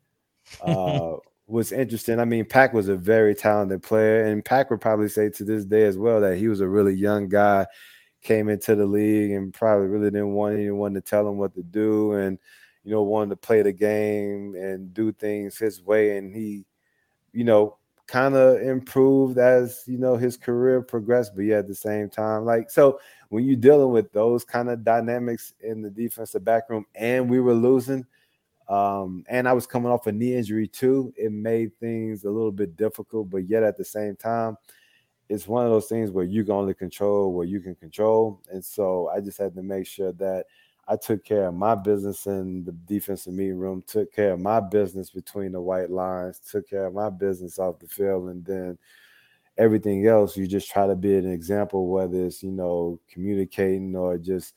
uh, 0.61 1.13
was 1.47 1.71
interesting. 1.71 2.19
I 2.19 2.25
mean, 2.25 2.45
Pac 2.45 2.73
was 2.73 2.89
a 2.89 2.95
very 2.95 3.35
talented 3.35 3.83
player, 3.83 4.25
and 4.25 4.43
Pac 4.43 4.69
would 4.69 4.81
probably 4.81 5.09
say 5.09 5.29
to 5.29 5.43
this 5.43 5.65
day 5.65 5.83
as 5.83 5.97
well 5.97 6.19
that 6.21 6.37
he 6.37 6.47
was 6.47 6.61
a 6.61 6.67
really 6.67 6.93
young 6.93 7.29
guy 7.29 7.65
came 8.21 8.49
into 8.49 8.75
the 8.75 8.85
league 8.85 9.31
and 9.31 9.53
probably 9.53 9.87
really 9.87 10.09
didn't 10.09 10.33
want 10.33 10.55
anyone 10.55 10.93
to 10.93 11.01
tell 11.01 11.27
him 11.27 11.37
what 11.37 11.53
to 11.53 11.63
do 11.63 12.13
and 12.13 12.39
you 12.83 12.91
know 12.91 13.03
wanted 13.03 13.29
to 13.29 13.35
play 13.35 13.61
the 13.61 13.71
game 13.71 14.55
and 14.55 14.93
do 14.93 15.11
things 15.13 15.57
his 15.57 15.81
way 15.83 16.17
and 16.17 16.35
he 16.35 16.65
you 17.37 17.43
know 17.43 17.77
kind 18.07 18.35
of 18.35 18.59
improved 18.61 19.37
as 19.37 19.83
you 19.85 19.97
know 19.97 20.15
his 20.15 20.37
career 20.37 20.81
progressed 20.81 21.35
but 21.35 21.43
yeah 21.43 21.57
at 21.57 21.67
the 21.67 21.75
same 21.75 22.09
time 22.09 22.45
like 22.45 22.71
so 22.71 22.99
when 23.29 23.45
you're 23.45 23.55
dealing 23.55 23.91
with 23.91 24.11
those 24.11 24.43
kind 24.43 24.69
of 24.69 24.83
dynamics 24.83 25.53
in 25.59 25.81
the 25.81 25.89
defensive 25.89 26.43
back 26.43 26.67
room 26.69 26.83
and 26.95 27.29
we 27.29 27.39
were 27.39 27.53
losing 27.53 28.03
um, 28.69 29.23
and 29.29 29.47
I 29.47 29.53
was 29.53 29.65
coming 29.67 29.91
off 29.91 30.07
a 30.07 30.11
knee 30.11 30.35
injury 30.35 30.67
too. 30.67 31.13
It 31.15 31.31
made 31.31 31.77
things 31.79 32.25
a 32.25 32.29
little 32.29 32.51
bit 32.51 32.75
difficult, 32.75 33.29
but 33.29 33.47
yet 33.47 33.63
at 33.63 33.77
the 33.77 33.85
same 33.85 34.17
time, 34.17 34.57
it's 35.29 35.47
one 35.47 35.65
of 35.65 35.71
those 35.71 35.87
things 35.87 36.11
where 36.11 36.25
you 36.25 36.43
can 36.43 36.53
only 36.53 36.73
control 36.73 37.33
what 37.33 37.47
you 37.47 37.61
can 37.61 37.75
control. 37.75 38.41
And 38.51 38.63
so 38.63 39.09
I 39.15 39.21
just 39.21 39.37
had 39.37 39.55
to 39.55 39.63
make 39.63 39.87
sure 39.87 40.11
that 40.13 40.47
I 40.87 40.95
took 40.95 41.23
care 41.25 41.47
of 41.47 41.53
my 41.53 41.75
business 41.75 42.25
in 42.27 42.63
the 42.63 42.71
defensive 42.71 43.33
meeting 43.33 43.57
room, 43.57 43.83
took 43.85 44.13
care 44.13 44.31
of 44.33 44.39
my 44.39 44.59
business 44.61 45.09
between 45.09 45.51
the 45.51 45.61
white 45.61 45.89
lines, 45.89 46.39
took 46.39 46.69
care 46.69 46.85
of 46.85 46.93
my 46.93 47.09
business 47.09 47.59
off 47.59 47.79
the 47.79 47.87
field, 47.87 48.29
and 48.29 48.45
then 48.45 48.77
everything 49.57 50.05
else 50.07 50.37
you 50.37 50.47
just 50.47 50.69
try 50.69 50.87
to 50.87 50.95
be 50.95 51.15
an 51.15 51.29
example, 51.29 51.89
whether 51.89 52.25
it's 52.25 52.41
you 52.41 52.51
know 52.51 52.99
communicating 53.11 53.95
or 53.95 54.17
just 54.17 54.53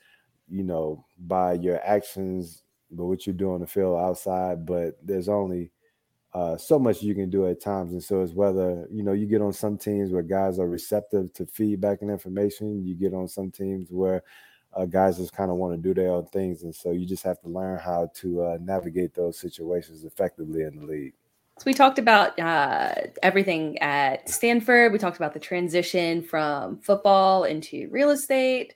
you 0.49 0.63
know 0.63 1.05
by 1.19 1.55
your 1.55 1.81
actions, 1.85 2.63
but 2.91 3.07
what 3.07 3.27
you 3.27 3.33
do 3.33 3.53
on 3.53 3.61
the 3.61 3.67
field 3.67 3.99
outside. 3.99 4.65
But 4.65 4.99
there's 5.03 5.29
only 5.29 5.73
uh, 6.33 6.57
so 6.57 6.79
much 6.79 7.03
you 7.03 7.15
can 7.15 7.29
do 7.29 7.47
at 7.47 7.61
times. 7.61 7.93
And 7.93 8.03
so 8.03 8.23
it's 8.23 8.33
whether, 8.33 8.87
you 8.91 9.03
know, 9.03 9.13
you 9.13 9.27
get 9.27 9.43
on 9.43 9.53
some 9.53 9.77
teams 9.77 10.13
where 10.13 10.23
guys 10.23 10.61
are 10.61 10.69
receptive 10.69 11.33
to 11.35 11.47
feedback 11.47 12.03
and 12.03 12.11
information. 12.11 12.85
You 12.85 12.95
get 12.95 13.15
on 13.15 13.27
some 13.27 13.51
teams 13.51 13.89
where 13.91 14.23
uh, 14.75 14.85
guys 14.85 15.19
just 15.19 15.33
kind 15.33 15.51
of 15.51 15.57
want 15.57 15.75
to 15.75 15.81
do 15.81 15.95
their 15.95 16.11
own 16.11 16.27
things. 16.27 16.63
And 16.63 16.75
so 16.75 16.93
you 16.93 17.07
just 17.07 17.25
have 17.25 17.41
to 17.41 17.49
learn 17.49 17.79
how 17.79 18.11
to 18.15 18.43
uh, 18.43 18.59
navigate 18.61 19.15
those 19.15 19.39
situations 19.39 20.05
effectively 20.05 20.63
in 20.63 20.77
the 20.77 20.87
league. 20.87 21.15
So 21.59 21.65
we 21.67 21.75
talked 21.75 21.99
about 21.99 22.39
uh, 22.39 22.95
everything 23.23 23.79
at 23.81 24.29
Stanford. 24.31 24.93
We 24.93 24.99
talked 24.99 25.19
about 25.19 25.35
the 25.35 25.41
transition 25.41 26.23
from 26.23 26.79
football 26.79 27.45
into 27.45 27.89
real 27.91 28.11
estate, 28.11 28.73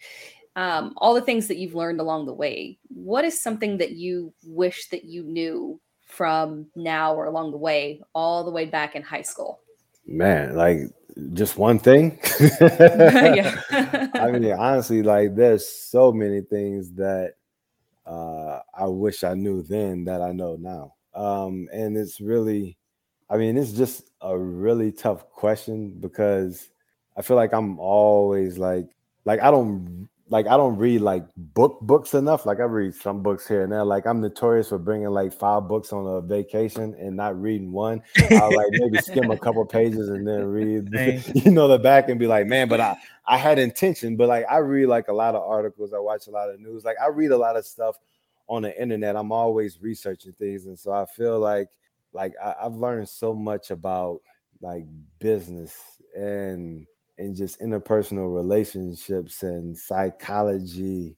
um, 0.54 0.92
all 0.98 1.14
the 1.14 1.22
things 1.22 1.48
that 1.48 1.56
you've 1.56 1.74
learned 1.74 2.00
along 2.00 2.26
the 2.26 2.34
way. 2.34 2.78
What 2.88 3.24
is 3.24 3.40
something 3.40 3.78
that 3.78 3.92
you 3.92 4.34
wish 4.44 4.88
that 4.88 5.04
you 5.04 5.22
knew 5.22 5.80
from 6.06 6.66
now 6.76 7.14
or 7.14 7.24
along 7.24 7.52
the 7.52 7.56
way, 7.56 8.02
all 8.14 8.44
the 8.44 8.50
way 8.50 8.66
back 8.66 8.94
in 8.94 9.02
high 9.02 9.22
school? 9.22 9.60
Man, 10.06 10.54
like 10.56 10.80
just 11.32 11.56
one 11.56 11.78
thing. 11.78 12.18
I 12.60 14.30
mean, 14.32 14.52
honestly, 14.52 15.02
like 15.02 15.34
there's 15.34 15.66
so 15.68 16.12
many 16.12 16.42
things 16.42 16.92
that 16.92 17.34
uh, 18.06 18.60
I 18.74 18.86
wish 18.86 19.24
I 19.24 19.34
knew 19.34 19.62
then 19.62 20.04
that 20.04 20.22
I 20.22 20.32
know 20.32 20.56
now. 20.56 20.94
Um, 21.14 21.68
and 21.72 21.96
it's 21.96 22.20
really, 22.20 22.76
I 23.30 23.36
mean, 23.36 23.56
it's 23.56 23.72
just 23.72 24.10
a 24.20 24.36
really 24.36 24.92
tough 24.92 25.30
question 25.30 25.90
because 26.00 26.70
I 27.16 27.22
feel 27.22 27.36
like 27.36 27.54
I'm 27.54 27.78
always 27.78 28.58
like, 28.58 28.88
like 29.24 29.40
I 29.40 29.50
don't 29.50 30.08
like 30.30 30.46
I 30.46 30.56
don't 30.56 30.76
read 30.76 31.02
like 31.02 31.24
book 31.36 31.78
books 31.82 32.14
enough. 32.14 32.46
Like 32.46 32.58
I 32.58 32.64
read 32.64 32.94
some 32.94 33.22
books 33.22 33.46
here 33.46 33.62
and 33.62 33.72
there. 33.72 33.84
Like 33.84 34.06
I'm 34.06 34.20
notorious 34.20 34.70
for 34.70 34.78
bringing 34.78 35.08
like 35.10 35.32
five 35.32 35.68
books 35.68 35.92
on 35.92 36.06
a 36.06 36.20
vacation 36.20 36.94
and 36.98 37.16
not 37.16 37.40
reading 37.40 37.72
one. 37.72 38.02
I'll 38.30 38.54
like 38.54 38.68
maybe 38.70 38.98
skim 38.98 39.30
a 39.30 39.38
couple 39.38 39.64
pages 39.66 40.08
and 40.08 40.26
then 40.26 40.44
read, 40.46 40.88
you 41.34 41.50
know, 41.50 41.68
the 41.68 41.78
back 41.78 42.08
and 42.08 42.18
be 42.18 42.26
like, 42.26 42.46
man, 42.46 42.68
but 42.68 42.80
I 42.80 42.96
I 43.26 43.36
had 43.36 43.58
intention. 43.58 44.16
But 44.16 44.28
like 44.28 44.46
I 44.50 44.58
read 44.58 44.86
like 44.86 45.08
a 45.08 45.12
lot 45.12 45.34
of 45.34 45.42
articles. 45.42 45.92
I 45.92 45.98
watch 45.98 46.26
a 46.26 46.30
lot 46.30 46.48
of 46.48 46.58
news. 46.58 46.84
Like 46.84 46.96
I 47.02 47.08
read 47.08 47.30
a 47.30 47.38
lot 47.38 47.56
of 47.56 47.66
stuff 47.66 47.96
on 48.48 48.62
the 48.62 48.80
internet. 48.80 49.16
I'm 49.16 49.32
always 49.32 49.80
researching 49.80 50.32
things, 50.32 50.66
and 50.66 50.78
so 50.78 50.92
I 50.92 51.04
feel 51.04 51.38
like 51.38 51.68
like 52.14 52.32
I, 52.42 52.54
I've 52.62 52.76
learned 52.76 53.10
so 53.10 53.34
much 53.34 53.70
about 53.70 54.20
like 54.62 54.86
business 55.18 55.74
and 56.16 56.86
and 57.18 57.36
just 57.36 57.60
interpersonal 57.60 58.34
relationships 58.34 59.42
and 59.42 59.76
psychology. 59.76 61.16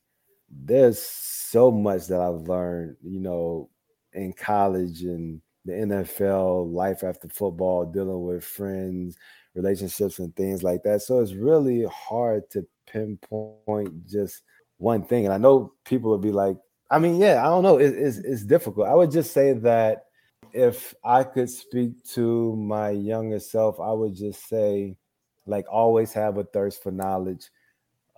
There's 0.50 0.98
so 0.98 1.70
much 1.70 2.06
that 2.08 2.20
I've 2.20 2.48
learned, 2.48 2.96
you 3.02 3.20
know, 3.20 3.70
in 4.12 4.32
college 4.32 5.02
and 5.02 5.40
the 5.64 5.72
NFL, 5.72 6.72
life 6.72 7.02
after 7.02 7.28
football, 7.28 7.84
dealing 7.84 8.24
with 8.24 8.44
friends, 8.44 9.16
relationships, 9.54 10.18
and 10.18 10.34
things 10.36 10.62
like 10.62 10.82
that. 10.84 11.02
So 11.02 11.20
it's 11.20 11.34
really 11.34 11.84
hard 11.86 12.48
to 12.50 12.66
pinpoint 12.86 14.06
just 14.06 14.42
one 14.78 15.02
thing. 15.04 15.24
And 15.24 15.34
I 15.34 15.38
know 15.38 15.72
people 15.84 16.10
will 16.10 16.18
be 16.18 16.32
like, 16.32 16.56
I 16.90 16.98
mean, 16.98 17.16
yeah, 17.16 17.44
I 17.44 17.48
don't 17.48 17.64
know. 17.64 17.78
It, 17.78 17.94
it's, 17.94 18.18
it's 18.18 18.44
difficult. 18.44 18.88
I 18.88 18.94
would 18.94 19.10
just 19.10 19.32
say 19.32 19.54
that 19.54 20.04
if 20.52 20.94
I 21.04 21.24
could 21.24 21.50
speak 21.50 22.04
to 22.10 22.54
my 22.56 22.90
younger 22.90 23.40
self, 23.40 23.80
I 23.80 23.92
would 23.92 24.14
just 24.14 24.48
say, 24.48 24.96
like 25.46 25.66
always 25.70 26.12
have 26.12 26.38
a 26.38 26.44
thirst 26.44 26.82
for 26.82 26.90
knowledge 26.90 27.48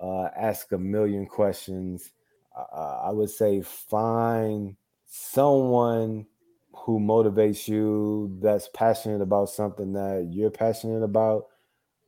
uh, 0.01 0.29
ask 0.37 0.73
a 0.73 0.79
million 0.79 1.27
questions. 1.27 2.13
Uh, 2.57 3.03
i 3.05 3.11
would 3.11 3.31
say 3.31 3.63
find 3.63 4.75
someone 5.05 6.27
who 6.75 6.99
motivates 6.99 7.69
you 7.69 8.37
that's 8.41 8.69
passionate 8.75 9.21
about 9.21 9.49
something 9.49 9.93
that 9.93 10.29
you're 10.33 10.51
passionate 10.51 11.03
about. 11.05 11.47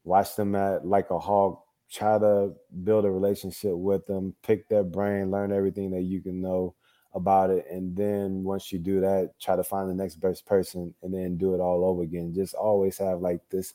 Watch 0.02 0.34
them 0.34 0.54
at 0.56 0.84
like 0.86 1.10
a 1.10 1.18
hawk 1.18 1.64
try 1.90 2.18
to 2.18 2.52
build 2.84 3.04
a 3.04 3.10
relationship 3.10 3.72
with 3.74 4.06
them 4.06 4.32
pick 4.42 4.68
their 4.68 4.84
brain 4.84 5.28
learn 5.30 5.50
everything 5.52 5.90
that 5.90 6.02
you 6.02 6.20
can 6.20 6.40
know 6.40 6.72
about 7.14 7.50
it 7.50 7.66
and 7.68 7.96
then 7.96 8.44
once 8.44 8.70
you 8.70 8.78
do 8.78 9.00
that 9.00 9.32
try 9.40 9.56
to 9.56 9.64
find 9.64 9.90
the 9.90 9.94
next 9.94 10.14
best 10.20 10.46
person 10.46 10.94
and 11.02 11.12
then 11.12 11.36
do 11.36 11.52
it 11.54 11.60
all 11.60 11.84
over 11.84 12.02
again. 12.02 12.32
Just 12.32 12.54
always 12.54 12.96
have 12.98 13.20
like 13.20 13.40
this 13.50 13.74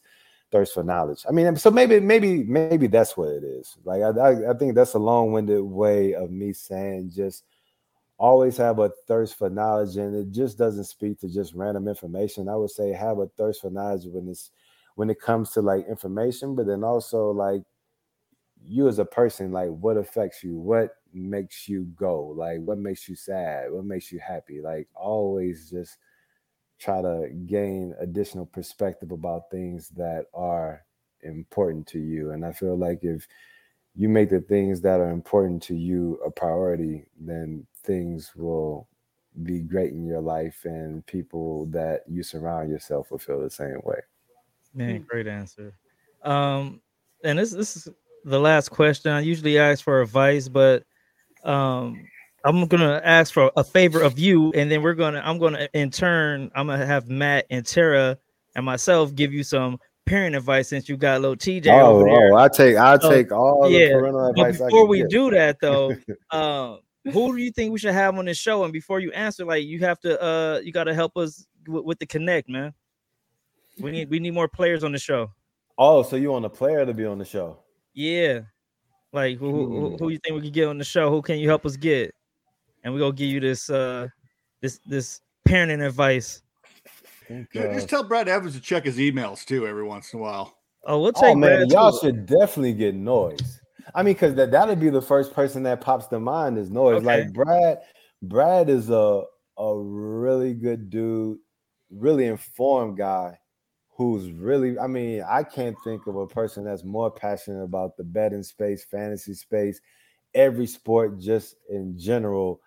thirst 0.56 0.74
for 0.74 0.84
knowledge. 0.84 1.26
I 1.28 1.34
mean, 1.34 1.54
so 1.58 1.70
maybe, 1.70 2.00
maybe, 2.00 2.42
maybe 2.44 2.88
that's 2.88 3.18
what 3.18 3.28
it 3.28 3.44
is. 3.44 3.76
Like, 3.84 4.02
I, 4.02 4.52
I, 4.52 4.54
think 4.54 4.74
that's 4.74 4.94
a 4.94 5.00
long-winded 5.00 5.62
way 5.62 6.14
of 6.14 6.32
me 6.32 6.54
saying 6.54 7.12
just 7.14 7.44
always 8.18 8.56
have 8.56 8.80
a 8.80 8.90
thirst 9.06 9.38
for 9.38 9.50
knowledge, 9.50 9.98
and 9.98 10.16
it 10.16 10.32
just 10.32 10.58
doesn't 10.58 10.86
speak 10.86 11.20
to 11.20 11.28
just 11.28 11.56
random 11.56 11.90
information. 11.90 12.48
I 12.48 12.56
would 12.56 12.70
say 12.70 12.94
have 12.94 13.20
a 13.20 13.28
thirst 13.36 13.60
for 13.60 13.70
knowledge 13.70 14.06
when 14.06 14.30
it's 14.30 14.52
when 14.96 15.10
it 15.10 15.20
comes 15.20 15.52
to 15.52 15.62
like 15.62 15.86
information, 15.90 16.56
but 16.56 16.68
then 16.68 16.86
also 16.86 17.32
like 17.32 17.64
you 18.64 18.88
as 18.88 19.00
a 19.00 19.04
person, 19.04 19.52
like 19.52 19.72
what 19.72 19.98
affects 19.98 20.42
you, 20.42 20.56
what 20.56 20.92
makes 21.14 21.68
you 21.68 21.84
go, 21.98 22.28
like 22.28 22.60
what 22.62 22.78
makes 22.78 23.10
you 23.10 23.16
sad, 23.18 23.74
what 23.74 23.84
makes 23.84 24.10
you 24.10 24.20
happy. 24.20 24.62
Like 24.62 24.88
always 24.96 25.70
just 25.70 25.98
try 26.80 27.02
to 27.02 27.30
gain 27.46 27.94
additional 28.00 28.46
perspective 28.46 29.12
about 29.12 29.50
things 29.50 29.90
that 29.90 30.26
are 30.34 30.84
important 31.22 31.88
to 31.88 32.00
you. 32.00 32.32
And 32.32 32.46
I 32.46 32.52
feel 32.52 32.78
like 32.78 33.00
if 33.04 33.28
you 33.96 34.10
make 34.10 34.30
the 34.30 34.42
things 34.42 34.82
that 34.82 35.00
are 35.00 35.12
important 35.12 35.64
to 35.64 35.76
you 35.76 36.20
a 36.26 36.30
priority, 36.30 37.06
then 37.20 37.66
things 37.84 38.34
will 38.36 38.88
be 39.44 39.60
great 39.60 39.92
in 39.92 40.06
your 40.06 40.22
life 40.22 40.62
and 40.66 41.06
people 41.06 41.66
that 41.68 42.04
you 42.08 42.24
surround 42.24 42.70
yourself 42.70 43.12
will 43.12 43.18
feel 43.18 43.42
the 43.42 43.50
same 43.50 43.80
way. 43.84 44.00
Man, 44.74 45.06
great 45.08 45.28
answer. 45.28 45.74
Um, 46.24 46.82
and 47.24 47.40
this 47.40 47.52
this 47.52 47.76
is 47.76 47.88
the 48.24 48.40
last 48.40 48.70
question. 48.70 49.12
I 49.12 49.22
usually 49.22 49.58
ask 49.58 49.84
for 49.84 50.02
advice, 50.02 50.48
but 50.48 50.84
um 51.44 52.06
I'm 52.46 52.68
gonna 52.68 53.02
ask 53.04 53.34
for 53.34 53.52
a 53.58 53.64
favor 53.64 54.02
of 54.02 54.20
you, 54.20 54.52
and 54.54 54.72
then 54.72 54.84
we're 54.84 54.94
gonna 54.94 55.22
I'm 55.26 55.40
gonna 55.40 55.68
in 55.74 55.90
turn 55.90 56.52
I'm 56.54 56.68
gonna 56.68 56.86
have 56.86 57.10
Matt 57.10 57.48
and 57.50 57.66
Tara 57.66 58.18
and 58.56 58.66
myself 58.66 59.16
give 59.16 59.34
you 59.34 59.44
some 59.44 59.80
parent 60.06 60.36
advice 60.36 60.70
since 60.70 60.88
you 60.88 60.96
got 60.96 61.22
little 61.22 61.36
TJ 61.36 61.68
oh, 61.68 61.96
over 61.96 62.04
there. 62.06 62.34
Oh, 62.34 62.38
I 62.38 62.48
take 62.48 62.78
I 62.78 62.98
so, 63.00 63.10
take 63.10 63.32
all 63.32 63.70
yeah, 63.70 63.88
the 63.88 63.94
parental 63.94 64.28
advice. 64.28 64.60
But 64.60 64.66
before 64.66 64.88
we 64.88 65.00
get. 65.00 65.10
do 65.10 65.32
that 65.32 65.58
though, 65.60 65.96
um, 66.32 66.80
who 67.12 67.36
do 67.36 67.42
you 67.42 67.52
think 67.52 67.74
we 67.74 67.80
should 67.80 67.94
have 67.94 68.18
on 68.18 68.26
the 68.26 68.34
show? 68.34 68.64
And 68.64 68.72
before 68.72 69.00
you 69.00 69.12
answer, 69.12 69.44
like 69.44 69.66
you 69.66 69.80
have 69.80 70.00
to 70.02 70.22
uh 70.22 70.60
you 70.64 70.72
gotta 70.72 70.94
help 70.94 71.18
us 71.18 71.46
w- 71.66 71.84
with 71.86 72.00
the 72.00 72.06
connect, 72.06 72.48
man. 72.48 72.74
We 73.80 73.92
need 73.92 74.10
we 74.10 74.20
need 74.20 74.32
more 74.32 74.48
players 74.48 74.84
on 74.84 74.92
the 74.92 75.00
show. 75.00 75.32
Oh, 75.78 76.04
so 76.04 76.16
you 76.16 76.32
want 76.32 76.46
a 76.46 76.50
player 76.50 76.86
to 76.86 76.94
be 76.94 77.06
on 77.06 77.18
the 77.18 77.26
show? 77.26 77.58
Yeah. 77.94 78.42
Like 79.12 79.38
who, 79.38 79.52
who, 79.52 79.90
who, 79.92 79.98
hmm. 79.98 80.10
you 80.10 80.20
think 80.20 80.36
we 80.36 80.42
could 80.42 80.54
get 80.54 80.68
on 80.68 80.78
the 80.78 80.84
show? 80.84 81.10
Who 81.10 81.22
can 81.22 81.40
you 81.40 81.48
help 81.48 81.66
us 81.66 81.76
get? 81.76 82.15
And 82.86 82.94
we're 82.94 83.02
gonna 83.02 83.14
give 83.14 83.28
you 83.28 83.42
this 83.42 83.70
uh 83.70 84.08
this 84.62 84.80
this 84.86 85.20
parenting 85.46 85.86
advice. 85.86 86.42
Yeah, 87.30 87.74
just 87.74 87.90
tell 87.90 88.04
Brad 88.04 88.30
Evans 88.30 88.54
to 88.54 88.62
check 88.62 88.86
his 88.86 88.98
emails 88.98 89.44
too 89.44 89.68
every 89.68 89.84
once 89.84 90.14
in 90.14 90.20
a 90.20 90.22
while. 90.22 90.56
Oh, 90.86 91.02
we'll 91.02 91.12
take 91.12 91.36
oh, 91.36 91.36
man, 91.36 91.68
y'all 91.70 91.92
too. 91.92 92.08
should 92.08 92.28
definitely 92.28 92.74
get 92.74 92.94
noise. 92.94 93.60
I 93.96 94.04
mean, 94.04 94.14
because 94.14 94.36
that 94.36 94.52
that'll 94.52 94.76
be 94.76 94.90
the 94.90 95.02
first 95.02 95.34
person 95.34 95.64
that 95.64 95.82
pops 95.82 96.08
to 96.08 96.20
mind 96.20 96.58
is 96.58 96.70
noise. 96.70 96.98
Okay. 96.98 97.24
Like 97.24 97.34
Brad, 97.34 97.80
Brad 98.22 98.70
is 98.70 98.90
a 98.90 99.24
a 99.58 99.78
really 99.78 100.54
good 100.54 100.90
dude, 100.90 101.40
really 101.90 102.26
informed 102.26 102.98
guy 102.98 103.38
who's 103.98 104.30
really, 104.30 104.78
I 104.78 104.88
mean, 104.88 105.24
I 105.28 105.44
can't 105.44 105.78
think 105.84 106.06
of 106.08 106.18
a 106.18 106.28
person 106.28 106.66
that's 106.66 106.84
more 106.84 107.10
passionate 107.10 107.64
about 107.64 107.96
the 107.96 108.04
betting 108.04 108.44
space, 108.44 108.84
fantasy 108.84 109.34
space, 109.34 109.80
every 110.34 110.68
sport 110.68 111.18
just 111.18 111.56
in 111.70 111.98
general, 111.98 112.60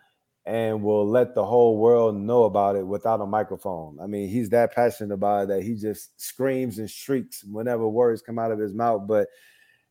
and 0.48 0.82
will 0.82 1.06
let 1.06 1.34
the 1.34 1.44
whole 1.44 1.76
world 1.76 2.16
know 2.16 2.44
about 2.44 2.74
it 2.74 2.86
without 2.86 3.20
a 3.20 3.26
microphone. 3.26 3.98
I 4.00 4.06
mean, 4.06 4.30
he's 4.30 4.48
that 4.48 4.74
passionate 4.74 5.12
about 5.12 5.42
it 5.42 5.48
that 5.48 5.62
he 5.62 5.74
just 5.74 6.18
screams 6.18 6.78
and 6.78 6.90
shrieks 6.90 7.44
whenever 7.44 7.86
words 7.86 8.22
come 8.22 8.38
out 8.38 8.50
of 8.50 8.58
his 8.58 8.72
mouth. 8.72 9.06
But 9.06 9.28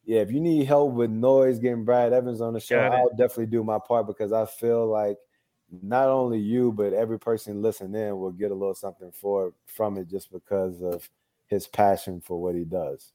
yeah, 0.04 0.22
if 0.22 0.32
you 0.32 0.40
need 0.40 0.66
help 0.66 0.94
with 0.94 1.12
noise, 1.12 1.60
getting 1.60 1.86
Brad 1.86 2.12
Evans 2.12 2.42
on 2.42 2.54
the 2.54 2.60
show, 2.60 2.90
I'll 2.92 3.16
definitely 3.16 3.46
do 3.48 3.64
my 3.64 3.78
part 3.88 4.08
because 4.08 4.34
I 4.34 4.48
feel 4.48 4.88
like 4.88 5.18
not 5.84 6.08
only 6.08 6.40
you, 6.40 6.72
but 6.72 6.92
every 6.92 7.20
person 7.20 7.62
listening 7.62 8.18
will 8.20 8.32
get 8.32 8.50
a 8.50 8.56
little 8.56 8.74
something 8.74 9.12
for 9.12 9.54
from 9.68 9.98
it 9.98 10.08
just 10.08 10.32
because 10.32 10.82
of 10.82 11.08
his 11.46 11.68
passion 11.68 12.20
for 12.20 12.42
what 12.42 12.56
he 12.56 12.64
does. 12.64 13.14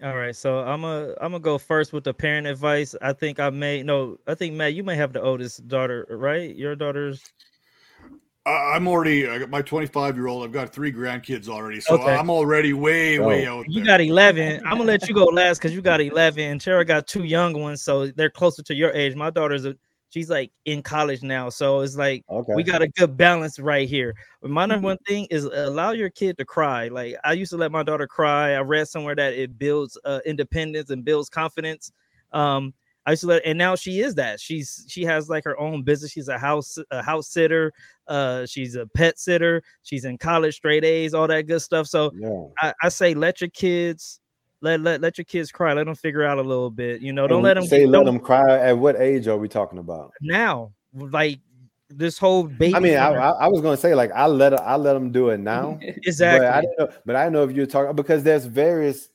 All 0.00 0.16
right, 0.16 0.34
so 0.34 0.60
I'm 0.60 0.84
a 0.84 1.14
I'm 1.20 1.32
gonna 1.32 1.40
go 1.40 1.58
first 1.58 1.92
with 1.92 2.04
the 2.04 2.14
parent 2.14 2.46
advice. 2.46 2.94
I 3.02 3.12
think 3.12 3.40
I 3.40 3.50
may 3.50 3.82
no, 3.82 4.16
I 4.28 4.34
think 4.36 4.54
Matt, 4.54 4.74
you 4.74 4.84
may 4.84 4.94
have 4.94 5.12
the 5.12 5.20
oldest 5.20 5.66
daughter, 5.66 6.06
right? 6.08 6.54
Your 6.54 6.76
daughter's. 6.76 7.20
I'm 8.46 8.86
already. 8.86 9.28
I 9.28 9.40
got 9.40 9.50
my 9.50 9.60
25 9.60 10.16
year 10.16 10.28
old. 10.28 10.44
I've 10.44 10.52
got 10.52 10.72
three 10.72 10.92
grandkids 10.92 11.48
already, 11.48 11.80
so 11.80 11.96
okay. 11.96 12.14
I'm 12.14 12.30
already 12.30 12.72
way, 12.72 13.18
oh. 13.18 13.26
way 13.26 13.46
out. 13.46 13.68
You 13.68 13.84
got 13.84 14.00
11. 14.00 14.62
I'm 14.64 14.78
gonna 14.78 14.84
let 14.84 15.08
you 15.08 15.14
go 15.14 15.24
last 15.24 15.58
because 15.58 15.74
you 15.74 15.82
got 15.82 16.00
11. 16.00 16.60
Tara 16.60 16.84
got 16.84 17.08
two 17.08 17.24
young 17.24 17.60
ones, 17.60 17.82
so 17.82 18.06
they're 18.06 18.30
closer 18.30 18.62
to 18.62 18.74
your 18.74 18.92
age. 18.92 19.16
My 19.16 19.30
daughter's 19.30 19.66
a 19.66 19.74
she's 20.18 20.30
like 20.30 20.50
in 20.64 20.82
college 20.82 21.22
now. 21.22 21.48
So 21.48 21.80
it's 21.80 21.96
like 21.96 22.24
okay. 22.28 22.52
we 22.54 22.64
got 22.64 22.82
a 22.82 22.88
good 22.88 23.16
balance 23.16 23.58
right 23.58 23.88
here. 23.88 24.14
But 24.42 24.50
my 24.50 24.66
number 24.66 24.78
mm-hmm. 24.78 24.84
one 24.86 24.98
thing 25.06 25.26
is 25.30 25.44
allow 25.44 25.92
your 25.92 26.10
kid 26.10 26.36
to 26.38 26.44
cry. 26.44 26.88
Like 26.88 27.14
I 27.24 27.32
used 27.34 27.50
to 27.50 27.56
let 27.56 27.70
my 27.70 27.84
daughter 27.84 28.06
cry. 28.06 28.54
I 28.54 28.60
read 28.60 28.88
somewhere 28.88 29.14
that 29.14 29.34
it 29.34 29.58
builds 29.58 29.96
uh, 30.04 30.20
independence 30.26 30.90
and 30.90 31.04
builds 31.04 31.28
confidence. 31.28 31.92
Um, 32.32 32.74
I 33.06 33.12
used 33.12 33.20
to 33.22 33.28
let, 33.28 33.42
and 33.46 33.56
now 33.56 33.76
she 33.76 34.00
is 34.00 34.16
that. 34.16 34.40
She's 34.40 34.84
she 34.88 35.04
has 35.04 35.30
like 35.30 35.44
her 35.44 35.58
own 35.58 35.82
business. 35.82 36.10
She's 36.10 36.28
a 36.28 36.38
house 36.38 36.76
a 36.90 37.02
house 37.02 37.28
sitter. 37.28 37.72
Uh, 38.08 38.44
she's 38.44 38.74
a 38.74 38.86
pet 38.86 39.18
sitter. 39.18 39.62
She's 39.82 40.04
in 40.04 40.18
college, 40.18 40.56
straight 40.56 40.84
A's, 40.84 41.14
all 41.14 41.28
that 41.28 41.46
good 41.46 41.62
stuff. 41.62 41.86
So 41.86 42.10
yeah. 42.18 42.44
I, 42.60 42.74
I 42.82 42.88
say 42.88 43.14
let 43.14 43.40
your 43.40 43.50
kids 43.50 44.20
let 44.60 44.80
let 44.80 45.00
let 45.00 45.18
your 45.18 45.24
kids 45.24 45.52
cry. 45.52 45.72
Let 45.72 45.86
them 45.86 45.94
figure 45.94 46.24
out 46.24 46.38
a 46.38 46.42
little 46.42 46.70
bit. 46.70 47.00
You 47.00 47.12
know, 47.12 47.26
don't 47.26 47.38
and 47.38 47.44
let 47.44 47.54
them 47.54 47.66
say 47.66 47.86
let 47.86 48.04
them 48.04 48.18
cry. 48.18 48.58
At 48.58 48.78
what 48.78 49.00
age 49.00 49.28
are 49.28 49.36
we 49.36 49.48
talking 49.48 49.78
about? 49.78 50.12
Now, 50.20 50.72
like 50.94 51.40
this 51.88 52.18
whole 52.18 52.44
baby. 52.44 52.74
I 52.74 52.80
mean, 52.80 52.96
I, 52.96 53.12
I, 53.12 53.48
was 53.48 53.60
going 53.60 53.76
to 53.76 53.80
say 53.80 53.94
like 53.94 54.10
I 54.12 54.26
let 54.26 54.60
I 54.60 54.76
let 54.76 54.92
them 54.92 55.10
do 55.10 55.30
it 55.30 55.38
now. 55.38 55.78
exactly. 55.82 56.46
But 56.46 56.54
I 56.54 56.60
don't 56.60 56.78
know. 56.78 56.96
But 57.06 57.16
I 57.16 57.28
know 57.28 57.44
if 57.44 57.52
you're 57.52 57.66
talking 57.66 57.94
because 57.96 58.22
there's 58.22 58.44
various 58.44 59.08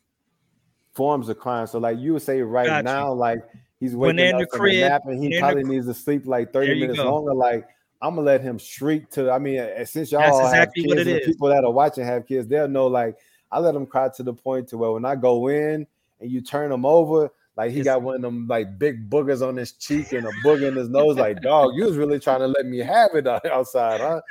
forms 0.93 1.29
of 1.29 1.39
crying. 1.39 1.67
So 1.67 1.79
like 1.79 1.99
you 1.99 2.13
would 2.13 2.21
say 2.21 2.41
right 2.41 2.67
Got 2.67 2.85
now, 2.85 3.11
like 3.11 3.43
he's 3.79 3.95
waking 3.95 4.33
up 4.33 4.39
the 4.39 4.47
from 4.47 4.59
crib, 4.59 4.75
a 4.75 4.89
nap 4.89 5.01
and 5.05 5.21
he 5.21 5.39
probably 5.39 5.63
needs 5.63 5.85
to 5.87 5.93
sleep 5.93 6.25
like 6.25 6.53
30 6.53 6.79
minutes 6.79 6.99
go. 6.99 7.13
longer. 7.13 7.33
Like 7.33 7.67
I'm 8.01 8.15
gonna 8.15 8.25
let 8.25 8.41
him 8.41 8.57
shriek 8.57 9.09
to. 9.11 9.31
I 9.31 9.39
mean, 9.39 9.61
since 9.85 10.11
y'all 10.11 10.21
That's 10.21 10.39
exactly 10.39 10.97
have 10.97 11.05
kids, 11.05 11.25
people 11.25 11.49
that 11.49 11.63
are 11.63 11.71
watching 11.71 12.05
have 12.05 12.25
kids, 12.25 12.47
they'll 12.47 12.67
know 12.67 12.87
like 12.87 13.17
I 13.53 13.59
let 13.59 13.75
him 13.75 13.85
cry 13.85 14.09
to 14.15 14.23
the 14.23 14.33
point 14.33 14.67
to 14.69 14.77
where 14.77 14.91
when 14.91 15.05
I 15.05 15.15
go 15.15 15.47
in 15.47 15.85
and 16.19 16.31
you 16.31 16.41
turn 16.41 16.71
him 16.71 16.85
over, 16.85 17.31
like 17.55 17.71
he 17.71 17.83
got 17.83 18.01
one 18.01 18.15
of 18.15 18.21
them 18.23 18.47
like 18.47 18.79
big 18.79 19.11
boogers 19.11 19.47
on 19.47 19.55
his 19.55 19.73
cheek 19.73 20.11
and 20.11 20.25
a 20.25 20.31
booger 20.43 20.67
in 20.67 20.75
his 20.75 20.89
nose. 20.89 21.17
Like, 21.17 21.41
dog, 21.41 21.75
you 21.75 21.85
was 21.85 21.97
really 21.97 22.19
trying 22.19 22.39
to 22.39 22.47
let 22.47 22.65
me 22.65 22.79
have 22.79 23.11
it 23.13 23.27
uh, 23.27 23.39
outside, 23.51 24.01
huh? 24.01 24.21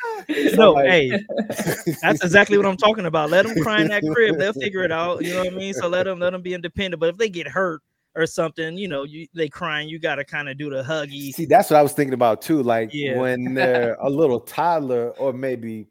So 0.51 0.57
no, 0.57 0.73
like, 0.73 0.89
hey, 0.89 1.11
that's 2.03 2.25
exactly 2.25 2.57
what 2.57 2.67
I'm 2.67 2.77
talking 2.77 3.07
about. 3.07 3.31
Let 3.31 3.47
them 3.47 3.63
cry 3.63 3.81
in 3.81 3.89
that 3.89 4.03
crib; 4.13 4.39
they'll 4.39 4.53
figure 4.53 4.83
it 4.83 4.91
out. 4.91 5.23
You 5.23 5.35
know 5.35 5.45
what 5.45 5.53
I 5.53 5.57
mean? 5.57 5.73
So 5.75 5.87
let 5.87 6.05
them 6.05 6.19
let 6.19 6.31
them 6.31 6.43
be 6.43 6.53
independent. 6.53 6.99
But 6.99 7.11
if 7.11 7.17
they 7.17 7.29
get 7.29 7.47
hurt 7.47 7.81
or 8.17 8.27
something, 8.27 8.77
you 8.77 8.89
know, 8.89 9.05
you 9.05 9.29
they 9.35 9.49
crying, 9.49 9.89
you 9.89 10.01
got 10.01 10.17
to 10.17 10.25
kind 10.25 10.49
of 10.49 10.59
do 10.59 10.69
the 10.69 10.83
huggy. 10.83 11.33
See, 11.33 11.47
that's 11.47 11.71
what 11.71 11.79
I 11.79 11.83
was 11.83 11.93
thinking 11.93 12.15
about 12.15 12.43
too. 12.43 12.61
Like 12.61 12.91
yeah. 12.93 13.17
when 13.17 13.55
they're 13.55 13.97
a 14.01 14.11
little 14.11 14.41
toddler 14.41 15.11
or 15.11 15.33
maybe 15.33 15.87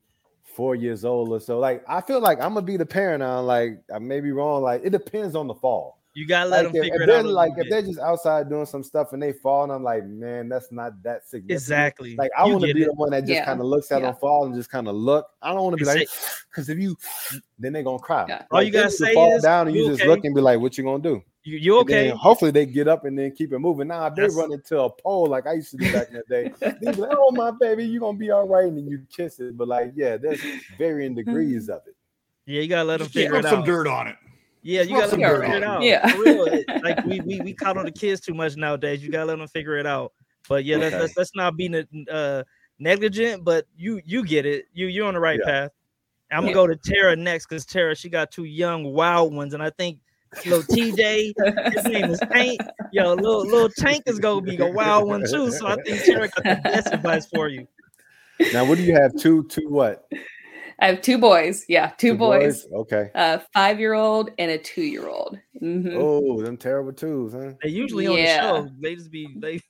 four 0.62 0.76
years 0.76 1.04
old 1.04 1.30
or 1.30 1.40
so. 1.40 1.58
Like 1.58 1.84
I 1.88 2.02
feel 2.02 2.20
like 2.20 2.40
I'm 2.40 2.54
gonna 2.54 2.62
be 2.62 2.78
the 2.78 2.86
parent 2.86 3.22
now. 3.22 3.42
Like 3.42 3.82
I 3.92 3.98
may 3.98 4.20
be 4.20 4.32
wrong. 4.32 4.62
Like 4.62 4.82
it 4.84 4.92
depends 4.92 5.36
on 5.36 5.48
the 5.48 5.56
fall. 5.56 5.98
You 6.14 6.28
gotta 6.28 6.52
let 6.52 6.66
like 6.66 6.74
them 6.74 6.76
if, 6.76 6.84
figure 6.84 7.02
if 7.02 7.10
it 7.10 7.16
out. 7.16 7.26
Like 7.26 7.54
if 7.58 7.68
they're 7.68 7.82
just 7.82 7.98
outside 7.98 8.48
doing 8.48 8.68
some 8.68 8.84
stuff 8.84 9.12
and 9.14 9.24
they 9.24 9.34
fall, 9.34 9.64
and 9.64 9.72
I'm 9.72 9.82
like, 9.82 10.06
man, 10.06 10.50
that's 10.50 10.72
not 10.72 11.02
that 11.02 11.28
significant. 11.28 11.52
Exactly. 11.52 12.16
Like 12.16 12.30
I 12.38 12.46
want 12.46 12.64
to 12.64 12.76
be 12.76 12.84
it. 12.84 12.86
the 12.86 12.94
one 12.94 13.10
that 13.10 13.22
just 13.22 13.32
yeah. 13.32 13.46
kind 13.46 13.60
of 13.60 13.66
looks 13.66 13.92
at 13.92 14.02
yeah. 14.02 14.12
them 14.12 14.20
fall 14.22 14.46
and 14.46 14.54
just 14.54 14.70
kind 14.70 14.88
of 14.88 14.94
look. 14.94 15.26
I 15.42 15.52
don't 15.52 15.64
want 15.64 15.80
to 15.80 15.84
be 15.84 15.86
like, 15.86 16.08
because 16.52 16.70
if 16.70 16.78
you, 16.78 16.96
then 17.58 17.74
they're 17.74 17.82
gonna 17.82 17.98
cry. 17.98 18.26
Yeah. 18.30 18.36
Like, 18.36 18.48
All 18.52 18.62
you 18.62 18.72
gotta 18.72 18.92
say 18.92 19.16
fall 19.16 19.36
is 19.36 19.42
down 19.42 19.68
and 19.68 19.76
you 19.76 19.88
just 19.88 20.06
look 20.06 20.24
and 20.26 20.36
be 20.36 20.42
like, 20.42 20.60
what 20.60 20.78
you 20.78 20.84
gonna 20.84 21.02
do? 21.02 21.24
You, 21.44 21.58
you 21.58 21.80
okay? 21.80 22.10
hopefully 22.10 22.52
they 22.52 22.68
get 22.68 22.88
up 22.88 23.06
and 23.06 23.18
then 23.18 23.32
keep 23.32 23.52
it 23.52 23.58
moving. 23.58 23.88
Now 23.88 24.06
if 24.06 24.16
they 24.16 24.28
run 24.28 24.54
into 24.54 24.80
a 24.80 24.90
pole 24.90 25.26
like 25.26 25.48
I 25.48 25.54
used 25.54 25.72
to 25.72 25.78
do 25.78 25.92
back 25.92 26.10
in 26.10 26.16
the 26.16 26.24
day, 26.30 26.52
they 26.60 26.92
be 26.92 27.02
like, 27.02 27.12
"Oh 27.14 27.32
my 27.32 27.52
baby, 27.60 27.84
you 27.84 28.00
gonna 28.00 28.18
be 28.18 28.30
all 28.30 28.48
right," 28.48 28.66
and 28.66 28.78
then 28.78 28.88
you 28.88 29.04
kiss 29.12 29.40
it. 29.40 29.58
But 29.58 29.68
like, 29.68 29.94
yeah, 29.96 30.18
there's 30.18 30.40
varying 30.78 31.16
degrees 31.16 31.68
of 31.68 31.82
it. 31.88 31.96
Yeah, 32.46 32.62
you 32.62 32.68
gotta 32.68 32.84
let 32.84 33.00
them 33.00 33.10
figure 33.10 33.38
it 33.38 33.46
out. 33.46 33.50
some 33.50 33.64
dirt 33.64 33.88
on 33.88 34.08
it. 34.08 34.18
Yeah, 34.62 34.84
you 34.84 34.90
gotta 34.90 35.02
let 35.02 35.10
them 35.10 35.20
figure 35.20 35.44
it 35.44 35.64
out. 35.64 35.82
Yeah, 35.82 36.16
real, 36.18 36.46
like 36.84 37.04
we 37.06 37.22
we 37.22 37.42
we 37.42 37.54
coddle 37.54 37.84
the 37.84 37.92
kids 37.92 38.22
too 38.22 38.36
much 38.36 38.56
nowadays. 38.56 39.04
You 39.04 39.10
gotta 39.12 39.26
let 39.26 39.40
them 39.40 39.48
figure 39.48 39.78
it 39.78 39.88
out. 39.88 40.14
But 40.48 40.64
yeah, 40.64 40.78
let's 40.78 40.96
let's, 40.96 41.18
let's 41.18 41.36
not 41.36 41.58
be 41.58 41.84
uh, 42.12 42.44
negligent. 42.78 43.44
But 43.44 43.66
you 43.76 44.00
you 44.06 44.24
get 44.24 44.46
it. 44.46 44.66
You 44.74 44.86
you're 44.86 45.08
on 45.08 45.16
the 45.16 45.20
right 45.20 45.40
yeah. 45.44 45.52
path. 45.52 45.72
I'm 46.32 46.44
gonna 46.44 46.54
go 46.54 46.68
to 46.68 46.76
Tara 46.76 47.16
next 47.16 47.48
because 47.48 47.66
Tara 47.66 47.96
she 47.96 48.10
got 48.10 48.32
two 48.32 48.44
young 48.44 48.94
wild 48.94 49.34
ones, 49.34 49.56
and 49.56 49.64
I 49.64 49.72
think 49.72 50.00
little 50.46 50.64
TJ. 50.64 51.34
His 51.74 51.86
name 51.86 52.12
is 52.12 52.20
Tank. 52.32 52.62
Yo, 52.92 53.14
little 53.14 53.46
little 53.46 53.70
Tank 53.70 54.04
is 54.06 54.20
gonna 54.20 54.42
be 54.42 54.58
a 54.58 54.68
wild 54.68 55.08
one 55.08 55.24
too. 55.30 55.52
So 55.52 55.68
I 55.68 55.76
think 55.84 56.04
Tara 56.04 56.30
got 56.30 56.44
the 56.44 56.62
best 56.64 56.94
advice 56.94 57.28
for 57.28 57.48
you. 57.48 57.68
Now, 58.54 58.66
what 58.66 58.78
do 58.78 58.84
you 58.84 58.96
have? 58.96 59.16
Two, 59.16 59.44
two 59.48 59.70
what? 59.70 60.08
I 60.80 60.88
have 60.88 61.02
two 61.02 61.20
boys. 61.20 61.64
Yeah, 61.70 61.90
two, 61.98 62.14
two 62.14 62.18
boys. 62.18 62.64
boys. 62.64 62.74
Okay. 62.74 63.12
A 63.14 63.42
five 63.54 63.80
year 63.80 63.94
old 63.94 64.32
and 64.40 64.50
a 64.50 64.58
two 64.58 64.82
year 64.82 65.08
old. 65.08 65.38
Mm-hmm. 65.62 65.96
Oh, 65.96 66.42
them 66.42 66.58
terrible 66.58 66.92
twos, 66.92 67.34
huh? 67.34 67.52
They 67.62 67.70
usually 67.70 68.06
yeah. 68.06 68.52
on 68.52 68.64
the 68.64 68.70
show. 68.70 68.76
They 68.80 68.96
just 68.96 69.12
be 69.12 69.28
they. 69.38 69.62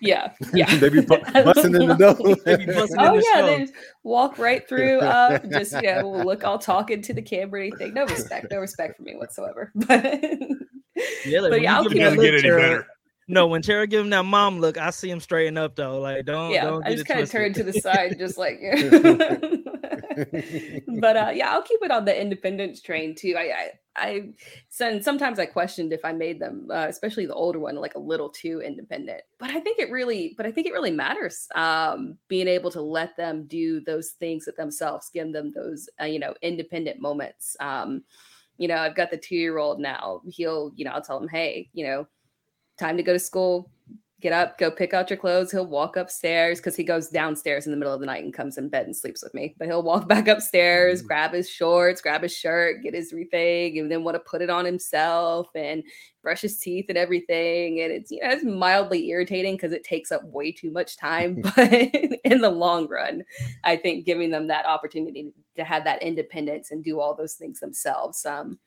Yeah, 0.00 0.32
yeah. 0.52 0.74
they 0.78 0.88
be 0.88 1.00
busting 1.02 1.74
in 1.74 1.88
the 1.88 1.94
door. 1.94 2.16
oh 2.18 2.34
the 2.34 3.24
yeah, 3.34 3.42
they 3.42 3.68
walk 4.02 4.38
right 4.38 4.68
through. 4.68 5.00
Uh, 5.00 5.38
just 5.50 5.72
you 5.72 5.82
know, 5.82 6.10
look 6.10 6.44
all 6.44 6.58
talking 6.58 7.02
to 7.02 7.14
the 7.14 7.22
camera. 7.22 7.66
Anything. 7.66 7.94
No 7.94 8.04
respect. 8.04 8.46
No 8.50 8.58
respect 8.58 8.96
for 8.96 9.02
me 9.02 9.16
whatsoever. 9.16 9.72
But 9.74 10.04
Yeah, 11.24 11.40
like, 11.40 11.50
but 11.50 11.62
yeah, 11.62 11.76
I'll 11.76 11.84
keep 11.84 11.92
it 11.92 12.20
get 12.20 12.34
any 12.34 12.42
better. 12.42 12.86
No, 13.28 13.46
when 13.46 13.62
Tara 13.62 13.86
give 13.86 14.00
him 14.00 14.10
that 14.10 14.24
mom 14.24 14.58
look, 14.58 14.76
I 14.76 14.90
see 14.90 15.08
him 15.08 15.20
straighten 15.20 15.56
up 15.56 15.76
though. 15.76 16.00
Like, 16.00 16.24
don't. 16.24 16.50
Yeah, 16.50 16.64
don't 16.64 16.84
I 16.84 16.94
just 16.94 17.06
kind 17.06 17.20
of 17.20 17.30
turn 17.30 17.52
to 17.52 17.62
the 17.62 17.72
side, 17.74 18.18
just 18.18 18.36
like. 18.36 18.58
but 21.00 21.16
uh, 21.16 21.30
yeah, 21.32 21.52
I'll 21.52 21.62
keep 21.62 21.80
it 21.82 21.92
on 21.92 22.04
the 22.04 22.20
independence 22.20 22.82
train 22.82 23.14
too. 23.14 23.36
I, 23.38 23.42
I, 23.42 23.70
I, 24.00 24.30
so, 24.68 25.00
sometimes 25.00 25.38
I 25.38 25.46
questioned 25.46 25.92
if 25.92 26.04
I 26.04 26.12
made 26.12 26.40
them, 26.40 26.68
uh, 26.70 26.86
especially 26.88 27.26
the 27.26 27.34
older 27.34 27.58
one, 27.58 27.76
like 27.76 27.94
a 27.94 28.00
little 28.00 28.28
too 28.28 28.60
independent. 28.60 29.22
But 29.38 29.50
I 29.50 29.60
think 29.60 29.78
it 29.78 29.90
really, 29.90 30.34
but 30.36 30.46
I 30.46 30.52
think 30.52 30.66
it 30.66 30.72
really 30.72 30.90
matters. 30.90 31.46
Um, 31.54 32.18
being 32.28 32.48
able 32.48 32.70
to 32.72 32.80
let 32.80 33.16
them 33.16 33.44
do 33.46 33.80
those 33.80 34.10
things 34.10 34.48
at 34.48 34.56
themselves, 34.56 35.10
give 35.12 35.32
them 35.32 35.52
those, 35.54 35.88
uh, 36.00 36.06
you 36.06 36.18
know, 36.18 36.34
independent 36.42 37.00
moments. 37.00 37.56
Um, 37.60 38.02
you 38.58 38.68
know, 38.68 38.76
I've 38.76 38.96
got 38.96 39.10
the 39.10 39.16
two 39.16 39.36
year 39.36 39.58
old 39.58 39.78
now. 39.78 40.22
He'll, 40.26 40.72
you 40.74 40.84
know, 40.84 40.90
I'll 40.90 41.02
tell 41.02 41.20
him, 41.20 41.28
hey, 41.28 41.68
you 41.72 41.86
know 41.86 42.06
time 42.80 42.96
to 42.96 43.02
go 43.02 43.12
to 43.12 43.18
school 43.18 43.70
get 44.20 44.32
up, 44.32 44.58
go 44.58 44.70
pick 44.70 44.92
out 44.92 45.08
your 45.08 45.16
clothes. 45.16 45.50
He'll 45.50 45.66
walk 45.66 45.96
upstairs 45.96 46.58
because 46.58 46.76
he 46.76 46.84
goes 46.84 47.08
downstairs 47.08 47.66
in 47.66 47.72
the 47.72 47.78
middle 47.78 47.94
of 47.94 48.00
the 48.00 48.06
night 48.06 48.22
and 48.22 48.34
comes 48.34 48.58
in 48.58 48.68
bed 48.68 48.86
and 48.86 48.94
sleeps 48.94 49.22
with 49.22 49.32
me. 49.34 49.54
But 49.58 49.68
he'll 49.68 49.82
walk 49.82 50.08
back 50.14 50.28
upstairs, 50.28 50.98
mm-hmm. 50.98 51.06
grab 51.06 51.32
his 51.32 51.48
shorts, 51.48 52.00
grab 52.00 52.22
his 52.22 52.36
shirt, 52.36 52.82
get 52.82 52.94
his 52.94 53.12
everything, 53.12 53.78
and 53.78 53.90
then 53.90 54.04
want 54.04 54.14
to 54.16 54.30
put 54.30 54.42
it 54.42 54.50
on 54.50 54.64
himself 54.64 55.48
and 55.54 55.82
brush 56.22 56.42
his 56.42 56.58
teeth 56.58 56.86
and 56.88 56.98
everything. 56.98 57.80
And 57.80 57.92
it's 57.92 58.10
you 58.10 58.20
know 58.22 58.30
it's 58.30 58.44
mildly 58.44 59.08
irritating 59.08 59.56
because 59.56 59.72
it 59.72 59.84
takes 59.84 60.12
up 60.12 60.22
way 60.24 60.52
too 60.52 60.70
much 60.70 60.96
time. 60.96 61.42
But 61.56 61.72
in 62.24 62.40
the 62.40 62.50
long 62.50 62.88
run, 62.88 63.24
I 63.64 63.76
think 63.76 64.06
giving 64.06 64.30
them 64.30 64.46
that 64.48 64.66
opportunity 64.66 65.32
to 65.56 65.64
have 65.64 65.84
that 65.84 66.02
independence 66.02 66.70
and 66.70 66.84
do 66.84 67.00
all 67.00 67.14
those 67.14 67.34
things 67.34 67.60
themselves, 67.60 68.24
um, 68.24 68.58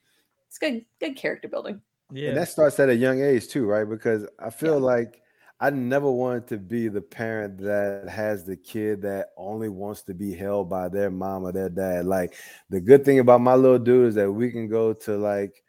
it's 0.47 0.57
good 0.57 0.85
good 0.99 1.15
character 1.15 1.47
building. 1.47 1.81
Yeah. 2.11 2.29
And 2.29 2.37
that 2.37 2.49
starts 2.49 2.79
at 2.79 2.89
a 2.89 2.95
young 2.95 3.21
age 3.21 3.47
too, 3.47 3.65
right? 3.65 3.89
Because 3.89 4.27
I 4.37 4.49
feel 4.51 4.79
yeah. 4.79 4.85
like 4.85 5.22
I 5.63 5.69
never 5.69 6.11
wanted 6.11 6.47
to 6.47 6.57
be 6.57 6.89
the 6.89 7.01
parent 7.01 7.57
that 7.59 8.09
has 8.09 8.43
the 8.43 8.57
kid 8.57 9.01
that 9.03 9.27
only 9.37 9.69
wants 9.69 10.01
to 10.03 10.13
be 10.13 10.33
held 10.33 10.69
by 10.69 10.89
their 10.89 11.09
mom 11.09 11.43
or 11.43 11.53
their 11.53 11.69
dad. 11.69 12.05
Like 12.05 12.35
the 12.69 12.81
good 12.81 13.05
thing 13.05 13.19
about 13.19 13.39
my 13.39 13.55
little 13.55 13.79
dude 13.79 14.09
is 14.09 14.15
that 14.15 14.29
we 14.29 14.51
can 14.51 14.67
go 14.67 14.91
to 14.91 15.15
like 15.15 15.63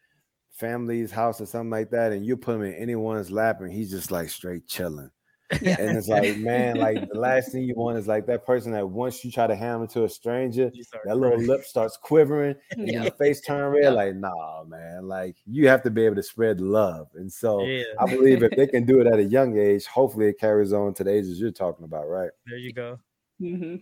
family's 0.50 1.12
house 1.12 1.40
or 1.40 1.46
something 1.46 1.70
like 1.70 1.90
that, 1.90 2.10
and 2.10 2.26
you 2.26 2.36
put 2.36 2.56
him 2.56 2.62
in 2.64 2.74
anyone's 2.74 3.30
lap, 3.30 3.60
and 3.60 3.72
he's 3.72 3.92
just 3.92 4.10
like 4.10 4.30
straight 4.30 4.66
chilling. 4.66 5.12
Yeah. 5.60 5.76
And 5.78 5.96
it's 5.96 6.08
like, 6.08 6.36
man, 6.38 6.76
like 6.76 7.08
the 7.08 7.18
last 7.18 7.52
thing 7.52 7.62
you 7.64 7.74
want 7.74 7.98
is 7.98 8.08
like 8.08 8.26
that 8.26 8.46
person 8.46 8.72
that 8.72 8.88
once 8.88 9.24
you 9.24 9.30
try 9.30 9.46
to 9.46 9.54
hand 9.54 9.82
them 9.82 9.88
to 9.88 10.04
a 10.04 10.08
stranger, 10.08 10.72
that 11.04 11.16
little 11.16 11.38
lip 11.38 11.64
starts 11.64 11.96
quivering 11.96 12.56
and 12.70 12.88
yeah. 12.88 13.02
your 13.02 13.12
face 13.12 13.40
turn 13.40 13.72
red. 13.72 13.84
Yeah. 13.84 13.90
Like, 13.90 14.16
nah, 14.16 14.64
man, 14.64 15.06
like 15.06 15.36
you 15.46 15.68
have 15.68 15.82
to 15.82 15.90
be 15.90 16.04
able 16.06 16.16
to 16.16 16.22
spread 16.22 16.60
love. 16.60 17.08
And 17.14 17.30
so 17.32 17.62
yeah. 17.62 17.84
I 17.98 18.06
believe 18.06 18.42
if 18.42 18.52
they 18.52 18.66
can 18.66 18.84
do 18.84 19.00
it 19.00 19.06
at 19.06 19.18
a 19.18 19.24
young 19.24 19.58
age, 19.58 19.86
hopefully 19.86 20.28
it 20.28 20.38
carries 20.38 20.72
on 20.72 20.94
to 20.94 21.04
the 21.04 21.10
ages 21.10 21.40
you're 21.40 21.50
talking 21.50 21.84
about, 21.84 22.08
right? 22.08 22.30
There 22.46 22.58
you 22.58 22.72
go. 22.72 22.98
Mm-hmm. 23.40 23.76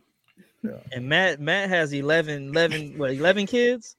Yeah. 0.68 0.78
And 0.92 1.08
Matt, 1.08 1.40
Matt 1.40 1.68
has 1.68 1.92
11, 1.92 2.48
11, 2.48 2.98
what, 2.98 3.12
11 3.12 3.46
kids? 3.46 3.96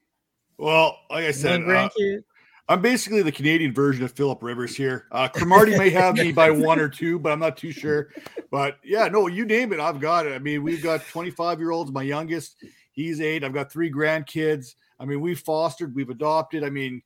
Well, 0.58 0.98
like 1.10 1.24
I 1.24 1.30
said, 1.30 1.64
One 1.64 1.68
grandkid. 1.68 2.18
Uh, 2.18 2.22
I'm 2.68 2.80
basically 2.80 3.22
the 3.22 3.32
Canadian 3.32 3.74
version 3.74 4.04
of 4.04 4.12
Philip 4.12 4.42
Rivers 4.42 4.74
here. 4.74 5.06
Uh, 5.12 5.28
Cromartie 5.28 5.76
may 5.76 5.90
have 5.90 6.14
me 6.14 6.32
by 6.32 6.50
one 6.50 6.80
or 6.80 6.88
two, 6.88 7.18
but 7.18 7.30
I'm 7.30 7.38
not 7.38 7.58
too 7.58 7.72
sure. 7.72 8.08
But 8.50 8.78
yeah, 8.82 9.06
no, 9.08 9.26
you 9.26 9.44
name 9.44 9.72
it, 9.72 9.80
I've 9.80 10.00
got 10.00 10.26
it. 10.26 10.32
I 10.32 10.38
mean, 10.38 10.62
we've 10.62 10.82
got 10.82 11.06
25 11.06 11.58
year 11.58 11.72
olds. 11.72 11.92
My 11.92 12.02
youngest, 12.02 12.56
he's 12.92 13.20
eight. 13.20 13.44
I've 13.44 13.52
got 13.52 13.70
three 13.70 13.92
grandkids. 13.92 14.76
I 14.98 15.04
mean, 15.04 15.20
we've 15.20 15.38
fostered, 15.38 15.94
we've 15.94 16.08
adopted. 16.08 16.64
I 16.64 16.70
mean, 16.70 17.02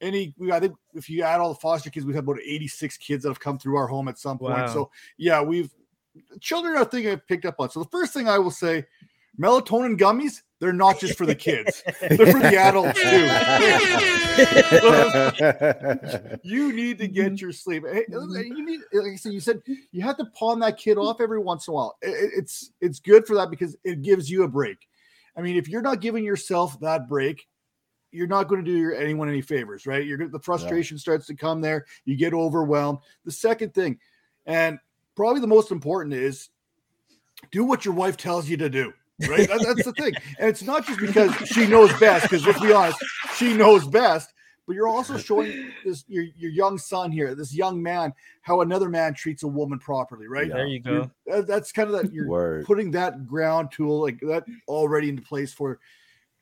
any, 0.00 0.34
we, 0.38 0.52
I 0.52 0.60
think 0.60 0.74
if 0.94 1.10
you 1.10 1.22
add 1.22 1.40
all 1.40 1.50
the 1.50 1.60
foster 1.60 1.90
kids, 1.90 2.06
we've 2.06 2.14
had 2.14 2.24
about 2.24 2.40
86 2.40 2.96
kids 2.96 3.24
that 3.24 3.30
have 3.30 3.40
come 3.40 3.58
through 3.58 3.76
our 3.76 3.86
home 3.86 4.08
at 4.08 4.18
some 4.18 4.38
point. 4.38 4.54
Wow. 4.54 4.66
So 4.68 4.90
yeah, 5.18 5.42
we've 5.42 5.70
children 6.40 6.76
are 6.76 6.82
a 6.82 6.84
thing 6.84 7.06
I've 7.08 7.26
picked 7.26 7.44
up 7.44 7.56
on. 7.58 7.70
So 7.70 7.82
the 7.82 7.88
first 7.90 8.14
thing 8.14 8.28
I 8.28 8.38
will 8.38 8.50
say, 8.50 8.86
melatonin 9.38 9.98
gummies 9.98 10.42
they're 10.64 10.72
not 10.72 10.98
just 10.98 11.18
for 11.18 11.26
the 11.26 11.34
kids; 11.34 11.82
they're 12.00 12.32
for 12.32 12.38
the 12.38 12.56
adults 12.56 12.98
too. 12.98 13.28
you 16.48 16.72
need 16.72 16.96
to 16.98 17.06
get 17.06 17.38
your 17.38 17.52
sleep. 17.52 17.84
You 18.08 18.64
need, 18.64 18.80
like 18.94 19.12
I 19.12 19.16
said, 19.16 19.34
you 19.34 19.40
said 19.40 19.60
you 19.92 20.00
have 20.02 20.16
to 20.16 20.24
pawn 20.26 20.60
that 20.60 20.78
kid 20.78 20.96
off 20.96 21.20
every 21.20 21.38
once 21.38 21.68
in 21.68 21.72
a 21.72 21.74
while. 21.74 21.98
It's 22.00 22.70
it's 22.80 22.98
good 22.98 23.26
for 23.26 23.34
that 23.34 23.50
because 23.50 23.76
it 23.84 24.00
gives 24.00 24.30
you 24.30 24.44
a 24.44 24.48
break. 24.48 24.88
I 25.36 25.42
mean, 25.42 25.56
if 25.56 25.68
you're 25.68 25.82
not 25.82 26.00
giving 26.00 26.24
yourself 26.24 26.80
that 26.80 27.08
break, 27.08 27.46
you're 28.10 28.26
not 28.26 28.48
going 28.48 28.64
to 28.64 28.70
do 28.70 28.94
anyone 28.94 29.28
any 29.28 29.42
favors, 29.42 29.86
right? 29.86 30.06
You're 30.06 30.28
the 30.28 30.40
frustration 30.40 30.96
yeah. 30.96 31.00
starts 31.00 31.26
to 31.26 31.34
come 31.34 31.60
there. 31.60 31.84
You 32.06 32.16
get 32.16 32.32
overwhelmed. 32.32 33.00
The 33.26 33.32
second 33.32 33.74
thing, 33.74 33.98
and 34.46 34.78
probably 35.14 35.42
the 35.42 35.46
most 35.46 35.72
important, 35.72 36.14
is 36.14 36.48
do 37.50 37.64
what 37.64 37.84
your 37.84 37.92
wife 37.92 38.16
tells 38.16 38.48
you 38.48 38.56
to 38.56 38.70
do 38.70 38.94
right? 39.28 39.48
That, 39.48 39.62
that's 39.66 39.84
the 39.84 39.92
thing. 39.92 40.14
And 40.38 40.48
it's 40.48 40.62
not 40.62 40.86
just 40.86 41.00
because 41.00 41.34
she 41.48 41.66
knows 41.66 41.92
best, 41.98 42.24
because 42.24 42.46
let's 42.46 42.60
be 42.60 42.72
honest, 42.72 42.98
she 43.36 43.54
knows 43.54 43.86
best, 43.86 44.32
but 44.66 44.74
you're 44.74 44.88
also 44.88 45.18
showing 45.18 45.70
this 45.84 46.04
your, 46.08 46.24
your 46.36 46.50
young 46.50 46.78
son 46.78 47.12
here, 47.12 47.34
this 47.34 47.54
young 47.54 47.82
man, 47.82 48.14
how 48.42 48.62
another 48.62 48.88
man 48.88 49.14
treats 49.14 49.42
a 49.42 49.48
woman 49.48 49.78
properly, 49.78 50.26
right? 50.26 50.48
There 50.48 50.66
you 50.66 50.80
go. 50.80 51.10
that's 51.26 51.72
kind 51.72 51.90
of 51.92 52.02
that 52.02 52.12
you're 52.12 52.28
Word. 52.28 52.64
putting 52.64 52.90
that 52.92 53.26
ground 53.26 53.70
tool 53.72 54.00
like 54.00 54.20
that 54.20 54.44
already 54.68 55.08
into 55.08 55.22
place 55.22 55.52
for 55.52 55.80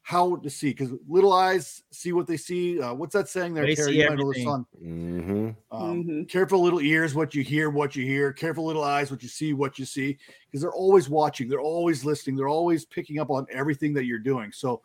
how 0.03 0.37
to 0.37 0.51
see 0.51 0.71
because 0.71 0.91
little 1.09 1.33
eyes 1.33 1.85
see 1.91 2.13
what 2.13 2.27
they 2.27 2.37
see. 2.37 2.81
Uh, 2.81 2.93
what's 2.93 3.15
that 3.15 3.29
saying 3.29 3.55
there, 3.55 3.73
Terry? 3.75 3.99
You 3.99 4.09
might 4.09 4.19
know 4.19 4.33
the. 4.33 4.45
Mm-hmm. 4.85 5.51
Um, 5.71 6.05
mm-hmm. 6.05 6.23
Careful 6.25 6.61
little 6.61 6.81
ears, 6.81 7.15
what 7.15 7.35
you 7.35 7.43
hear, 7.45 7.71
what 7.71 7.95
you 7.95 8.05
hear. 8.05 8.33
Careful 8.33 8.67
little 8.67 8.83
eyes, 8.83 9.13
what 9.13 9.23
you 9.23 9.29
see, 9.29 9.53
what 9.53 9.79
you 9.79 9.85
see. 9.85 10.19
Because 10.47 10.61
they're 10.61 10.73
always 10.73 11.09
watching, 11.09 11.49
they're 11.49 11.61
always 11.61 12.05
listening, 12.05 12.37
they're 12.37 12.49
always 12.49 12.85
picking 12.85 13.21
up 13.21 13.31
on 13.31 13.47
everything 13.51 13.95
that 13.95 14.05
you're 14.05 14.19
doing. 14.19 14.51
So 14.51 14.83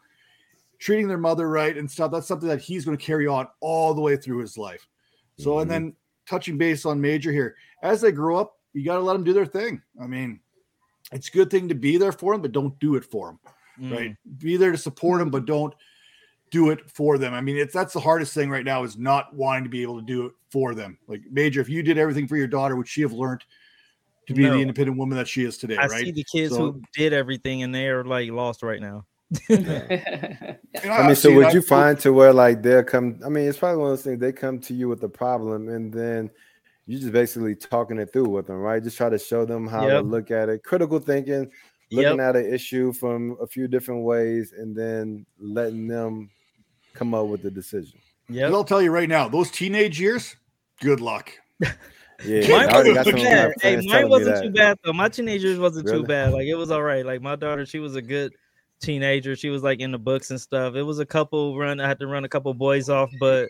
treating 0.77 1.07
their 1.07 1.17
mother 1.17 1.49
right 1.49 1.75
and 1.75 1.89
stuff, 1.89 2.11
that's 2.11 2.27
something 2.27 2.47
that 2.47 2.61
he's 2.61 2.85
going 2.85 2.95
to 2.95 3.03
carry 3.03 3.25
on 3.25 3.47
all 3.59 3.95
the 3.95 4.01
way 4.01 4.17
through 4.17 4.39
his 4.39 4.55
life. 4.55 4.87
So, 5.39 5.51
mm-hmm. 5.51 5.61
and 5.61 5.71
then 5.71 5.95
touching 6.29 6.59
base 6.59 6.85
on 6.85 7.01
Major 7.01 7.31
here, 7.31 7.55
as 7.81 8.01
they 8.01 8.11
grow 8.11 8.37
up, 8.37 8.59
you 8.73 8.85
got 8.85 8.95
to 8.95 9.01
let 9.01 9.13
them 9.13 9.23
do 9.23 9.33
their 9.33 9.47
thing. 9.47 9.81
I 9.99 10.05
mean, 10.05 10.39
it's 11.11 11.29
a 11.29 11.31
good 11.31 11.49
thing 11.49 11.69
to 11.69 11.75
be 11.75 11.97
there 11.97 12.11
for 12.11 12.33
them, 12.33 12.43
but 12.43 12.51
don't 12.51 12.77
do 12.79 12.95
it 12.95 13.03
for 13.03 13.27
them 13.27 13.39
mm. 13.79 13.91
right? 13.91 14.15
Be 14.39 14.57
there 14.57 14.71
to 14.71 14.77
support 14.77 15.19
them, 15.19 15.29
but 15.29 15.45
don't 15.45 15.73
do 16.51 16.69
it 16.69 16.89
for 16.89 17.17
them. 17.17 17.33
I 17.33 17.41
mean, 17.41 17.57
it's 17.57 17.73
that's 17.73 17.93
the 17.93 17.99
hardest 17.99 18.33
thing 18.33 18.49
right 18.49 18.65
now 18.65 18.83
is 18.83 18.97
not 18.97 19.33
wanting 19.35 19.63
to 19.63 19.69
be 19.69 19.81
able 19.81 19.99
to 19.99 20.05
do 20.05 20.27
it 20.27 20.33
for 20.51 20.73
them. 20.73 20.97
Like 21.07 21.21
Major, 21.31 21.61
if 21.61 21.69
you 21.69 21.83
did 21.83 21.97
everything 21.97 22.27
for 22.27 22.37
your 22.37 22.47
daughter, 22.47 22.75
would 22.75 22.87
she 22.87 23.01
have 23.01 23.13
learned 23.13 23.43
to 24.27 24.33
be 24.33 24.43
no. 24.43 24.53
the 24.53 24.61
independent 24.61 24.97
woman 24.97 25.17
that 25.17 25.27
she 25.27 25.43
is 25.43 25.57
today? 25.57 25.77
I 25.77 25.87
right? 25.87 26.05
see 26.05 26.11
the 26.11 26.25
kids 26.31 26.55
so, 26.55 26.73
who 26.73 26.81
did 26.93 27.13
everything 27.13 27.63
and 27.63 27.73
they 27.73 27.87
are 27.87 28.03
like 28.03 28.29
lost 28.31 28.63
right 28.63 28.81
now. 28.81 29.05
I, 29.49 30.57
I 30.89 31.07
mean, 31.07 31.15
so 31.15 31.33
would 31.33 31.53
you 31.53 31.61
find 31.61 31.99
to 31.99 32.13
where 32.13 32.31
like 32.31 32.61
they'll 32.61 32.83
come? 32.83 33.19
I 33.25 33.29
mean, 33.29 33.47
it's 33.47 33.57
probably 33.57 33.77
one 33.77 33.91
of 33.91 33.97
those 33.97 34.03
things 34.03 34.19
they 34.19 34.31
come 34.31 34.59
to 34.59 34.73
you 34.73 34.87
with 34.87 35.01
the 35.01 35.09
problem, 35.09 35.67
and 35.67 35.91
then 35.91 36.29
you 36.85 36.97
just 36.97 37.11
basically 37.11 37.53
talking 37.53 37.97
it 37.97 38.13
through 38.13 38.29
with 38.29 38.47
them, 38.47 38.57
right? 38.57 38.81
Just 38.81 38.95
try 38.95 39.09
to 39.09 39.19
show 39.19 39.43
them 39.43 39.67
how 39.67 39.85
yep. 39.85 40.01
to 40.01 40.07
look 40.07 40.31
at 40.31 40.47
it. 40.47 40.63
Critical 40.63 40.99
thinking, 40.99 41.51
looking 41.91 42.19
yep. 42.19 42.35
at 42.35 42.35
an 42.35 42.53
issue 42.53 42.93
from 42.93 43.37
a 43.41 43.47
few 43.47 43.67
different 43.67 44.03
ways 44.03 44.53
and 44.57 44.75
then 44.75 45.25
letting 45.39 45.87
them 45.87 46.29
come 46.93 47.13
up 47.13 47.27
with 47.27 47.43
the 47.43 47.51
decision. 47.51 47.99
Yeah, 48.29 48.47
I'll 48.47 48.63
tell 48.63 48.81
you 48.81 48.91
right 48.91 49.07
now, 49.07 49.29
those 49.29 49.51
teenage 49.51 49.99
years, 49.99 50.35
good 50.81 50.99
luck. 50.99 51.31
Yeah, 52.25 52.49
mine 52.49 52.73
wasn't 52.73 53.05
too 53.05 53.23
bad. 53.23 53.53
Hey, 53.61 53.81
mine 53.85 54.09
wasn't 54.09 54.43
too 54.43 54.49
bad 54.49 54.77
though. 54.83 54.93
My 54.93 55.07
teenagers 55.07 55.59
wasn't 55.59 55.85
really? 55.85 55.99
too 55.99 56.07
bad. 56.07 56.33
Like 56.33 56.47
it 56.47 56.55
was 56.55 56.71
all 56.71 56.81
right. 56.81 57.05
Like 57.05 57.21
my 57.21 57.35
daughter, 57.35 57.65
she 57.65 57.79
was 57.79 57.95
a 57.95 58.01
good 58.01 58.33
teenager. 58.81 59.35
She 59.35 59.49
was 59.49 59.63
like 59.63 59.79
in 59.79 59.91
the 59.91 59.99
books 59.99 60.31
and 60.31 60.41
stuff. 60.41 60.75
It 60.75 60.83
was 60.83 60.99
a 60.99 61.05
couple 61.05 61.57
run. 61.57 61.79
I 61.79 61.87
had 61.87 61.99
to 61.99 62.07
run 62.07 62.25
a 62.25 62.29
couple 62.29 62.53
boys 62.53 62.89
off, 62.89 63.11
but 63.19 63.49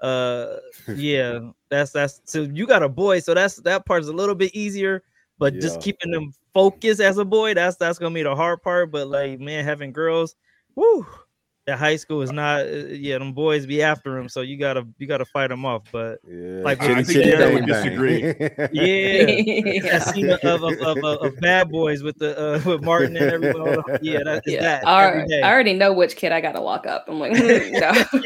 uh, 0.00 0.56
yeah, 0.96 1.40
that's 1.68 1.92
that's 1.92 2.22
so 2.24 2.42
you 2.42 2.66
got 2.66 2.82
a 2.82 2.88
boy, 2.88 3.20
so 3.20 3.34
that's 3.34 3.56
that 3.56 3.84
part's 3.86 4.08
a 4.08 4.12
little 4.12 4.34
bit 4.34 4.54
easier. 4.54 5.02
But 5.38 5.54
yeah. 5.54 5.60
just 5.60 5.82
keeping 5.82 6.10
them 6.10 6.32
focused 6.56 7.02
as 7.02 7.18
a 7.18 7.24
boy, 7.24 7.52
that's 7.52 7.76
that's 7.76 7.98
gonna 7.98 8.14
be 8.14 8.22
the 8.22 8.34
hard 8.34 8.62
part. 8.62 8.90
But 8.90 9.08
like, 9.08 9.38
man, 9.38 9.62
having 9.64 9.92
girls, 9.92 10.34
whoo, 10.74 11.06
that 11.66 11.78
high 11.78 11.96
school 11.96 12.22
is 12.22 12.32
not. 12.32 12.62
Uh, 12.62 12.86
yeah, 12.88 13.18
them 13.18 13.34
boys 13.34 13.66
be 13.66 13.82
after 13.82 14.16
them, 14.16 14.30
so 14.30 14.40
you 14.40 14.58
gotta 14.58 14.86
you 14.98 15.06
gotta 15.06 15.26
fight 15.26 15.48
them 15.48 15.66
off. 15.66 15.82
But 15.92 16.20
yeah. 16.26 16.62
like, 16.62 16.80
I 16.80 17.02
think 17.02 17.24
Jared 17.24 17.54
would 17.54 17.66
disagree. 17.66 18.22
Yeah, 18.72 19.26
yeah. 19.26 19.98
scene 19.98 20.30
of, 20.30 20.40
of, 20.44 20.64
of, 20.64 21.04
of, 21.04 21.36
bad 21.40 21.70
boys 21.70 22.02
with 22.02 22.16
the 22.18 22.38
uh, 22.38 22.60
with 22.64 22.82
Martin 22.82 23.16
and 23.16 23.30
everyone. 23.30 23.82
Yeah, 24.02 24.20
that, 24.24 24.42
yeah. 24.46 24.60
That 24.60 24.86
I, 24.86 25.26
I, 25.42 25.52
already 25.52 25.74
know 25.74 25.92
which 25.92 26.16
kid 26.16 26.32
I 26.32 26.40
gotta 26.40 26.60
lock 26.60 26.86
up. 26.86 27.04
I'm 27.08 27.18
like, 27.18 27.32
mm, 27.32 28.24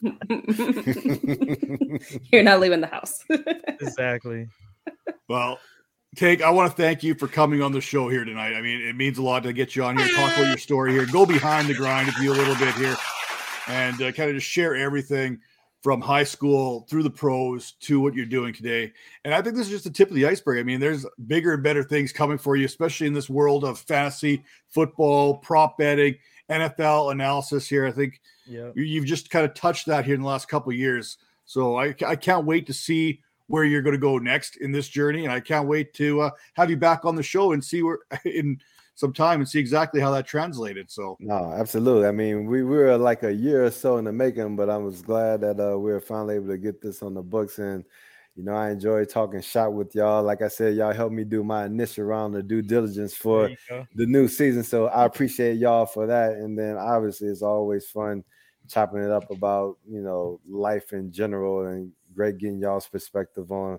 You're 2.32 2.42
not 2.42 2.60
leaving 2.60 2.80
the 2.80 2.86
house. 2.86 3.22
exactly. 3.28 4.48
Well, 5.28 5.58
Tank, 6.14 6.42
I 6.42 6.50
want 6.50 6.70
to 6.70 6.76
thank 6.76 7.02
you 7.02 7.14
for 7.14 7.26
coming 7.26 7.60
on 7.60 7.72
the 7.72 7.80
show 7.80 8.08
here 8.08 8.24
tonight. 8.24 8.54
I 8.54 8.60
mean, 8.60 8.80
it 8.82 8.94
means 8.94 9.18
a 9.18 9.22
lot 9.22 9.42
to 9.42 9.52
get 9.52 9.74
you 9.74 9.82
on 9.84 9.96
here, 9.96 10.06
talk 10.08 10.36
about 10.36 10.48
your 10.48 10.58
story 10.58 10.92
here, 10.92 11.06
go 11.06 11.26
behind 11.26 11.66
the 11.66 11.74
grind 11.74 12.06
with 12.06 12.18
you 12.18 12.32
a 12.32 12.34
little 12.34 12.54
bit 12.54 12.74
here, 12.74 12.94
and 13.66 14.00
uh, 14.00 14.12
kind 14.12 14.30
of 14.30 14.36
just 14.36 14.46
share 14.46 14.76
everything 14.76 15.40
from 15.82 16.00
high 16.00 16.22
school 16.22 16.86
through 16.88 17.02
the 17.02 17.10
pros 17.10 17.72
to 17.80 18.00
what 18.00 18.14
you're 18.14 18.26
doing 18.26 18.54
today. 18.54 18.92
And 19.24 19.34
I 19.34 19.42
think 19.42 19.56
this 19.56 19.66
is 19.66 19.72
just 19.72 19.84
the 19.84 19.90
tip 19.90 20.08
of 20.08 20.14
the 20.14 20.26
iceberg. 20.26 20.58
I 20.58 20.62
mean, 20.62 20.78
there's 20.78 21.04
bigger 21.26 21.54
and 21.54 21.62
better 21.62 21.82
things 21.82 22.12
coming 22.12 22.38
for 22.38 22.54
you, 22.54 22.64
especially 22.64 23.06
in 23.06 23.12
this 23.12 23.28
world 23.28 23.64
of 23.64 23.78
fantasy 23.80 24.44
football, 24.68 25.38
prop 25.38 25.78
betting, 25.78 26.16
NFL 26.48 27.12
analysis 27.12 27.68
here. 27.68 27.86
I 27.86 27.92
think 27.92 28.20
yeah. 28.46 28.70
you've 28.76 29.06
just 29.06 29.30
kind 29.30 29.44
of 29.44 29.54
touched 29.54 29.86
that 29.86 30.04
here 30.04 30.14
in 30.14 30.20
the 30.20 30.28
last 30.28 30.48
couple 30.48 30.72
years. 30.72 31.18
So 31.44 31.76
I, 31.76 31.94
I 32.06 32.16
can't 32.16 32.46
wait 32.46 32.66
to 32.68 32.72
see 32.72 33.20
where 33.46 33.64
you're 33.64 33.82
going 33.82 33.94
to 33.94 33.98
go 33.98 34.18
next 34.18 34.56
in 34.56 34.72
this 34.72 34.88
journey. 34.88 35.24
And 35.24 35.32
I 35.32 35.40
can't 35.40 35.68
wait 35.68 35.92
to 35.94 36.22
uh, 36.22 36.30
have 36.54 36.70
you 36.70 36.76
back 36.76 37.04
on 37.04 37.14
the 37.14 37.22
show 37.22 37.52
and 37.52 37.64
see 37.64 37.82
where 37.82 37.98
in– 38.24 38.58
some 38.94 39.12
time 39.12 39.40
and 39.40 39.48
see 39.48 39.58
exactly 39.58 40.00
how 40.00 40.10
that 40.12 40.26
translated. 40.26 40.90
So 40.90 41.16
no, 41.20 41.52
absolutely. 41.52 42.06
I 42.06 42.12
mean, 42.12 42.46
we, 42.46 42.62
we 42.62 42.76
were 42.76 42.96
like 42.96 43.22
a 43.24 43.32
year 43.32 43.64
or 43.64 43.70
so 43.70 43.96
in 43.96 44.04
the 44.04 44.12
making, 44.12 44.56
but 44.56 44.70
I 44.70 44.76
was 44.76 45.02
glad 45.02 45.40
that 45.40 45.60
uh, 45.60 45.78
we 45.78 45.90
were 45.90 46.00
finally 46.00 46.36
able 46.36 46.48
to 46.48 46.58
get 46.58 46.80
this 46.80 47.02
on 47.02 47.14
the 47.14 47.22
books. 47.22 47.58
And 47.58 47.84
you 48.36 48.44
know, 48.44 48.54
I 48.54 48.70
enjoy 48.70 49.04
talking 49.04 49.40
shot 49.40 49.72
with 49.72 49.94
y'all. 49.94 50.22
Like 50.22 50.42
I 50.42 50.48
said, 50.48 50.76
y'all 50.76 50.92
helped 50.92 51.14
me 51.14 51.24
do 51.24 51.44
my 51.44 51.66
initial 51.66 52.04
round 52.04 52.36
of 52.36 52.48
due 52.48 52.62
diligence 52.62 53.14
for 53.14 53.50
the 53.94 54.06
new 54.06 54.26
season. 54.26 54.64
So 54.64 54.86
I 54.86 55.04
appreciate 55.04 55.58
y'all 55.58 55.86
for 55.86 56.06
that. 56.06 56.32
And 56.32 56.58
then 56.58 56.76
obviously, 56.76 57.28
it's 57.28 57.42
always 57.42 57.86
fun 57.86 58.24
chopping 58.68 59.02
it 59.02 59.10
up 59.10 59.30
about 59.30 59.76
you 59.86 60.00
know 60.00 60.40
life 60.48 60.94
in 60.94 61.12
general 61.12 61.66
and 61.66 61.92
great 62.14 62.38
getting 62.38 62.58
y'all's 62.58 62.88
perspective 62.88 63.50
on 63.52 63.78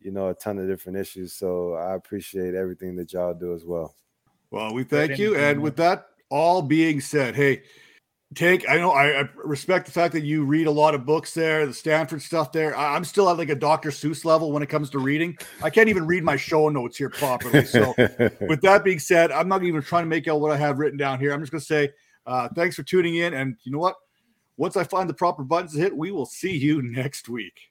you 0.00 0.10
know 0.10 0.28
a 0.28 0.34
ton 0.34 0.58
of 0.58 0.68
different 0.68 0.98
issues. 0.98 1.32
So 1.32 1.74
I 1.74 1.94
appreciate 1.94 2.54
everything 2.54 2.96
that 2.96 3.12
y'all 3.12 3.34
do 3.34 3.54
as 3.54 3.64
well. 3.64 3.94
Well, 4.50 4.72
we 4.74 4.84
thank 4.84 5.18
you. 5.18 5.36
And 5.36 5.60
with 5.60 5.76
that 5.76 6.08
all 6.30 6.62
being 6.62 7.00
said, 7.00 7.34
hey, 7.34 7.62
Tank, 8.34 8.64
I 8.68 8.76
know 8.78 8.90
I, 8.90 9.22
I, 9.22 9.28
respect 9.36 9.86
the 9.86 9.92
fact 9.92 10.12
that 10.14 10.24
you 10.24 10.44
read 10.44 10.66
a 10.66 10.70
lot 10.70 10.94
of 10.94 11.06
books 11.06 11.32
there, 11.32 11.64
the 11.64 11.72
Stanford 11.72 12.20
stuff 12.20 12.50
there. 12.52 12.76
I, 12.76 12.96
am 12.96 13.04
still 13.04 13.30
at 13.30 13.38
like 13.38 13.50
a 13.50 13.54
Dr. 13.54 13.90
Seuss 13.90 14.24
level 14.24 14.50
when 14.50 14.62
it 14.62 14.68
comes 14.68 14.90
to 14.90 14.98
reading. 14.98 15.38
I 15.62 15.70
can't 15.70 15.88
even 15.88 16.06
read 16.06 16.24
my 16.24 16.36
show 16.36 16.68
notes 16.68 16.96
here 16.96 17.08
properly. 17.08 17.64
So, 17.64 17.94
with 18.40 18.60
that 18.62 18.82
being 18.84 18.98
said, 18.98 19.30
I'm 19.30 19.48
not 19.48 19.62
even 19.62 19.80
trying 19.80 20.02
to 20.02 20.08
make 20.08 20.26
out 20.26 20.40
what 20.40 20.50
I 20.50 20.56
have 20.56 20.78
written 20.78 20.98
down 20.98 21.20
here. 21.20 21.32
I'm 21.32 21.40
just 21.40 21.52
going 21.52 21.60
to 21.60 21.66
say 21.66 21.90
uh, 22.26 22.48
thanks 22.54 22.74
for 22.74 22.82
tuning 22.82 23.16
in. 23.16 23.32
And 23.32 23.56
you 23.62 23.70
know 23.70 23.78
what? 23.78 23.94
Once 24.56 24.76
I 24.76 24.84
find 24.84 25.08
the 25.08 25.14
proper 25.14 25.44
buttons 25.44 25.74
to 25.74 25.78
hit, 25.78 25.96
we 25.96 26.10
will 26.10 26.26
see 26.26 26.56
you 26.56 26.82
next 26.90 27.28
week. 27.28 27.70